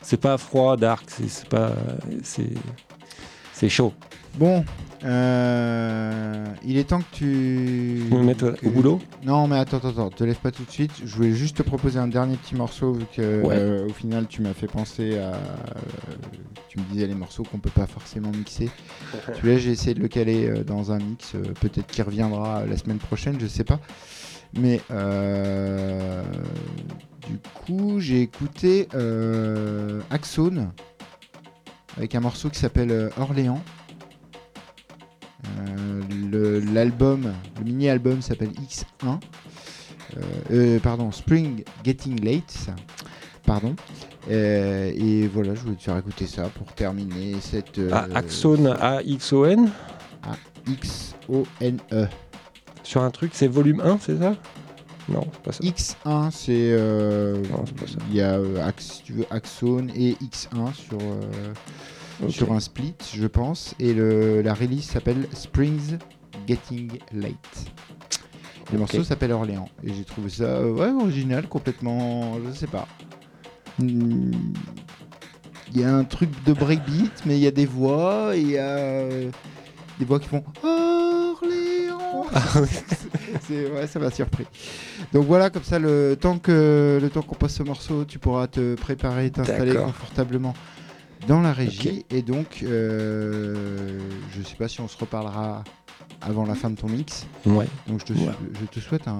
c'est 0.00 0.20
pas 0.20 0.38
froid, 0.38 0.76
dark. 0.76 1.04
C'est, 1.08 1.48
pas, 1.48 1.72
c'est 3.52 3.68
chaud. 3.68 3.92
Bon, 4.34 4.64
euh, 5.04 6.44
il 6.64 6.76
est 6.78 6.84
temps 6.84 7.00
que 7.00 7.12
tu. 7.16 8.02
Je 8.08 8.14
me 8.14 8.22
mette 8.22 8.42
au- 8.42 8.70
boulot 8.70 9.00
Non, 9.24 9.46
mais 9.48 9.58
attends, 9.58 9.78
attends, 9.78 9.88
attends, 9.90 10.10
te 10.10 10.24
lève 10.24 10.36
pas 10.36 10.50
tout 10.50 10.64
de 10.64 10.70
suite. 10.70 10.92
Je 11.04 11.14
voulais 11.16 11.32
juste 11.32 11.56
te 11.56 11.62
proposer 11.62 11.98
un 11.98 12.06
dernier 12.08 12.36
petit 12.36 12.54
morceau 12.54 12.92
vu 12.92 13.04
que 13.14 13.42
Ouais. 13.42 13.56
euh, 13.58 13.86
au 13.88 13.92
final 13.92 14.26
tu 14.28 14.42
m'as 14.42 14.52
fait 14.54 14.66
penser 14.68 15.18
à. 15.18 15.32
euh, 15.32 15.34
tu 16.68 16.78
me 16.78 16.84
disais 16.92 17.06
les 17.06 17.14
morceaux 17.14 17.42
qu'on 17.42 17.58
peut 17.58 17.70
pas 17.70 17.86
forcément 17.86 18.30
mixer. 18.30 18.70
Celui-là, 19.36 19.58
j'ai 19.58 19.70
essayé 19.72 19.94
de 19.94 20.00
le 20.00 20.08
caler 20.08 20.46
euh, 20.48 20.64
dans 20.64 20.92
un 20.92 20.98
mix. 20.98 21.32
Peut-être 21.60 21.86
qu'il 21.86 22.04
reviendra 22.04 22.64
la 22.66 22.76
semaine 22.76 22.98
prochaine, 22.98 23.36
je 23.40 23.46
sais 23.46 23.64
pas. 23.64 23.80
Mais 24.58 24.80
euh, 24.90 26.22
du 27.28 27.38
coup, 27.54 28.00
j'ai 28.00 28.20
écouté 28.22 28.86
Axone 30.10 30.70
avec 31.96 32.14
un 32.14 32.20
morceau 32.20 32.48
qui 32.50 32.58
s'appelle 32.58 33.10
Orléans. 33.18 33.60
Euh, 35.46 36.00
le- 36.30 36.60
L'album, 36.72 37.32
le 37.58 37.64
mini-album 37.64 38.22
s'appelle 38.22 38.50
X1. 38.52 39.18
Euh, 40.16 40.20
euh, 40.52 40.78
pardon, 40.78 41.10
Spring 41.10 41.64
Getting 41.84 42.22
Late. 42.24 42.50
ça. 42.50 42.74
Pardon. 43.44 43.74
Euh, 44.30 44.92
et 44.94 45.26
voilà, 45.26 45.54
je 45.54 45.60
voulais 45.62 45.74
te 45.74 45.82
faire 45.82 45.96
écouter 45.96 46.26
ça 46.26 46.44
pour 46.44 46.66
terminer 46.74 47.34
cette. 47.40 47.78
euh, 47.78 47.90
Ah, 47.92 48.06
Axone, 48.14 48.68
A-X-O-N. 48.80 49.70
X-O-N-E. 50.68 52.06
Sur 52.84 53.02
un 53.02 53.10
truc, 53.10 53.32
c'est 53.34 53.48
volume 53.48 53.80
1, 53.80 53.98
c'est 54.00 54.18
ça? 54.18 54.36
Non, 55.08 55.26
c'est 55.32 55.42
pas 55.42 55.52
ça. 55.52 55.64
X1, 55.64 56.30
c'est. 56.30 56.52
euh, 56.72 57.42
Non, 57.50 57.64
c'est 57.66 57.74
pas 57.76 57.86
ça. 57.86 57.98
Il 58.10 58.16
y 58.16 58.20
a, 58.22 58.38
Ax- 58.64 58.84
si 58.98 59.02
tu 59.02 59.12
veux, 59.14 59.26
Axone 59.30 59.90
et 59.96 60.12
X1 60.22 60.72
sur. 60.74 60.98
Sur 62.28 62.52
un 62.52 62.60
split, 62.60 62.94
je 63.14 63.26
pense. 63.26 63.74
Et 63.78 63.92
le, 63.94 64.42
la 64.42 64.54
release 64.54 64.84
s'appelle 64.84 65.26
Springs 65.32 65.98
Getting 66.46 66.92
Late. 67.12 67.66
Le 68.72 68.78
morceau 68.78 69.04
s'appelle 69.04 69.32
Orléans. 69.32 69.68
Et 69.84 69.92
j'ai 69.92 70.04
trouvé 70.04 70.30
ça 70.30 70.44
euh, 70.44 70.72
ouais, 70.72 70.90
original, 71.02 71.46
complètement. 71.48 72.38
Je 72.46 72.52
sais 72.56 72.66
pas. 72.66 72.86
Hmm, 73.78 74.30
Il 75.74 75.80
y 75.80 75.84
a 75.84 75.94
un 75.94 76.04
truc 76.04 76.30
de 76.44 76.52
breakbeat, 76.52 77.22
mais 77.26 77.36
il 77.36 77.42
y 77.42 77.46
a 77.46 77.50
des 77.50 77.66
voix. 77.66 78.32
Il 78.34 78.50
y 78.50 78.58
a 78.58 78.68
euh, 78.68 79.30
des 79.98 80.04
voix 80.04 80.18
qui 80.20 80.28
font 80.28 80.42
Orléans. 80.62 82.26
C'est- 83.46 83.70
ouais, 83.70 83.86
ça 83.86 83.98
m'a 83.98 84.10
surpris. 84.10 84.46
Donc 85.12 85.26
voilà, 85.26 85.50
comme 85.50 85.64
ça, 85.64 85.78
le 85.78 86.16
temps 86.18 86.38
que 86.38 86.98
le 87.00 87.10
temps 87.10 87.22
qu'on 87.22 87.34
passe 87.34 87.54
ce 87.56 87.62
morceau, 87.62 88.04
tu 88.04 88.18
pourras 88.18 88.46
te 88.46 88.74
préparer, 88.74 89.30
t'installer 89.30 89.72
D'accord. 89.72 89.86
confortablement 89.86 90.54
dans 91.26 91.40
la 91.40 91.52
régie. 91.52 92.04
Et 92.10 92.22
donc, 92.22 92.60
euh, 92.62 93.98
je 94.36 94.42
sais 94.42 94.56
pas 94.56 94.68
si 94.68 94.80
on 94.80 94.88
se 94.88 94.96
reparlera 94.98 95.62
avant 96.20 96.44
la 96.46 96.54
fin 96.54 96.70
de 96.70 96.76
ton 96.76 96.88
mix. 96.88 97.26
Ouais. 97.46 97.66
Donc 97.88 98.00
je 98.00 98.04
te, 98.06 98.12
Ouais. 98.12 98.30
je 98.60 98.66
te 98.66 98.80
souhaite 98.80 99.08
un, 99.08 99.18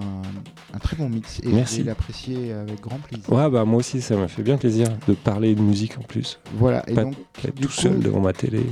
un 0.74 0.78
très 0.78 0.96
bon 0.96 1.08
mix 1.08 1.40
et 1.42 1.48
Merci. 1.48 1.78
je 1.78 1.82
vais 1.82 1.88
l'apprécier 1.88 2.52
avec 2.52 2.80
grand 2.80 2.98
plaisir. 2.98 3.28
Ouais, 3.32 3.50
bah 3.50 3.64
moi 3.64 3.78
aussi, 3.78 4.00
ça 4.00 4.16
m'a 4.16 4.28
fait 4.28 4.42
bien 4.42 4.56
plaisir 4.56 4.86
de 5.08 5.14
parler 5.14 5.54
de 5.54 5.60
musique 5.62 5.98
en 5.98 6.02
plus. 6.02 6.38
Voilà. 6.54 6.82
Et 6.88 6.94
Pas 6.94 7.02
donc, 7.04 7.14
tout 7.60 7.70
seul 7.70 7.98
devant 8.00 8.20
ma 8.20 8.32
télé. 8.32 8.64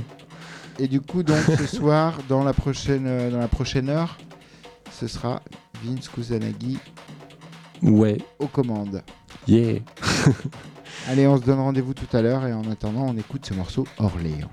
et 0.79 0.87
du 0.87 1.01
coup, 1.01 1.23
donc 1.23 1.37
ce 1.57 1.65
soir, 1.77 2.17
dans 2.29 2.43
la 2.43 2.53
prochaine, 2.53 3.05
euh, 3.05 3.29
dans 3.31 3.39
la 3.39 3.47
prochaine 3.49 3.89
heure, 3.89 4.17
ce 4.91 5.07
sera 5.07 5.41
Vince 5.83 6.07
Kusanagi 6.09 6.77
Ouais. 7.81 8.17
aux 8.39 8.47
commandes. 8.47 9.01
Yeah. 9.47 9.79
Allez, 11.07 11.27
on 11.27 11.37
se 11.37 11.43
donne 11.43 11.59
rendez-vous 11.59 11.93
tout 11.93 12.15
à 12.15 12.21
l'heure 12.21 12.45
et 12.45 12.53
en 12.53 12.69
attendant, 12.69 13.05
on 13.07 13.17
écoute 13.17 13.45
ce 13.45 13.53
morceau 13.53 13.87
Orléans. 13.97 14.51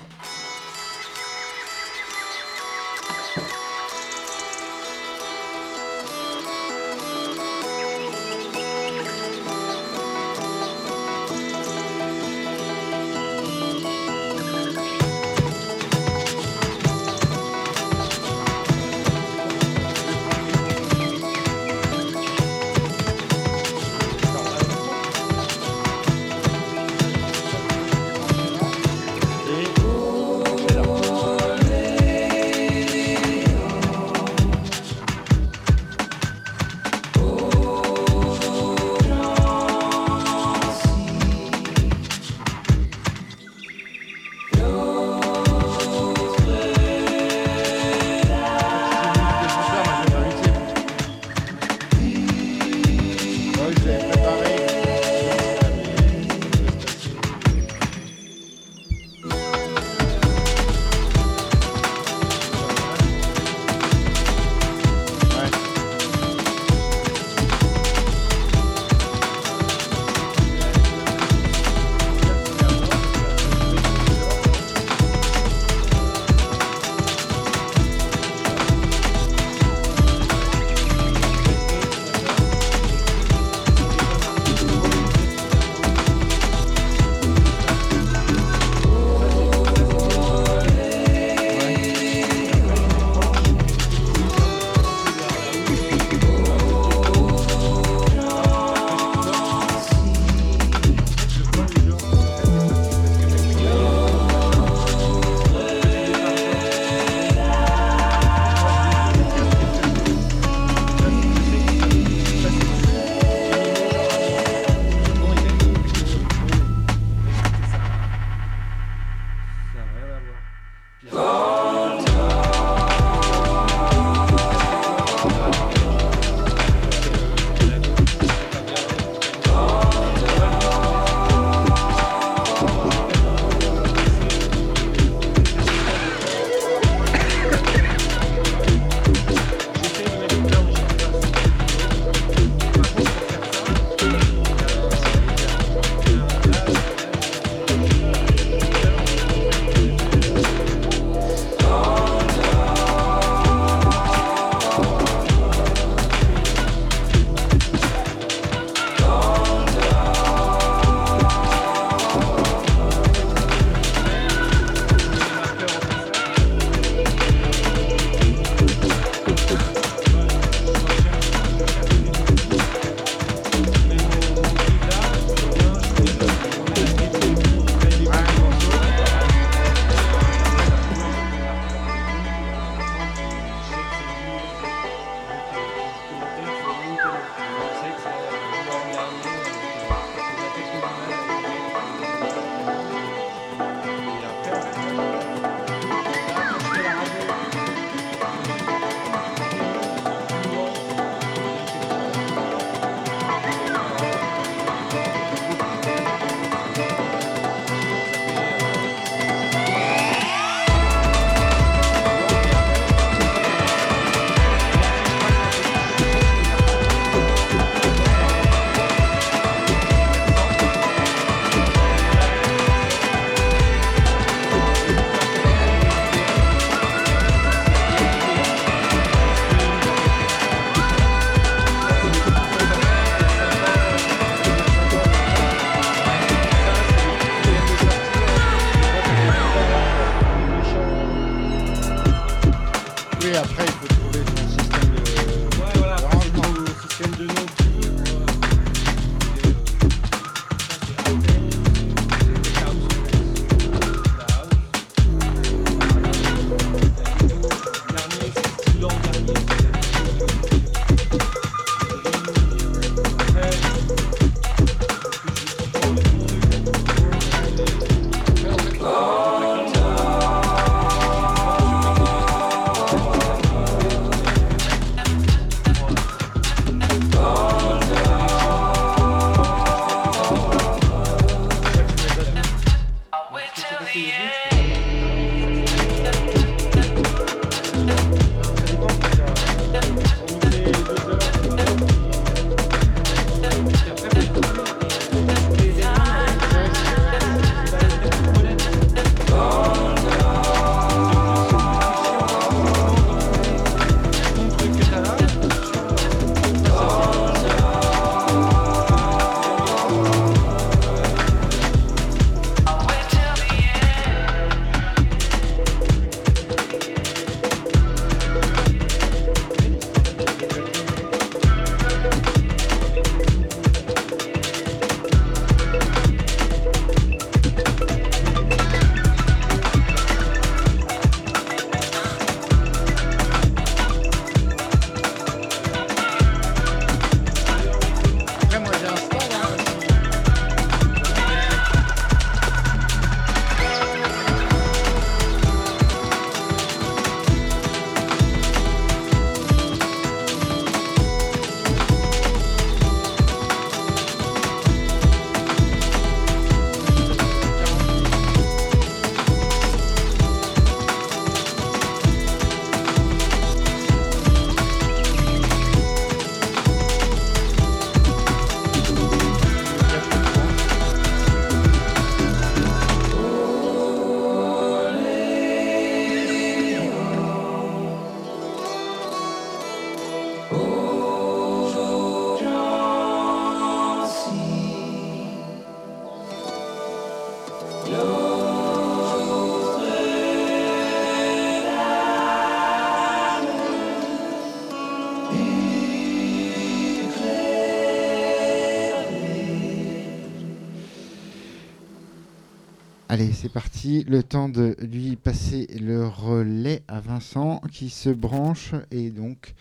Allez, 403.20 403.32
c'est 403.32 403.48
parti. 403.48 404.04
Le 404.04 404.22
temps 404.22 404.48
de 404.48 404.76
lui 404.78 405.16
passer 405.16 405.66
le 405.80 406.06
relais 406.06 406.84
à 406.86 407.00
Vincent 407.00 407.60
qui 407.72 407.90
se 407.90 408.10
branche 408.10 408.76
et 408.92 409.10
donc 409.10 409.56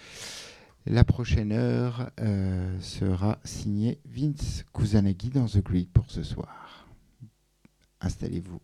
la 0.85 1.03
prochaine 1.03 1.51
heure 1.51 2.11
euh, 2.19 2.79
sera 2.81 3.39
signée 3.43 3.97
Vince 4.05 4.63
Kusanagi 4.75 5.29
dans 5.29 5.47
The 5.47 5.63
Grid 5.63 5.89
pour 5.89 6.11
ce 6.11 6.21
soir. 6.21 6.87
Installez-vous 7.99 8.61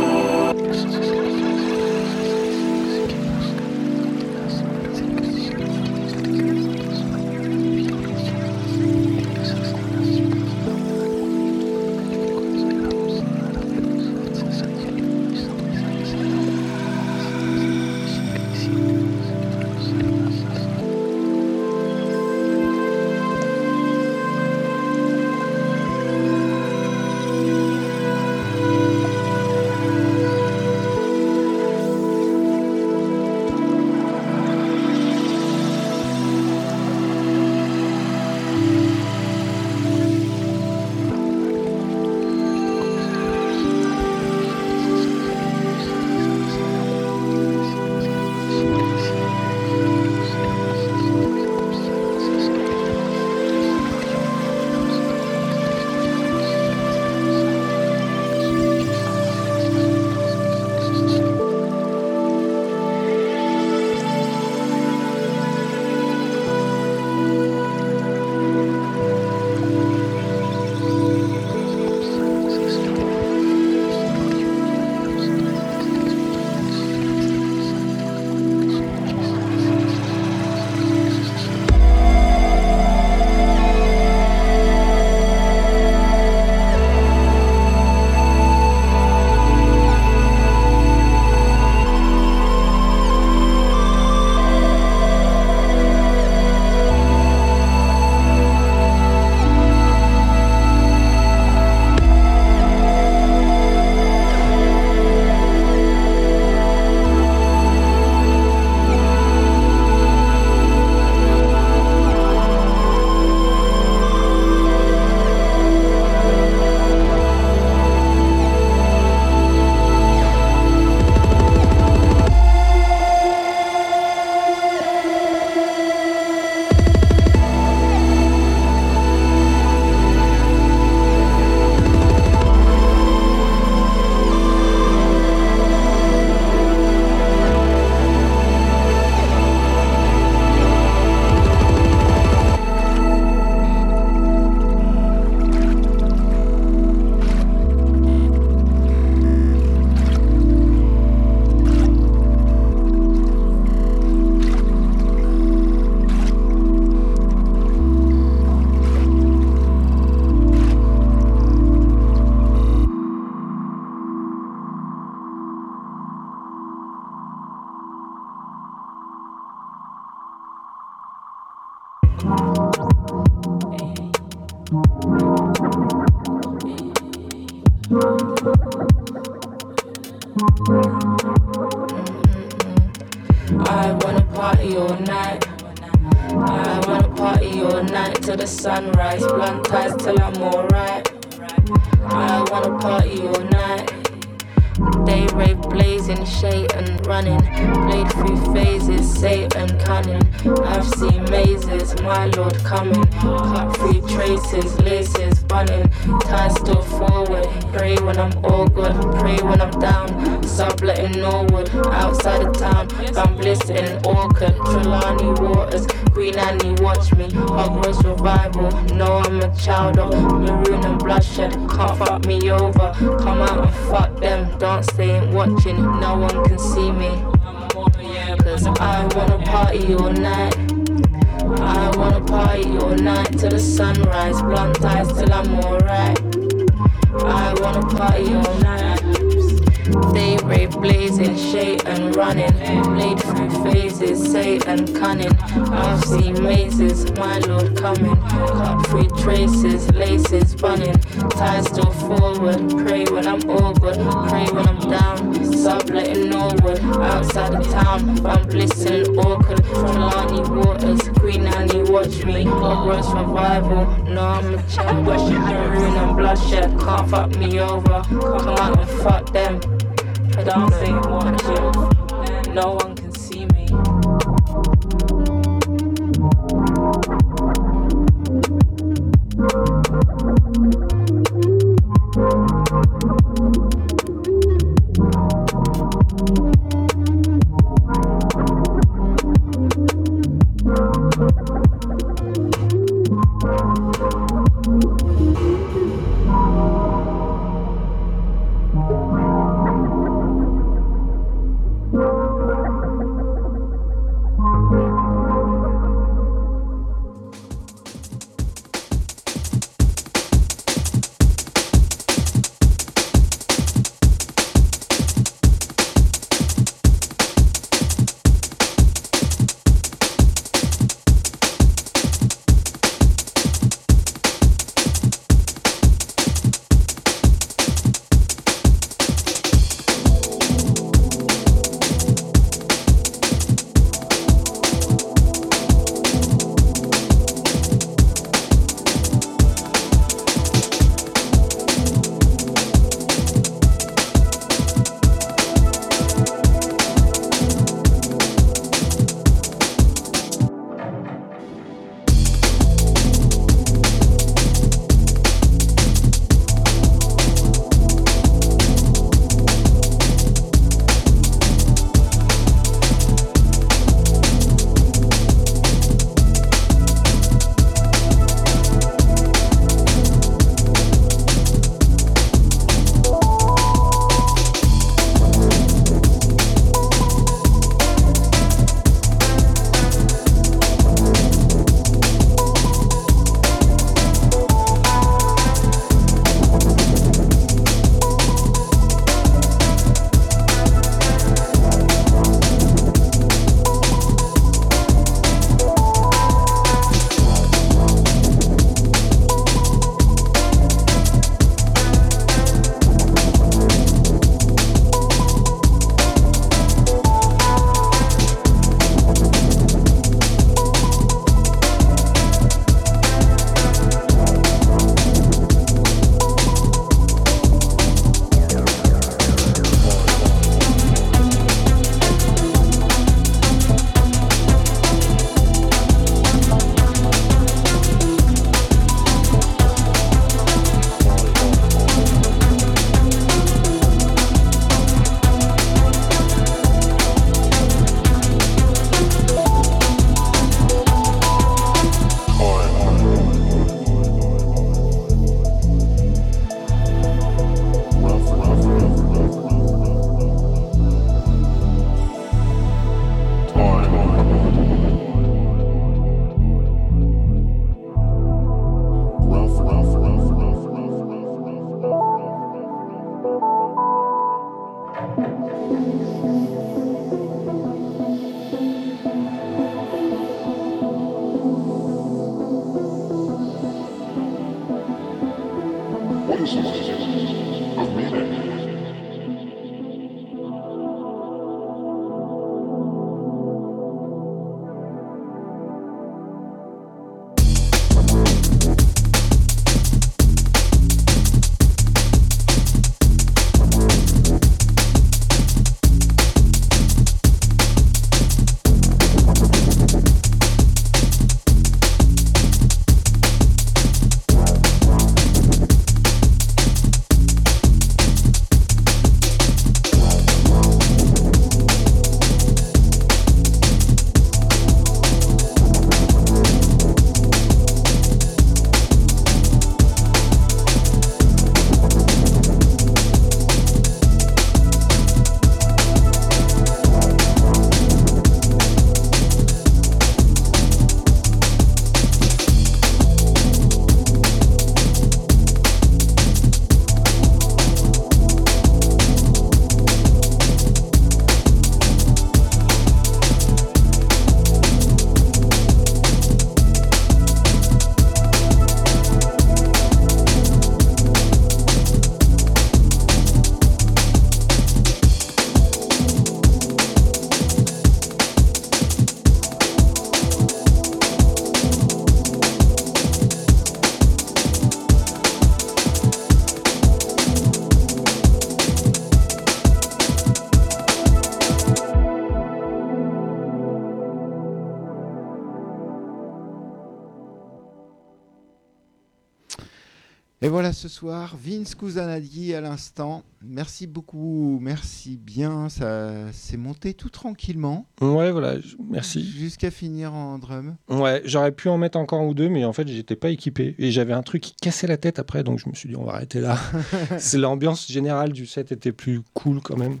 voilà 580.60 580.74
ce 580.74 580.88
soir, 580.88 581.38
Vince 581.42 581.74
Kusanagi 581.74 582.52
à 582.54 582.60
l'instant. 582.60 583.22
Merci 583.40 583.86
beaucoup, 583.86 584.58
merci 584.60 585.16
bien. 585.16 585.70
Ça 585.70 586.30
s'est 586.32 586.58
monté 586.58 586.92
tout 586.92 587.08
tranquillement. 587.08 587.86
Ouais, 588.02 588.30
voilà, 588.30 588.56
merci. 588.90 589.24
Jusqu'à 589.24 589.70
finir 589.70 590.12
en 590.12 590.38
drum. 590.38 590.76
Ouais, 590.90 591.22
j'aurais 591.24 591.52
pu 591.52 591.70
en 591.70 591.78
mettre 591.78 591.96
encore 591.96 592.20
un 592.20 592.26
ou 592.26 592.34
deux, 592.34 592.50
mais 592.50 592.66
en 592.66 592.74
fait, 592.74 592.86
j'étais 592.88 593.16
pas 593.16 593.30
équipé. 593.30 593.74
Et 593.78 593.90
j'avais 593.90 594.12
un 594.12 594.22
truc 594.22 594.42
qui 594.42 594.54
cassait 594.60 594.86
la 594.86 594.98
tête 594.98 595.18
après, 595.18 595.42
donc 595.42 595.58
je 595.60 595.66
me 595.66 595.74
suis 595.74 595.88
dit, 595.88 595.96
on 595.96 596.04
va 596.04 596.12
arrêter 596.12 596.42
là. 596.42 596.58
C'est 597.18 597.38
l'ambiance 597.38 597.90
générale 597.90 598.30
du 598.34 598.44
set 598.44 598.70
était 598.70 598.92
plus 598.92 599.22
cool 599.32 599.62
quand 599.62 599.78
même. 599.78 600.00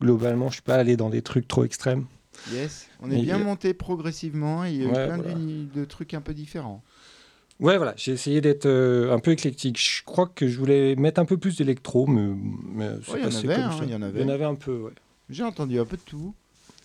Globalement, 0.00 0.48
je 0.48 0.54
suis 0.54 0.62
pas 0.62 0.76
allé 0.76 0.96
dans 0.96 1.10
des 1.10 1.20
trucs 1.20 1.46
trop 1.46 1.64
extrêmes. 1.64 2.06
Yes, 2.50 2.86
on 3.02 3.10
est 3.10 3.18
Et- 3.18 3.22
bien 3.24 3.36
monté 3.36 3.74
progressivement. 3.74 4.64
Il 4.64 4.74
y 4.76 4.80
a 4.80 4.84
eu 4.84 4.86
Ouais, 4.86 5.06
plein 5.06 5.16
voilà. 5.18 5.34
de 5.34 5.84
trucs 5.84 6.14
un 6.14 6.22
peu 6.22 6.32
différents. 6.32 6.82
Ouais, 7.60 7.76
voilà, 7.76 7.92
j'ai 7.96 8.12
essayé 8.12 8.40
d'être 8.40 8.66
euh, 8.66 9.12
un 9.12 9.18
peu 9.18 9.32
éclectique. 9.32 9.78
Je 9.80 10.04
crois 10.04 10.26
que 10.32 10.46
je 10.46 10.58
voulais 10.58 10.94
mettre 10.96 11.20
un 11.20 11.24
peu 11.24 11.36
plus 11.38 11.56
d'électro, 11.56 12.06
mais, 12.06 12.28
mais 12.72 12.88
c'est 13.04 13.12
Ouais, 13.12 13.18
il 13.18 13.22
y 13.22 13.26
en 13.26 13.28
passé 13.30 13.46
avait, 13.46 13.54
comme 13.56 13.64
hein, 13.64 13.72
ça. 13.78 13.84
il 13.84 13.90
y 13.90 13.94
en 13.96 14.02
avait. 14.02 14.20
Il 14.20 14.22
y 14.22 14.30
en 14.30 14.32
avait 14.32 14.44
un 14.44 14.54
peu, 14.54 14.76
ouais. 14.78 14.92
J'ai 15.28 15.42
entendu 15.42 15.78
un 15.78 15.84
peu 15.84 15.96
de 15.96 16.02
tout. 16.02 16.34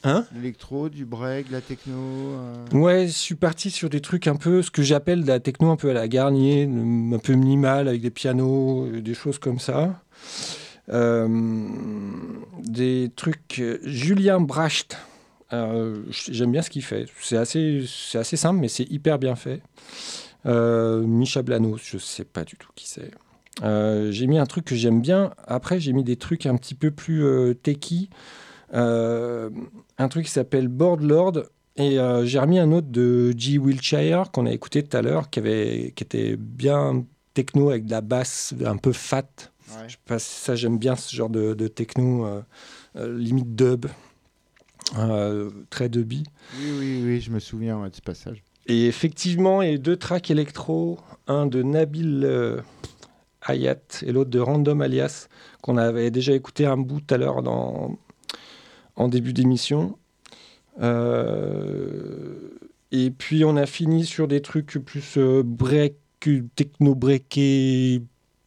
Hein? 0.05 0.25
L'électro, 0.35 0.89
du 0.89 1.05
break, 1.05 1.47
de 1.47 1.53
la 1.53 1.61
techno. 1.61 1.93
euh, 1.95 2.65
Ouais, 2.73 3.05
je 3.07 3.11
suis 3.13 3.35
parti 3.35 3.69
sur 3.71 3.89
des 3.89 4.01
trucs 4.01 4.27
un 4.27 4.35
peu, 4.35 4.61
ce 4.61 4.69
que 4.71 4.81
j'appelle 4.81 5.21
de 5.23 5.27
la 5.27 5.39
techno 5.39 5.69
un 5.69 5.77
peu 5.77 5.91
à 5.91 5.93
la 5.93 6.07
Garnier, 6.09 6.63
un 6.63 7.19
peu 7.19 7.33
minimal 7.35 7.87
avec 7.87 8.01
des 8.01 8.09
pianos, 8.09 8.85
euh, 8.87 9.01
des 9.01 9.13
choses 9.13 9.37
comme 9.39 9.59
ça. 9.59 10.01
Euh, 10.89 11.67
des 12.63 13.11
trucs. 13.15 13.61
Julien 13.83 14.41
Bracht, 14.41 14.97
j'aime 15.51 16.51
bien 16.51 16.61
ce 16.61 16.69
qu'il 16.69 16.83
fait. 16.83 17.05
C'est 17.21 17.37
assez, 17.37 17.85
c'est 17.87 18.17
assez 18.17 18.35
simple, 18.37 18.59
mais 18.59 18.67
c'est 18.67 18.89
hyper 18.91 19.19
bien 19.19 19.35
fait. 19.35 19.61
Euh, 20.45 21.01
Micha 21.01 21.41
Blanos, 21.41 21.81
je 21.83 21.97
sais 21.97 22.25
pas 22.25 22.43
du 22.43 22.55
tout 22.55 22.69
qui 22.75 22.87
c'est. 22.87 23.11
Euh, 23.63 24.11
j'ai 24.11 24.27
mis 24.27 24.39
un 24.39 24.45
truc 24.45 24.65
que 24.65 24.75
j'aime 24.75 25.01
bien. 25.01 25.33
Après, 25.45 25.79
j'ai 25.79 25.93
mis 25.93 26.03
des 26.03 26.15
trucs 26.15 26.45
un 26.45 26.55
petit 26.55 26.75
peu 26.75 26.91
plus 26.91 27.23
euh, 27.23 27.53
techy. 27.53 28.09
Euh, 28.73 29.49
un 29.97 30.07
truc 30.09 30.25
qui 30.25 30.31
s'appelle 30.31 30.67
Board 30.67 31.01
Lord. 31.01 31.43
Et 31.75 31.99
euh, 31.99 32.25
j'ai 32.25 32.39
remis 32.39 32.59
un 32.59 32.71
autre 32.71 32.87
de 32.89 33.33
G. 33.37 33.57
Wiltshire 33.57 34.31
qu'on 34.31 34.45
a 34.45 34.51
écouté 34.51 34.83
tout 34.83 34.95
à 34.95 35.01
l'heure, 35.01 35.29
qui, 35.29 35.39
avait, 35.39 35.93
qui 35.95 36.03
était 36.03 36.35
bien 36.35 37.03
techno 37.33 37.69
avec 37.69 37.85
de 37.85 37.91
la 37.91 38.01
basse 38.01 38.53
un 38.63 38.77
peu 38.77 38.91
fat. 38.91 39.23
ouais. 39.69 39.83
Je 39.87 39.93
sais 39.93 39.99
pas 40.05 40.19
si 40.19 40.39
ça, 40.39 40.55
j'aime 40.55 40.77
bien 40.77 40.95
ce 40.95 41.15
genre 41.15 41.29
de, 41.29 41.53
de 41.55 41.67
techno, 41.67 42.25
euh, 42.27 42.41
euh, 42.95 43.17
limite 43.17 43.55
dub, 43.55 43.87
très 45.71 45.89
dubby. 45.89 46.23
Oui, 46.59 46.71
oui, 46.79 47.01
oui, 47.05 47.21
je 47.21 47.31
me 47.31 47.39
souviens 47.39 47.79
ouais, 47.81 47.89
de 47.89 47.95
ce 47.95 48.01
passage. 48.01 48.43
Et 48.67 48.87
effectivement, 48.87 49.61
il 49.61 49.71
y 49.71 49.73
a 49.73 49.77
deux 49.77 49.97
tracks 49.97 50.31
électro, 50.31 50.99
un 51.27 51.45
de 51.45 51.63
Nabil 51.63 52.23
euh, 52.23 52.61
Hayat 53.41 53.79
et 54.05 54.11
l'autre 54.11 54.29
de 54.29 54.39
Random 54.39 54.81
Alias, 54.81 55.27
qu'on 55.61 55.77
avait 55.77 56.11
déjà 56.11 56.33
écouté 56.33 56.65
un 56.65 56.77
bout 56.77 57.01
tout 57.01 57.13
à 57.13 57.17
l'heure 57.17 57.43
en 58.95 59.07
début 59.07 59.33
d'émission. 59.33 59.97
Euh, 60.81 62.57
et 62.91 63.11
puis 63.11 63.43
on 63.45 63.55
a 63.57 63.65
fini 63.65 64.05
sur 64.05 64.27
des 64.27 64.41
trucs 64.41 64.77
plus 64.85 65.17
euh, 65.17 65.43
break, 65.43 65.95
techno 66.55 66.95
breaké, 66.95 68.01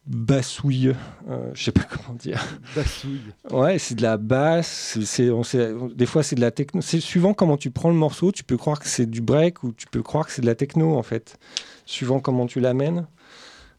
bassouille, 0.07 0.95
euh, 1.29 1.51
je 1.53 1.63
sais 1.65 1.71
pas 1.71 1.83
comment 1.89 2.17
dire. 2.17 2.43
Bassouille. 2.75 3.21
Ouais, 3.51 3.77
c'est 3.79 3.95
de 3.95 4.01
la 4.01 4.17
basse. 4.17 4.67
c'est- 4.93 5.05
c'est- 5.05 5.29
on 5.31 5.43
sait- 5.43 5.73
des 5.95 6.05
fois, 6.05 6.23
c'est 6.23 6.35
de 6.35 6.41
la 6.41 6.51
techno. 6.51 6.81
C'est 6.81 6.99
suivant 6.99 7.33
comment 7.33 7.57
tu 7.57 7.71
prends 7.71 7.89
le 7.89 7.95
morceau, 7.95 8.31
tu 8.31 8.43
peux 8.43 8.57
croire 8.57 8.79
que 8.79 8.87
c'est 8.87 9.05
du 9.05 9.21
break 9.21 9.63
ou 9.63 9.71
tu 9.73 9.87
peux 9.87 10.01
croire 10.01 10.25
que 10.25 10.31
c'est 10.31 10.41
de 10.41 10.47
la 10.47 10.55
techno, 10.55 10.95
en 10.97 11.03
fait. 11.03 11.37
Suivant 11.85 12.19
comment 12.19 12.45
tu 12.47 12.59
l'amènes. 12.59 13.07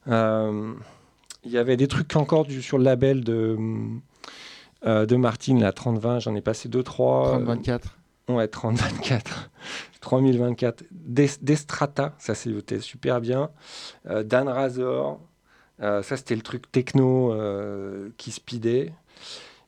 Euh, 0.09 0.73
Il 1.45 1.53
y 1.53 1.59
avait 1.59 1.77
des 1.77 1.87
trucs 1.89 2.15
encore 2.17 2.45
du, 2.45 2.61
sur 2.63 2.79
le 2.79 2.85
label 2.85 3.23
de, 3.25 3.57
euh, 4.87 5.07
de 5.07 5.17
Martine, 5.17 5.61
la 5.61 5.73
3020. 5.73 6.19
J'en 6.19 6.35
ai 6.35 6.41
passé 6.41 6.69
2-3. 6.69 7.39
30-24. 7.39 7.97
Ouais, 8.29 8.49
3024. 8.49 9.51
3024. 10.01 10.85
Des, 10.91 11.29
Destrata, 11.41 12.15
ça 12.19 12.35
c'était 12.35 12.81
super 12.81 13.21
bien. 13.21 13.51
Euh, 14.11 14.23
Dan 14.25 14.49
Razor, 14.49 15.21
euh, 15.81 16.03
ça 16.03 16.17
c'était 16.17 16.37
le 16.37 16.43
truc 16.43 16.71
techno 16.73 17.33
euh, 17.33 18.11
qui 18.17 18.31
speedait. 18.31 18.93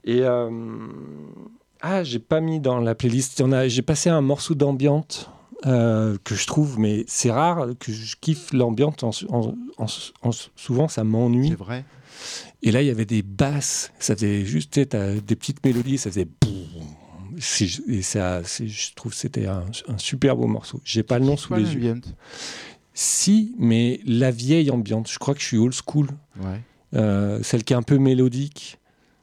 Et 0.04 0.22
euh, 0.22 0.50
ah, 1.82 2.02
j'ai 2.04 2.18
pas 2.18 2.40
mis 2.40 2.60
dans 2.60 2.78
la 2.80 2.94
playlist. 2.94 3.42
J'ai 3.68 3.82
passé 3.82 4.10
un 4.10 4.20
morceau 4.20 4.54
d'ambiante 4.54 5.30
euh, 5.66 6.16
que 6.24 6.34
je 6.34 6.46
trouve, 6.46 6.78
mais 6.78 7.04
c'est 7.06 7.30
rare 7.30 7.66
que 7.78 7.92
je 7.92 8.16
kiffe 8.20 8.52
en- 9.78 9.86
souvent, 10.56 10.88
ça 10.88 11.04
m'ennuie. 11.04 11.48
C'est 11.50 11.54
vrai. 11.58 11.84
Et 12.62 12.70
là, 12.70 12.82
il 12.82 12.86
y 12.88 12.90
avait 12.90 13.06
des 13.06 13.22
basses, 13.22 13.92
ça 13.98 14.14
faisait 14.14 14.44
juste 14.44 14.78
des 14.78 15.36
petites 15.36 15.64
mélodies, 15.64 15.96
ça 15.98 16.10
faisait 16.10 16.28
Et 17.88 18.02
ça, 18.02 18.42
je 18.42 18.94
trouve 18.94 19.12
que 19.12 19.18
c'était 19.18 19.46
un, 19.46 19.64
un 19.88 19.96
super 19.98 20.36
beau 20.36 20.46
morceau. 20.46 20.80
J'ai 20.84 21.02
pas 21.02 21.18
le 21.18 21.24
nom 21.24 21.36
sous 21.36 21.54
les 21.54 21.74
yeux. 21.74 21.80
Si, 22.94 23.54
mais 23.58 24.00
la 24.04 24.30
vieille 24.30 24.70
ambiante, 24.70 25.08
je 25.10 25.18
crois 25.18 25.34
que 25.34 25.40
je 25.40 25.46
suis 25.46 25.58
old 25.58 25.74
school. 25.74 26.08
Ouais. 26.42 26.60
Euh, 26.94 27.40
celle 27.42 27.62
qui 27.64 27.72
est 27.72 27.76
un 27.76 27.82
peu 27.82 27.98
mélodique, 27.98 28.78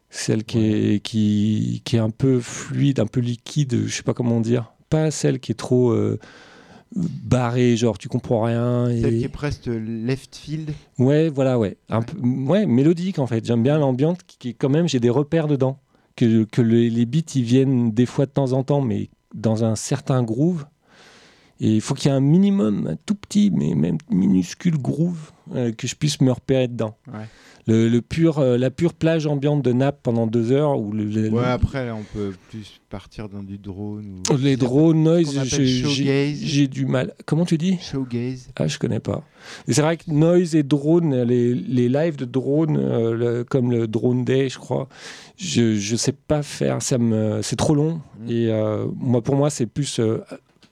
celle 0.10 0.44
qui, 0.46 0.60
est, 0.60 1.04
qui, 1.04 1.82
qui 1.84 1.98
est 1.98 2.00
un 2.00 2.10
peu 2.10 2.40
fluide, 2.40 3.00
un 3.00 3.08
peu 3.08 3.20
liquide, 3.20 3.86
je 3.86 3.94
sais 3.94 4.04
pas 4.04 4.14
comment 4.14 4.40
dire. 4.40 4.72
Pas 4.90 5.12
celle 5.12 5.40
qui 5.40 5.52
est 5.52 5.56
trop 5.56 5.92
euh, 5.92 6.18
barrée, 6.96 7.76
genre 7.76 7.98
tu 7.98 8.08
comprends 8.08 8.44
rien. 8.44 8.90
Et... 8.90 9.02
Celle 9.02 9.18
qui 9.18 9.26
est 9.26 9.30
presque 9.30 9.66
left 9.68 10.36
field. 10.36 10.72
Ouais, 10.98 11.28
voilà, 11.30 11.60
ouais. 11.60 11.76
Un 11.90 12.02
peu, 12.04 12.18
ouais, 12.20 12.66
mélodique 12.66 13.20
en 13.20 13.28
fait. 13.28 13.46
J'aime 13.46 13.64
bien 13.64 13.78
l'ambiance 13.78 14.18
qui, 14.26 14.38
qui, 14.38 14.56
quand 14.56 14.70
même, 14.70 14.88
j'ai 14.88 15.02
des 15.02 15.10
repères 15.10 15.48
dedans. 15.48 15.80
Que, 16.16 16.46
que 16.46 16.62
le- 16.64 16.88
les 16.88 17.06
beats, 17.06 17.36
ils 17.36 17.44
viennent 17.44 17.92
des 17.92 18.08
fois 18.08 18.26
de 18.26 18.32
temps 18.32 18.54
en 18.54 18.64
temps, 18.64 18.82
mais 18.82 19.10
dans 19.36 19.64
un 19.66 19.76
certain 19.76 20.24
groove. 20.24 20.66
Et 21.60 21.76
il 21.76 21.82
faut 21.82 21.94
qu'il 21.96 22.10
y 22.12 22.14
ait 22.14 22.18
un 22.18 22.22
minimum, 22.22 22.88
un 22.88 22.96
tout 23.06 23.16
petit, 23.16 23.52
mais 23.52 23.74
même 23.76 23.98
minuscule 24.12 24.78
groove, 24.78 25.32
euh, 25.56 25.72
que 25.72 25.88
je 25.88 25.96
puisse 25.96 26.22
me 26.22 26.32
repérer 26.32 26.68
dedans. 26.68 26.96
Ouais. 27.08 27.26
Le, 27.66 27.90
le 27.90 28.02
pur, 28.02 28.40
euh, 28.40 28.58
la 28.58 28.70
pure 28.72 28.94
plage 28.94 29.28
ambiante 29.28 29.62
de 29.62 29.74
Naples 29.74 30.00
pendant 30.02 30.26
deux 30.26 30.54
heures, 30.54 30.80
ou 30.80 30.94
le, 30.94 31.04
le- 31.04 31.30
Ouais, 31.30 31.44
après, 31.44 31.92
on 31.92 32.04
peut 32.14 32.32
plus 32.50 32.80
partir 32.90 33.28
dans 33.28 33.44
du 33.44 33.58
drone. 33.58 34.24
Ou... 34.32 34.38
les 34.38 34.56
drone 34.56 35.04
noise, 35.04 35.38
j'ai- 35.44 35.66
j'ai 35.66 35.84
showgaze. 35.84 36.38
j'ai 36.40 36.68
du 36.70 36.86
mal. 36.86 37.14
Comment 37.26 37.44
tu 37.44 37.58
dis 37.58 37.78
Showgaze. 37.82 38.48
Ah, 38.58 38.68
je 38.68 38.78
connais 38.80 39.02
pas. 39.02 39.22
C'est 39.68 39.82
vrai 39.82 39.98
que 39.98 40.10
Noise 40.10 40.56
et 40.56 40.64
Drone, 40.64 41.24
les, 41.24 41.54
les 41.56 41.90
lives 41.90 42.16
de 42.16 42.24
Drone, 42.26 42.78
euh, 42.78 43.14
le- 43.14 43.44
comme 43.44 43.70
le 43.72 43.86
Drone 43.88 44.24
Day, 44.24 44.48
je 44.48 44.60
crois, 44.60 44.88
je, 45.36 45.76
je 45.76 45.96
sais 45.98 46.14
pas 46.14 46.44
faire. 46.44 46.82
Ça 46.82 46.98
me, 46.98 47.42
c'est 47.42 47.58
trop 47.58 47.76
long. 47.76 48.00
Mm. 48.22 48.30
Et 48.30 48.48
euh, 48.50 48.86
moi, 48.96 49.22
pour 49.22 49.36
moi, 49.36 49.50
c'est 49.50 49.66
plus 49.66 50.00
euh, 50.00 50.20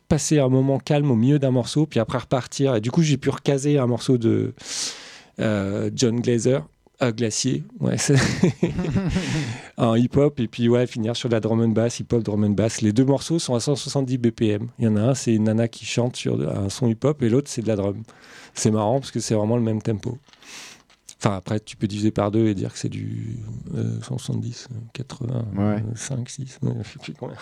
passer 0.08 0.40
un 0.40 0.50
moment 0.50 0.78
calme 0.80 1.10
au 1.12 1.16
milieu 1.16 1.40
d'un 1.40 1.52
morceau, 1.52 1.86
puis 1.86 2.00
après 2.00 2.18
repartir. 2.20 2.76
Et 2.76 2.82
du 2.82 2.92
coup, 2.92 3.02
j'ai 3.02 3.18
pu 3.18 3.30
recaser 3.30 3.78
un 3.78 3.88
morceau 3.88 4.18
de 4.18 4.54
euh, 5.40 5.90
John 5.96 6.20
Glazer. 6.22 6.62
euh, 7.02 7.12
Glacier, 7.12 7.64
ouais, 7.82 7.98
en 9.78 9.96
hip-hop, 9.96 10.40
et 10.40 10.48
puis 10.48 10.70
ouais, 10.70 10.88
finir 10.88 11.16
sur 11.16 11.28
de 11.30 11.34
la 11.34 11.40
drum 11.42 11.60
and 11.62 11.70
bass, 11.70 12.00
hip-hop, 12.00 12.24
drum 12.24 12.44
and 12.44 12.52
bass. 12.52 12.82
Les 12.82 12.94
deux 12.94 13.04
morceaux 13.06 13.40
sont 13.40 13.56
à 13.56 13.60
170 13.60 14.18
BPM. 14.18 14.68
Il 14.80 14.86
y 14.86 14.88
en 14.88 14.96
a 14.96 15.02
un, 15.02 15.14
c'est 15.14 15.34
une 15.34 15.44
nana 15.46 15.68
qui 15.68 15.86
chante 15.86 16.16
sur 16.16 16.40
un 16.50 16.70
son 16.70 16.88
hip-hop, 16.88 17.22
et 17.24 17.30
l'autre, 17.30 17.50
c'est 17.50 17.62
de 17.62 17.68
la 17.68 17.76
drum. 17.76 18.02
C'est 18.54 18.72
marrant 18.72 19.00
parce 19.00 19.12
que 19.12 19.20
c'est 19.20 19.36
vraiment 19.36 19.58
le 19.58 19.64
même 19.64 19.82
tempo. 19.82 20.18
Enfin, 21.20 21.36
après, 21.38 21.60
tu 21.60 21.76
peux 21.76 21.88
diviser 21.88 22.12
par 22.12 22.30
deux 22.32 22.48
et 22.48 22.54
dire 22.54 22.72
que 22.72 22.78
c'est 22.80 22.90
du 22.90 23.38
euh, 23.76 24.00
170, 24.02 24.68
80, 24.94 25.46
Ouais. 25.56 25.64
euh, 25.64 25.80
5, 25.96 26.30
6, 26.30 26.60
ouais, 26.62 26.72
je 26.84 26.90
sais 26.94 27.00
plus 27.02 27.14
combien. 27.14 27.36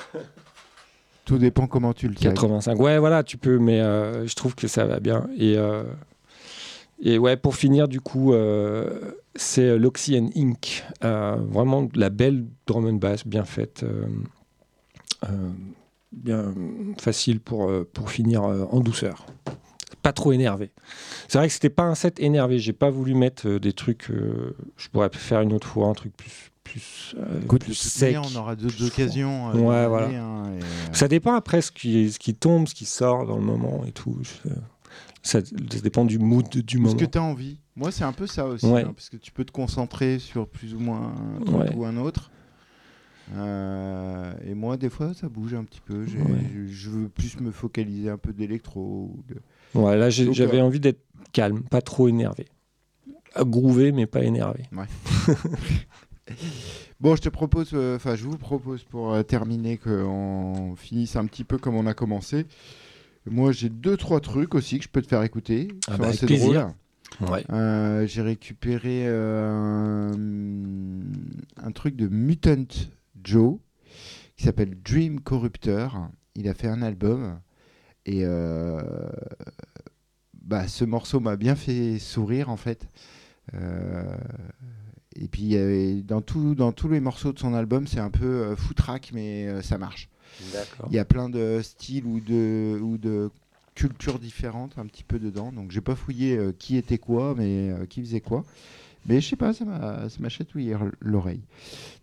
Tout 1.25 1.37
dépend 1.37 1.67
comment 1.67 1.93
tu 1.93 2.07
le 2.07 2.15
tags. 2.15 2.31
85. 2.31 2.79
Ouais, 2.79 2.99
voilà, 2.99 3.23
tu 3.23 3.37
peux, 3.37 3.57
mais 3.57 3.79
euh, 3.79 4.27
je 4.27 4.35
trouve 4.35 4.55
que 4.55 4.67
ça 4.67 4.85
va 4.85 4.99
bien. 4.99 5.29
Et, 5.37 5.57
euh, 5.57 5.83
et 7.01 7.17
ouais, 7.17 7.37
pour 7.37 7.55
finir, 7.55 7.87
du 7.87 8.01
coup, 8.01 8.33
euh, 8.33 9.13
c'est 9.35 9.77
l'Oxy 9.77 10.17
and 10.17 10.29
Inc. 10.35 10.83
Vraiment 11.01 11.87
la 11.95 12.09
belle 12.09 12.45
drum 12.67 12.85
and 12.85 12.93
bass, 12.93 13.25
bien 13.25 13.45
faite. 13.45 13.85
bien 16.11 16.53
facile 16.97 17.39
pour, 17.39 17.71
pour 17.93 18.11
finir 18.11 18.43
en 18.43 18.79
douceur. 18.81 19.25
Pas 20.01 20.11
trop 20.11 20.33
énervé. 20.33 20.71
C'est 21.29 21.37
vrai 21.37 21.47
que 21.47 21.53
c'était 21.53 21.69
pas 21.69 21.83
un 21.83 21.95
set 21.95 22.19
énervé. 22.19 22.59
J'ai 22.59 22.73
pas 22.73 22.89
voulu 22.89 23.15
mettre 23.15 23.47
des 23.47 23.71
trucs. 23.71 24.09
je 24.09 24.89
pourrais 24.89 25.09
faire 25.13 25.39
une 25.39 25.53
autre 25.53 25.67
fois 25.67 25.87
un 25.87 25.93
truc 25.93 26.15
plus 26.17 26.52
plus, 26.63 27.15
euh, 27.17 27.41
Écoute, 27.43 27.63
plus 27.63 27.73
sec. 27.73 28.15
on 28.21 28.35
aura 28.37 28.55
d'autres 28.55 28.83
occasions. 28.85 29.49
euh, 29.49 29.53
Ouais, 29.55 29.87
voilà. 29.87 30.07
hein, 30.07 30.53
et, 30.55 30.61
euh, 30.63 30.93
Ça 30.93 31.07
dépend 31.07 31.33
après 31.33 31.61
ce 31.61 31.71
qui, 31.71 32.11
ce 32.11 32.19
qui 32.19 32.33
tombe, 32.35 32.67
ce 32.67 32.73
qui 32.75 32.85
sort 32.85 33.25
dans 33.25 33.37
le 33.37 33.43
moment 33.43 33.83
et 33.85 33.91
tout. 33.91 34.17
Ça, 35.21 35.39
ça 35.41 35.79
dépend 35.81 36.05
du 36.05 36.19
mood 36.19 36.47
du 36.49 36.77
moment. 36.77 36.91
ce 36.91 36.95
que 36.97 37.09
tu 37.09 37.17
as 37.17 37.23
envie. 37.23 37.57
Moi, 37.75 37.91
c'est 37.91 38.03
un 38.03 38.13
peu 38.13 38.27
ça 38.27 38.45
aussi. 38.45 38.65
Ouais. 38.65 38.83
hein, 38.83 38.93
parce 38.95 39.09
que 39.09 39.17
tu 39.17 39.31
peux 39.31 39.45
te 39.45 39.51
concentrer 39.51 40.19
sur 40.19 40.47
plus 40.47 40.73
ou 40.75 40.79
moins 40.79 41.13
un 41.39 41.43
truc 41.45 41.57
Ouais. 41.57 41.75
ou 41.75 41.85
un 41.85 41.97
autre. 41.97 42.29
Euh, 43.35 44.33
et 44.45 44.53
moi, 44.53 44.75
des 44.77 44.89
fois, 44.89 45.13
ça 45.13 45.29
bouge 45.29 45.53
un 45.53 45.63
petit 45.63 45.81
peu. 45.81 46.01
Ouais. 46.03 46.07
je, 46.53 46.67
je 46.67 46.89
veux 46.89 47.09
plus 47.09 47.39
me 47.39 47.51
focaliser 47.51 48.09
un 48.09 48.17
peu 48.17 48.33
d'électro. 48.33 49.15
de- 49.29 49.79
Ouais, 49.79 49.97
là, 49.97 50.09
j'avais 50.09 50.59
euh, 50.59 50.63
envie 50.63 50.79
d'être 50.79 51.01
calme, 51.31 51.61
pas 51.63 51.81
trop 51.81 52.07
énervé. 52.09 52.45
groover, 53.39 53.91
mais 53.91 54.05
pas 54.05 54.23
énervé. 54.23 54.63
Bon, 56.99 57.15
je 57.15 57.21
te 57.21 57.29
propose, 57.29 57.71
euh, 57.73 57.95
enfin, 57.97 58.15
je 58.15 58.23
vous 58.23 58.37
propose 58.37 58.83
pour 58.83 59.13
euh, 59.13 59.23
terminer 59.23 59.77
qu'on 59.77 60.75
finisse 60.77 61.15
un 61.15 61.25
petit 61.25 61.43
peu 61.43 61.57
comme 61.57 61.75
on 61.75 61.85
a 61.85 61.93
commencé. 61.93 62.45
Moi, 63.25 63.51
j'ai 63.51 63.69
deux, 63.69 63.97
trois 63.97 64.19
trucs 64.19 64.55
aussi 64.55 64.77
que 64.77 64.83
je 64.85 64.89
peux 64.89 65.01
te 65.01 65.07
faire 65.07 65.23
écouter. 65.23 65.67
Ah 65.87 65.97
bah, 65.97 66.11
plaisir. 66.11 66.73
drôles. 67.19 67.29
Ouais. 67.31 67.45
Euh, 67.51 68.07
j'ai 68.07 68.21
récupéré 68.21 69.03
euh, 69.05 70.11
un, 70.13 71.65
un 71.65 71.71
truc 71.71 71.95
de 71.95 72.07
Mutant 72.07 72.65
Joe 73.23 73.57
qui 74.35 74.45
s'appelle 74.45 74.75
Dream 74.81 75.19
Corrupteur. 75.19 76.09
Il 76.35 76.47
a 76.49 76.53
fait 76.53 76.67
un 76.67 76.81
album 76.81 77.39
et 78.05 78.25
bah, 80.41 80.67
ce 80.67 80.83
morceau 80.83 81.19
m'a 81.19 81.35
bien 81.35 81.55
fait 81.55 81.99
sourire 81.99 82.49
en 82.49 82.57
fait. 82.57 82.87
Euh, 83.53 84.03
et 85.15 85.27
puis 85.27 85.55
euh, 85.55 86.01
dans, 86.01 86.21
tout, 86.21 86.55
dans 86.55 86.71
tous 86.71 86.89
les 86.89 86.99
morceaux 86.99 87.33
de 87.33 87.39
son 87.39 87.53
album, 87.53 87.87
c'est 87.87 87.99
un 87.99 88.09
peu 88.09 88.25
euh, 88.25 88.55
foutraque, 88.55 89.11
mais 89.13 89.47
euh, 89.47 89.61
ça 89.61 89.77
marche. 89.77 90.09
Il 90.89 90.95
y 90.95 90.99
a 90.99 91.05
plein 91.05 91.29
de 91.29 91.59
styles 91.61 92.05
ou 92.05 92.19
de, 92.19 92.79
ou 92.81 92.97
de 92.97 93.29
cultures 93.75 94.19
différentes 94.19 94.77
un 94.77 94.85
petit 94.85 95.03
peu 95.03 95.19
dedans. 95.19 95.51
Donc 95.51 95.71
j'ai 95.71 95.81
pas 95.81 95.95
fouillé 95.95 96.37
euh, 96.37 96.51
qui 96.57 96.77
était 96.77 96.97
quoi, 96.97 97.35
mais 97.37 97.69
euh, 97.69 97.85
qui 97.85 98.01
faisait 98.01 98.21
quoi. 98.21 98.43
Mais 99.05 99.19
je 99.19 99.29
sais 99.29 99.35
pas, 99.35 99.53
ça 99.53 99.65
m'a 99.65 100.09
ça 100.09 100.17
m'a 100.19 100.29
chatouillé 100.29 100.77
l'oreille. 101.01 101.41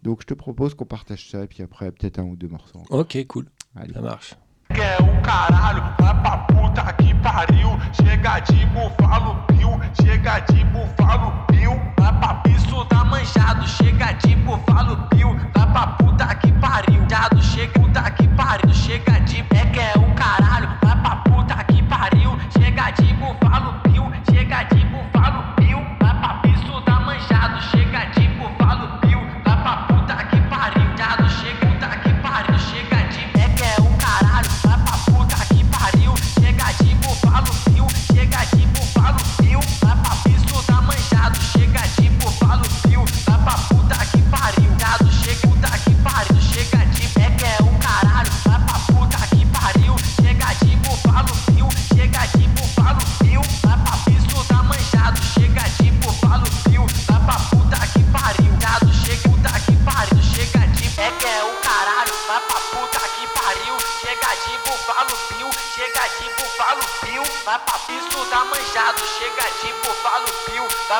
Donc 0.02 0.20
je 0.20 0.26
te 0.26 0.34
propose 0.34 0.74
qu'on 0.74 0.84
partage 0.84 1.30
ça 1.30 1.44
et 1.44 1.46
puis 1.46 1.62
après 1.62 1.90
peut-être 1.90 2.18
un 2.18 2.24
ou 2.24 2.36
deux 2.36 2.48
morceaux. 2.48 2.82
Ok, 2.90 3.18
cool. 3.26 3.46
Allez. 3.74 3.94
Ça 3.94 4.00
marche. 4.02 4.34
Que 4.72 4.80
é 4.80 4.96
o 5.00 5.20
caralho, 5.20 5.82
vai 5.98 6.14
pra 6.22 6.38
puta 6.38 6.92
que 6.92 7.12
pariu. 7.14 7.78
Chega 7.92 8.38
de 8.40 8.64
bufalo 8.66 9.34
pio, 9.48 9.80
chega 10.00 10.38
de 10.40 10.64
bufalo 10.64 11.32
pio. 11.48 11.80
Vai 11.98 12.12
pra 12.20 12.34
piso 12.34 12.84
tá 12.84 13.04
manjado, 13.04 13.66
chega 13.66 14.12
de 14.12 14.36
bufalo 14.36 14.96
pio. 15.10 15.36
Vai 15.54 15.66
pra 15.72 15.86
puta 15.88 16.34
que 16.36 16.52
pariu, 16.52 17.04
jado 17.10 17.42
chega 17.42 17.72
puta 17.80 18.10
que 18.12 18.28
pariu. 18.28 18.72
Chega 18.72 19.20
de 19.20 19.40
é 19.40 19.66
que 19.66 19.80
é 19.80 19.92
o 19.96 20.14
caralho, 20.14 20.68
vai 20.82 20.96
pra 21.02 21.16
puta 21.16 21.64
que 21.64 21.82
pariu. 21.82 22.38
Chega 22.56 22.90
de 22.92 23.12
bufalo 23.14 23.49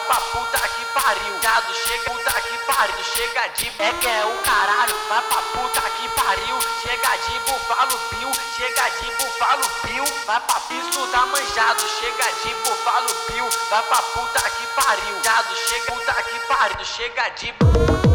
Vai 0.01 0.07
pra 0.07 0.21
puta 0.33 0.59
que 0.69 0.85
pariu, 0.95 1.43
jado 1.43 1.75
chega 1.75 2.11
puta 2.11 2.41
que 2.41 2.59
pariu. 2.65 3.05
Chega 3.05 3.49
de 3.49 3.67
é 3.79 3.93
que 4.01 4.09
é 4.09 4.25
o 4.25 4.43
caralho, 4.43 4.95
vai 5.11 5.23
pra 5.23 5.43
puta 5.43 5.81
que 5.91 6.09
pariu. 6.09 6.59
Chega 6.81 7.17
de 7.19 7.39
bufalo 7.41 7.99
pio, 8.09 8.31
chega 8.57 8.89
de 8.89 9.11
bufalo 9.11 9.69
pio. 9.83 10.05
Vai 10.25 10.41
pra 10.41 10.61
piso 10.61 11.07
tá 11.09 11.27
manjado, 11.27 11.83
chega 12.01 12.33
de 12.43 12.55
bufalo 12.55 13.15
pio. 13.27 13.49
Vai 13.69 13.83
pra 13.83 14.03
puta 14.03 14.51
que 14.51 14.67
pariu, 14.69 15.23
jado 15.23 15.55
chega 15.69 15.93
puta 15.93 16.23
que 16.23 16.41
pariu. 16.47 16.85
Chega 16.85 17.29
de 17.31 18.10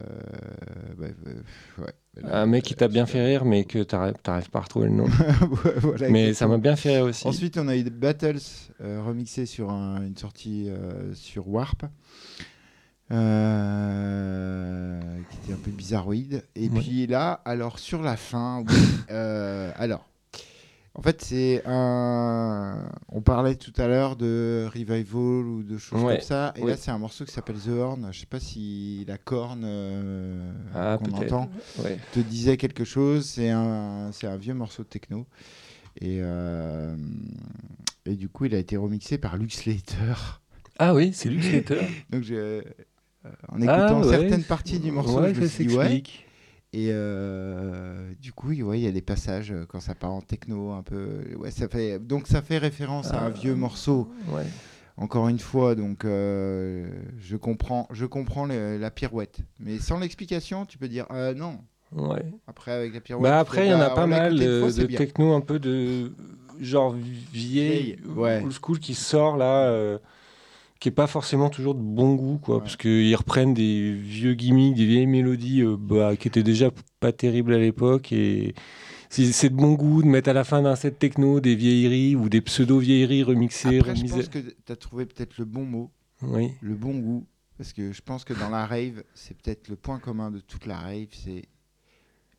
bah. 0.98 1.08
Un 2.26 2.46
mec 2.46 2.66
qui 2.66 2.76
t'a 2.76 2.90
bien 2.90 3.06
fait 3.06 3.24
rire, 3.26 3.46
mais 3.46 3.64
que 3.64 3.84
t'arrives 3.84 4.50
pas 4.52 4.60
à 4.60 4.62
retrouver 4.64 4.88
le 4.88 4.96
nom. 4.96 5.06
Voilà, 5.78 6.10
mais 6.10 6.34
ça 6.34 6.46
m'a 6.48 6.58
bien 6.58 6.76
fait 6.76 6.98
rire 6.98 7.06
aussi. 7.06 7.26
Ensuite, 7.26 7.58
on 7.58 7.68
a 7.70 7.76
eu 7.78 7.84
Battles 7.84 8.38
euh, 8.82 9.02
remixé 9.02 9.46
sur 9.46 9.70
un- 9.72 10.04
une 10.06 10.18
sortie 10.18 10.70
euh, 10.70 11.14
sur 11.14 11.48
Warp. 11.48 11.84
euh, 13.12 15.00
qui 15.30 15.38
était 15.44 15.54
un 15.54 15.64
peu 15.64 15.72
bizarroïde. 15.72 16.44
Et 16.56 16.70
Ouais. 16.70 16.80
puis 16.80 17.08
là, 17.08 17.42
alors 17.46 17.80
sur 17.80 18.02
la 18.02 18.18
fin, 18.18 18.64
oui, 18.68 18.76
euh, 19.10 19.72
alors, 19.78 20.06
en 20.94 21.02
fait, 21.02 21.22
c'est 21.24 21.62
un. 21.66 22.90
On 23.10 23.22
parlait 23.22 23.56
tout 23.56 23.72
à 23.78 23.88
l'heure 23.88 24.16
de 24.18 24.68
revival 24.74 25.46
ou 25.46 25.64
de 25.64 25.78
choses 25.78 26.02
Ouais, 26.04 26.16
comme 26.18 26.26
ça. 26.26 26.54
Et 26.58 26.64
ouais. 26.64 26.72
là, 26.72 26.78
c'est 26.78 26.92
un 26.92 26.98
morceau 26.98 27.24
qui 27.26 27.32
s'appelle 27.32 27.56
The 27.60 27.70
Horn. 27.70 28.10
Je 28.12 28.20
sais 28.20 28.26
pas 28.26 28.40
si 28.42 29.06
la 29.08 29.18
corne 29.18 29.64
euh, 29.66 30.52
Ah, 30.76 30.98
qu'on 31.04 31.12
entend 31.14 31.50
Ouais. 31.80 31.98
te 32.14 32.20
disait 32.20 32.58
quelque 32.58 32.84
chose. 32.84 33.26
C'est 33.26 33.50
un, 33.50 34.12
c'est 34.12 34.28
un 34.28 34.36
vieux 34.38 34.54
morceau 34.54 34.84
de 34.84 34.88
techno. 34.90 35.26
Et, 36.00 36.20
euh, 36.22 36.96
et 38.06 38.16
du 38.16 38.28
coup, 38.30 38.46
il 38.46 38.56
a 38.56 38.58
été 38.58 38.76
remixé 38.78 39.18
par 39.18 39.38
Lux 39.38 39.56
Slater. 39.58 40.40
Ah 40.80 40.94
oui, 40.94 41.12
c'est 41.14 41.30
lui 41.30 41.42
Slater. 41.44 41.82
Donc, 42.10 42.24
je- 42.24 42.64
en 43.50 43.58
écoutant 43.62 43.68
Ah, 43.68 44.00
ouais. 44.00 44.10
certaines 44.10 44.44
parties 44.44 44.80
du 44.80 44.92
morceau, 44.92 45.24
je 45.34 45.40
me 45.42 45.48
suis 45.48 45.68
dit 45.68 45.76
ouais. 45.78 46.02
Et 46.74 46.88
euh, 46.92 48.14
du 48.22 48.32
coup, 48.32 48.52
ouais, 48.54 48.80
il 48.80 48.84
y 48.84 48.88
a 48.88 48.92
des 48.94 49.02
passages 49.02 49.52
euh, 49.52 49.66
quand 49.68 49.82
ça 49.82 49.94
part 49.94 50.12
en 50.14 50.22
techno 50.22 50.72
un 50.72 50.84
peu. 50.84 51.20
Ouais, 51.38 51.52
ça 51.52 51.68
fait 51.68 52.00
donc 52.00 52.28
ça 52.28 52.42
fait 52.42 52.58
référence 52.58 53.12
à 53.12 53.24
un 53.24 53.28
Ah. 53.28 53.30
vieux 53.30 53.56
morceau. 53.56 54.10
Ouais. 54.30 54.46
Encore 54.98 55.28
une 55.28 55.40
fois, 55.40 55.76
donc 55.76 56.06
euh, 56.06 56.88
je 57.20 57.36
comprends, 57.36 57.88
je 57.92 58.06
comprends 58.06 58.46
le- 58.46 58.78
la 58.78 58.92
pirouette, 58.92 59.40
mais 59.60 59.80
sans 59.80 60.00
l'explication, 60.00 60.66
tu 60.66 60.78
peux 60.78 60.88
dire 60.88 61.08
euh, 61.12 61.34
non. 61.34 61.60
Ouais. 61.92 62.24
Après 62.48 62.72
avec 62.72 62.94
la 62.94 63.02
pirouette. 63.02 63.24
Bah 63.24 63.40
après, 63.40 63.68
il 63.68 63.72
y 63.72 63.74
en 63.74 63.82
a 63.82 63.90
pas 63.90 64.08
mal 64.08 64.38
de, 64.38 64.62
fois, 64.62 64.72
techno 64.98 65.34
un 65.34 65.42
peu 65.42 65.60
de 65.60 66.14
genre 66.62 66.96
vieille, 67.34 67.98
old 68.16 68.52
school 68.54 68.80
qui 68.80 68.94
sort 68.94 69.36
là, 69.36 69.66
euh, 69.66 69.98
qui 70.82 70.90
est 70.90 70.92
pas 70.92 71.08
forcément 71.08 71.50
toujours 71.50 71.76
de 71.76 71.80
bon 71.82 72.16
goût, 72.16 72.38
quoi, 72.40 72.56
Ouais. 72.56 72.62
parce 72.62 72.76
qu'ils 72.76 73.16
reprennent 73.16 73.54
des 73.54 73.94
vieux 73.94 74.34
gimmicks, 74.34 74.76
des 74.76 74.86
vieilles 74.88 75.06
mélodies 75.08 75.62
euh, 75.62 75.78
bah, 75.80 76.16
qui 76.18 76.28
étaient 76.28 76.44
déjà 76.44 76.72
pas 77.00 77.12
terribles 77.14 77.54
à 77.54 77.60
l'époque 77.60 78.12
et 78.12 78.54
c'est 79.10 79.50
de 79.50 79.56
bon 79.56 79.74
goût 79.74 80.02
de 80.02 80.08
mettre 80.08 80.30
à 80.30 80.34
la 80.34 80.44
fin 80.44 80.62
d'un 80.64 80.76
set 80.76 80.98
techno 80.98 81.40
des 81.40 81.54
vieilleries 81.56 82.16
ou 82.16 82.30
des 82.30 82.42
pseudo-vieilleries 82.42 83.24
remixées. 83.24 83.78
Après, 83.80 83.96
je 83.96 84.02
remisées- 84.02 84.16
pense 84.16 84.28
que 84.30 84.40
tu 84.40 84.72
as 84.72 84.76
trouvé 84.76 85.06
peut-être 85.06 85.38
le 85.38 85.46
bon 85.46 85.66
mot, 85.66 85.92
Oui, 86.24 86.52
le 86.62 86.74
bon 86.76 86.98
goût, 86.98 87.28
parce 87.60 87.74
que 87.74 87.92
je 87.92 88.02
pense 88.02 88.24
que 88.24 88.34
dans 88.34 88.50
la 88.50 88.66
rave, 88.66 89.04
c'est 89.14 89.38
peut-être 89.38 89.68
le 89.70 89.76
point 89.76 90.00
commun 90.00 90.32
de 90.32 90.40
toute 90.40 90.66
la 90.66 90.78
rave, 90.80 91.08
c'est 91.12 91.44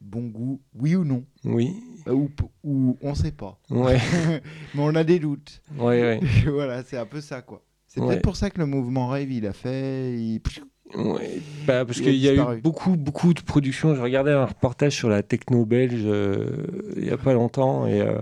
bon 0.00 0.26
goût, 0.26 0.60
oui 0.74 0.96
ou 0.96 1.04
non, 1.04 1.24
oui, 1.44 1.76
Euh, 2.08 2.12
ou, 2.12 2.28
ou 2.64 2.96
on 3.02 3.14
sait 3.14 3.30
pas, 3.30 3.60
ouais, 3.70 3.98
mais 4.74 4.80
on 4.82 4.94
a 4.96 5.04
des 5.04 5.20
doutes. 5.20 5.62
ouais, 5.76 6.02
ouais. 6.02 6.20
voilà, 6.52 6.82
c'est 6.82 6.96
un 6.96 7.06
peu 7.06 7.20
ça 7.20 7.40
quoi. 7.42 7.62
C'est 7.94 8.00
Ouais. 8.00 8.08
peut-être 8.08 8.22
pour 8.22 8.36
ça 8.36 8.48
que 8.48 8.58
le 8.58 8.64
mouvement 8.66 9.08
rave 9.08 9.30
il 9.30 9.46
a 9.46 9.52
fait. 9.52 10.14
il- 10.16 10.40
Ouais, 10.94 11.40
bah, 11.66 11.84
parce 11.86 12.00
qu'il 12.00 12.14
y 12.16 12.28
a 12.28 12.32
disparu. 12.32 12.58
eu 12.58 12.60
beaucoup, 12.60 12.96
beaucoup 12.96 13.32
de 13.34 13.40
productions. 13.40 13.94
Je 13.94 14.00
regardais 14.02 14.32
un 14.32 14.44
reportage 14.46 14.94
sur 14.94 15.08
la 15.08 15.22
techno 15.22 15.64
belge 15.64 16.02
euh, 16.04 16.46
il 16.96 17.04
n'y 17.04 17.10
a 17.10 17.16
pas 17.16 17.32
longtemps 17.32 17.86
et 17.86 18.00
euh, 18.02 18.18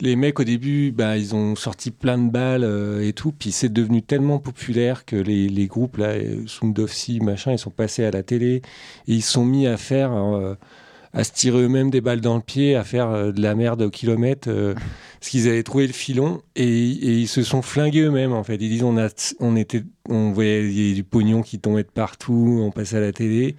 les 0.00 0.16
mecs 0.16 0.40
au 0.40 0.44
début, 0.44 0.92
bah, 0.92 1.16
ils 1.18 1.34
ont 1.34 1.56
sorti 1.56 1.90
plein 1.90 2.18
de 2.18 2.30
balles 2.30 2.64
euh, 2.64 3.06
et 3.06 3.12
tout, 3.12 3.32
puis 3.32 3.52
c'est 3.52 3.72
devenu 3.72 4.02
tellement 4.02 4.38
populaire 4.38 5.04
que 5.04 5.16
les, 5.16 5.48
les 5.48 5.66
groupes 5.66 5.98
là, 5.98 6.14
Sound 6.46 6.78
of 6.78 6.92
Sea, 6.92 7.20
machin, 7.20 7.52
ils 7.52 7.58
sont 7.58 7.70
passés 7.70 8.04
à 8.04 8.10
la 8.10 8.22
télé 8.22 8.56
et 8.56 8.62
ils 9.06 9.22
sont 9.22 9.44
mis 9.44 9.66
à 9.66 9.76
faire, 9.76 10.12
à 11.14 11.24
se 11.24 11.32
tirer 11.32 11.62
eux-mêmes 11.62 11.90
des 11.90 12.00
balles 12.00 12.20
dans 12.20 12.36
le 12.36 12.42
pied, 12.42 12.76
à 12.76 12.84
faire 12.84 13.08
euh, 13.10 13.32
de 13.32 13.40
la 13.40 13.54
merde 13.54 13.82
au 13.82 13.90
kilomètre. 13.90 14.48
euh, 14.50 14.74
parce 15.20 15.30
qu'ils 15.30 15.48
avaient 15.48 15.62
trouvé 15.62 15.86
le 15.86 15.92
filon 15.94 16.42
et, 16.54 16.64
et 16.64 17.18
ils 17.20 17.28
se 17.28 17.42
sont 17.42 17.62
flingués 17.62 18.02
eux-mêmes 18.02 18.32
en 18.32 18.44
fait. 18.44 18.56
Ils 18.56 18.68
disent 18.68 18.82
on 18.82 18.98
a, 18.98 19.08
on 19.40 19.56
était, 19.56 19.82
on 20.08 20.32
voyait 20.32 20.92
du 20.92 21.04
pognon 21.04 21.42
qui 21.42 21.58
tombait 21.58 21.84
de 21.84 21.88
partout, 21.88 22.60
on 22.62 22.70
passait 22.70 22.98
à 22.98 23.00
la 23.00 23.12
télé 23.12 23.56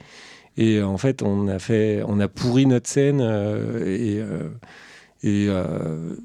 et 0.57 0.77
euh, 0.77 0.85
en 0.87 0.97
fait 0.97 1.23
on 1.23 1.47
a 1.47 1.57
fait, 1.59 2.03
on 2.07 2.19
a 2.19 2.27
pourri 2.27 2.65
notre 2.67 2.87
scène 2.87 3.19
euh, 3.21 3.83
et 3.85 4.19
euh, 4.19 4.49
et, 5.23 5.47
euh, 5.49 6.15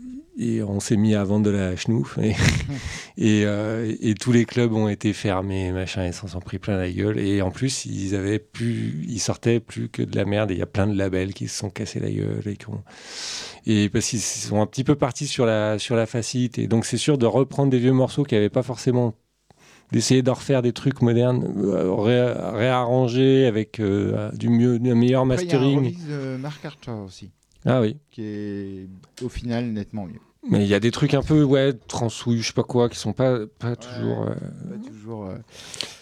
et 0.42 0.62
on 0.62 0.80
s'est 0.80 0.96
mis 0.96 1.14
à 1.14 1.22
vendre 1.22 1.44
de 1.46 1.50
la 1.50 1.76
chenouf 1.76 2.18
et, 2.18 2.30
et, 3.18 3.42
euh, 3.44 3.94
et 4.00 4.14
tous 4.14 4.32
les 4.32 4.44
clubs 4.46 4.72
ont 4.72 4.88
été 4.88 5.12
fermés 5.12 5.70
machin 5.72 6.06
ils 6.06 6.14
s'en 6.14 6.26
sont 6.28 6.40
pris 6.40 6.58
plein 6.58 6.76
la 6.78 6.90
gueule. 6.90 7.18
Et 7.18 7.42
en 7.42 7.50
plus 7.50 7.84
ils 7.86 8.14
avaient 8.14 8.38
plus 8.38 9.04
ils 9.08 9.20
sortaient 9.20 9.60
plus 9.60 9.88
que 9.88 10.02
de 10.02 10.16
la 10.16 10.24
merde. 10.24 10.50
Et 10.50 10.54
il 10.54 10.58
y 10.60 10.62
a 10.62 10.66
plein 10.66 10.86
de 10.86 10.96
labels 10.96 11.34
qui 11.34 11.46
se 11.48 11.56
sont 11.58 11.70
cassés 11.70 12.00
la 12.00 12.10
gueule 12.10 12.42
et 12.46 12.56
qui 12.56 12.68
ont- 12.68 12.82
et 13.66 13.88
parce 13.90 14.06
qu'ils 14.08 14.20
sont 14.20 14.60
un 14.62 14.66
petit 14.66 14.84
peu 14.84 14.94
partis 14.94 15.26
sur 15.26 15.44
la 15.46 15.78
sur 15.78 15.94
la 15.96 16.06
facilité. 16.06 16.66
Donc 16.66 16.86
c'est 16.86 16.96
sûr 16.96 17.18
de 17.18 17.26
reprendre 17.26 17.70
des 17.70 17.78
vieux 17.78 17.92
morceaux 17.92 18.24
qui 18.24 18.34
n'avaient 18.34 18.48
pas 18.48 18.62
forcément 18.62 19.14
d'essayer 19.92 20.22
de 20.22 20.30
refaire 20.30 20.62
des 20.62 20.72
trucs 20.72 21.02
modernes 21.02 21.44
euh, 21.64 21.92
ré- 21.92 22.32
réarrangés 22.56 23.44
avec 23.46 23.80
euh, 23.80 24.30
du 24.32 24.48
mieux 24.48 24.76
un 24.76 24.94
meilleur 24.94 25.22
Après, 25.28 25.44
il 25.44 25.50
y 25.50 25.52
a 25.52 25.58
un 25.60 25.60
mastering. 25.80 25.96
de 26.08 26.36
Mark 26.36 26.64
Archer 26.64 26.92
aussi, 26.92 27.30
ah 27.66 27.80
oui. 27.80 27.96
Qui 28.12 28.22
est 28.22 28.88
au 29.22 29.28
final 29.28 29.66
nettement 29.72 30.06
mieux. 30.06 30.20
Mais 30.48 30.62
il 30.64 30.68
y 30.68 30.74
a 30.74 30.80
des 30.80 30.90
trucs 30.90 31.12
un 31.12 31.22
peu, 31.22 31.42
ouais, 31.42 31.74
transouilles, 31.86 32.40
je 32.40 32.46
sais 32.48 32.52
pas 32.54 32.62
quoi, 32.62 32.88
qui 32.88 32.96
sont 32.98 33.12
pas, 33.12 33.40
pas 33.58 33.76
toujours. 33.76 34.22
euh, 34.22 34.34
Pas 34.70 34.88
toujours. 34.88 35.26
euh, 35.26 35.34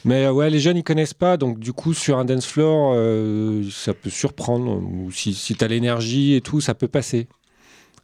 Mais 0.05 0.27
euh, 0.27 0.33
ouais, 0.33 0.49
les 0.49 0.61
jeunes, 0.61 0.77
ils 0.77 0.85
connaissent 0.85 1.13
pas, 1.15 1.37
donc 1.37 1.59
du 1.59 1.73
coup, 1.73 1.93
sur 1.93 2.19
un 2.19 2.25
dance 2.25 2.47
floor, 2.47 2.93
euh, 2.95 3.65
ça 3.73 3.95
peut 3.95 4.11
surprendre. 4.11 4.81
Ou 4.81 5.11
si, 5.11 5.35
si 5.35 5.57
tu 5.57 5.65
as 5.65 5.69
l'énergie 5.69 6.35
et 6.35 6.41
tout, 6.41 6.61
ça 6.61 6.75
peut 6.75 6.87
passer. 6.89 7.27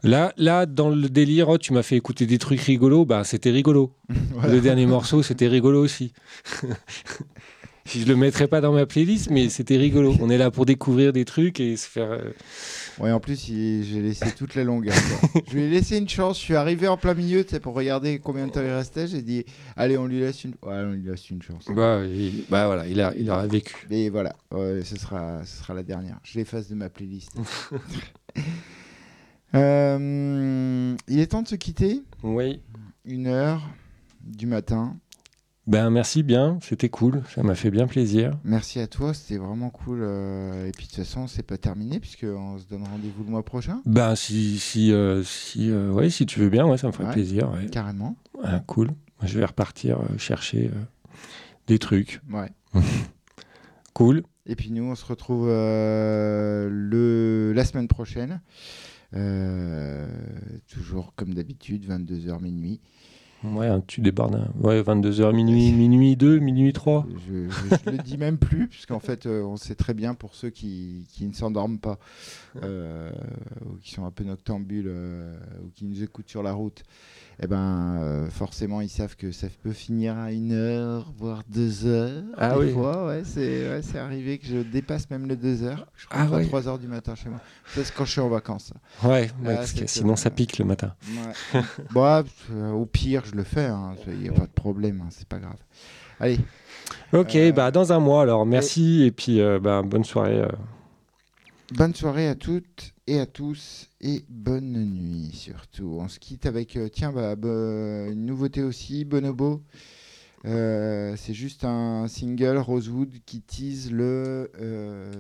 Là, 0.03 0.33
là, 0.37 0.67
dans 0.67 0.91
le 0.91 1.09
délire, 1.09 1.49
oh, 1.49 1.57
tu 1.57 1.73
m'as 1.73 1.83
fait 1.85 1.97
écouter 1.97 2.27
des 2.27 2.39
trucs 2.39 2.61
rigolos, 2.61 3.05
bah 3.05 3.23
c'était 3.25 3.51
rigolo. 3.53 3.93
voilà. 4.33 4.53
Le 4.53 4.61
dernier 4.61 4.87
morceau, 4.87 5.23
c'était 5.23 5.49
rigolo 5.49 5.81
aussi. 5.83 6.13
si 7.87 8.01
je 8.01 8.07
le 8.07 8.17
mettrais 8.17 8.49
pas 8.49 8.61
dans 8.61 8.73
ma 8.73 8.87
playlist, 8.87 9.31
mais 9.31 9.49
c'était 9.49 9.77
rigolo. 9.77 10.15
On 10.21 10.31
est 10.31 10.39
là 10.39 10.51
pour 10.51 10.67
découvrir 10.67 11.13
des 11.13 11.25
trucs 11.25 11.61
et 11.61 11.77
se 11.77 11.87
faire. 11.89 12.19
Ouais, 13.01 13.11
en 13.11 13.21
plus, 13.21 13.49
il- 13.49 13.85
j'ai 13.85 14.01
laissé 14.03 14.31
toute 14.33 14.55
la 14.55 14.65
longueur. 14.65 14.95
quoi. 14.95 15.43
je 15.49 15.55
lui 15.55 15.63
ai 15.65 15.71
laissé 15.71 15.99
une 15.99 16.09
chance. 16.09 16.39
Je 16.39 16.43
suis 16.45 16.55
arrivé 16.55 16.87
en 16.89 16.97
plein 16.97 17.15
milieu, 17.15 17.45
pour 17.61 17.75
regarder 17.75 18.19
combien 18.21 18.47
de 18.47 18.53
temps 18.53 18.63
il 18.63 18.71
restait. 18.71 19.07
J'ai 19.07 19.23
dit, 19.23 19.45
allez, 19.77 19.97
on 19.99 20.07
lui 20.07 20.21
laisse 20.21 20.45
une. 20.45 20.53
Ouais, 20.63 20.75
on 20.85 20.93
lui 20.93 21.03
laisse 21.03 21.29
une 21.31 21.43
chance. 21.43 21.65
Bah, 21.75 22.03
il- 22.05 22.45
bah 22.49 22.67
voilà, 22.67 22.87
il 22.87 23.01
a, 23.01 23.13
il 23.17 23.29
aura 23.31 23.47
vécu. 23.47 23.87
Mais 23.91 24.09
voilà, 24.09 24.35
ce, 24.53 24.97
sera, 24.97 25.45
ce 25.45 25.59
sera 25.59 25.75
la 25.75 25.83
dernière. 25.83 26.19
Je 26.23 26.39
l'efface 26.39 26.69
de 26.69 26.75
ma 26.75 26.89
playlist. 26.89 27.33
Euh, 29.55 30.97
il 31.07 31.19
est 31.21 31.27
temps 31.29 31.43
de 31.43 31.49
se 31.49 31.55
quitter. 31.55 32.03
Oui. 32.23 32.61
Une 33.05 33.27
heure 33.29 33.63
du 34.21 34.47
matin. 34.47 34.97
Ben 35.67 35.89
merci 35.89 36.23
bien, 36.23 36.59
c'était 36.61 36.91
cool, 36.91 37.23
ça 37.35 37.43
m'a 37.43 37.55
fait 37.55 37.71
bien 37.71 37.87
plaisir. 37.87 38.33
Merci 38.45 38.81
à 38.81 38.87
toi, 38.87 39.15
c'était 39.15 39.39
vraiment 39.39 39.71
cool. 39.71 40.01
euh, 40.03 40.67
et 40.69 40.73
puis 40.73 40.85
de 40.85 40.89
toute 40.91 40.99
façon, 40.99 41.27
c'est 41.27 41.43
pas 41.43 41.57
terminé 41.57 42.01
puisqu'on 42.01 42.59
se 42.59 42.67
donne 42.69 42.83
rendez-vous 42.85 43.25
le 43.25 43.31
mois 43.31 43.43
prochain. 43.45 43.81
Ben 43.87 44.15
si 44.15 44.59
si 44.59 44.93
euh, 44.93 45.23
si 45.23 45.71
euh, 45.71 45.91
ouais, 45.91 46.11
si 46.11 46.27
tu 46.27 46.39
veux 46.41 46.51
bien, 46.51 46.67
ouais, 46.67 46.77
ça 46.77 46.89
me 46.89 46.93
ferait 46.93 47.07
Ouais. 47.07 47.13
plaisir. 47.13 47.51
ouais. 47.51 47.67
Carrément. 47.71 48.15
Ah, 48.43 48.63
cool. 48.67 48.89
Moi, 48.89 49.27
Je 49.27 49.39
vais 49.39 49.45
repartir 49.47 50.01
euh, 50.01 50.19
chercher 50.19 50.71
des 51.67 51.79
trucs. 51.79 52.21
Ouais. 52.31 52.51
Cool. 53.95 54.25
Et 54.47 54.57
puis 54.57 54.73
nous, 54.73 54.83
on 54.83 54.97
se 54.97 55.05
retrouve 55.07 55.47
le, 55.47 57.53
la 57.55 57.65
semaine 57.65 57.87
prochaine. 57.87 58.41
Toujours 60.69 61.15
comme 61.15 61.33
d'habitude, 61.33 61.87
22h 61.89 62.43
minuit. 62.43 62.81
Ouais, 63.45 63.69
tu 63.87 64.01
débordes. 64.01 64.37
hein. 64.37 64.49
Ouais, 64.61 64.81
22h 64.83 65.35
minuit, 65.35 65.73
minuit 65.75 66.17
2, 66.17 66.39
minuit 66.39 66.73
3. 66.73 67.07
Je, 67.29 67.49
je, 67.49 67.77
je 67.85 67.91
le 67.91 67.99
dis 67.99 68.17
même 68.17 68.39
plus, 68.39 68.69
puisqu'en 68.69 69.01
fait, 69.01 69.27
euh, 69.27 69.43
on 69.43 69.57
sait 69.57 69.75
très 69.75 69.95
bien 69.95 70.15
pour 70.15 70.35
ceux 70.35 70.51
qui, 70.51 71.07
qui 71.11 71.27
ne 71.27 71.33
s'endorment 71.35 71.79
pas, 71.79 71.99
euh, 72.63 73.11
ou 73.67 73.77
qui 73.83 73.93
sont 73.93 74.05
un 74.05 74.11
peu 74.11 74.25
noctambules, 74.25 74.87
euh, 74.89 75.37
ou 75.63 75.71
qui 75.75 75.85
nous 75.85 76.03
écoutent 76.03 76.29
sur 76.29 76.43
la 76.43 76.53
route, 76.53 76.83
eh 77.43 77.49
ben, 77.49 78.29
forcément, 78.31 78.81
ils 78.81 78.89
savent 78.89 79.17
que 79.17 79.33
ça 79.33 79.49
peut 79.63 79.73
finir 79.73 80.17
à 80.17 80.31
une 80.31 80.53
heure, 80.53 81.13
voire 81.19 81.43
deux 81.49 81.85
heures. 81.85 82.23
Ah 82.39 82.55
des 82.55 82.67
oui. 82.67 82.73
fois, 82.73 83.09
ouais, 83.09 83.23
c'est 83.25 83.69
ouais, 83.69 83.99
arrivé 83.99 84.39
que 84.39 84.47
je 84.47 84.59
dépasse 84.59 85.11
même 85.11 85.27
les 85.27 85.35
deux 85.37 85.65
heures. 85.65 85.87
Je 85.97 86.07
Ah 86.11 86.23
rentre 86.23 86.35
à 86.35 86.37
ouais. 86.39 86.47
3 86.47 86.69
heures 86.69 86.79
du 86.79 86.87
matin 86.87 87.17
chez 87.17 87.29
moi. 87.29 87.41
C'est 87.75 87.93
quand 87.93 88.05
je 88.05 88.13
suis 88.13 88.21
en 88.21 88.29
vacances. 88.29 88.73
Ouais, 89.03 89.31
Ah, 89.45 89.57
parce 89.57 89.73
que 89.73 89.85
sinon 89.89 90.15
ça 90.15 90.31
pique 90.31 90.59
le 90.59 90.65
matin. 90.65 90.95
Ouais. 91.55 91.61
bon, 91.91 92.23
euh, 92.53 92.71
au 92.71 92.87
pire, 92.87 93.25
je 93.25 93.34
le 93.35 93.45
fais. 93.45 93.69
Il 94.09 94.19
n'y 94.21 94.29
a 94.29 94.33
pas 94.33 94.47
de 94.47 94.53
problème, 94.53 95.01
hein, 95.03 95.09
c'est 95.11 95.29
pas 95.29 95.39
grave. 95.39 95.59
Allez, 96.21 96.39
Ok, 97.13 97.35
Euh, 97.37 97.53
bah 97.53 97.71
dans 97.71 97.93
un 97.93 97.99
mois 97.99 98.23
alors. 98.23 98.47
Merci 98.47 99.03
et 99.05 99.11
puis 99.13 99.41
euh, 99.41 99.59
bah, 99.59 99.83
bonne 99.83 100.05
soirée. 100.05 100.41
euh. 100.41 100.49
Bonne 101.73 101.95
soirée 101.95 102.29
à 102.29 102.35
toutes 102.35 102.93
et 103.07 103.19
à 103.21 103.27
tous 103.27 103.89
et 104.01 104.25
bonne 104.29 104.73
nuit 104.85 105.31
surtout. 105.33 105.97
On 106.01 106.09
se 106.09 106.19
quitte 106.19 106.47
avec, 106.47 106.79
tiens, 106.93 107.13
bah, 107.13 107.37
bah, 107.37 108.07
une 108.11 108.27
nouveauté 108.27 108.63
aussi, 108.63 109.05
Bonobo. 109.05 109.63
C'est 110.45 111.33
juste 111.35 111.65
un 111.65 112.07
single 112.07 112.59
Rosewood 112.59 113.11
qui 113.25 113.41
tease 113.41 113.91
le, 113.91 114.51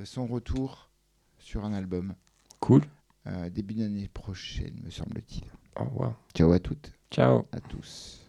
son 0.04 0.26
retour 0.26 0.90
sur 1.38 1.64
un 1.64 1.72
album 1.72 2.14
Cool. 2.60 2.82
début 3.50 3.74
d'année 3.74 4.08
prochaine, 4.12 4.74
me 4.84 4.90
semble-t-il. 4.90 5.44
Au 5.80 5.84
revoir. 5.88 6.14
Ciao 6.34 6.52
à 6.52 6.58
toutes, 6.58 6.92
Ciao. 7.14 7.46
à 7.52 7.60
tous. 7.60 8.26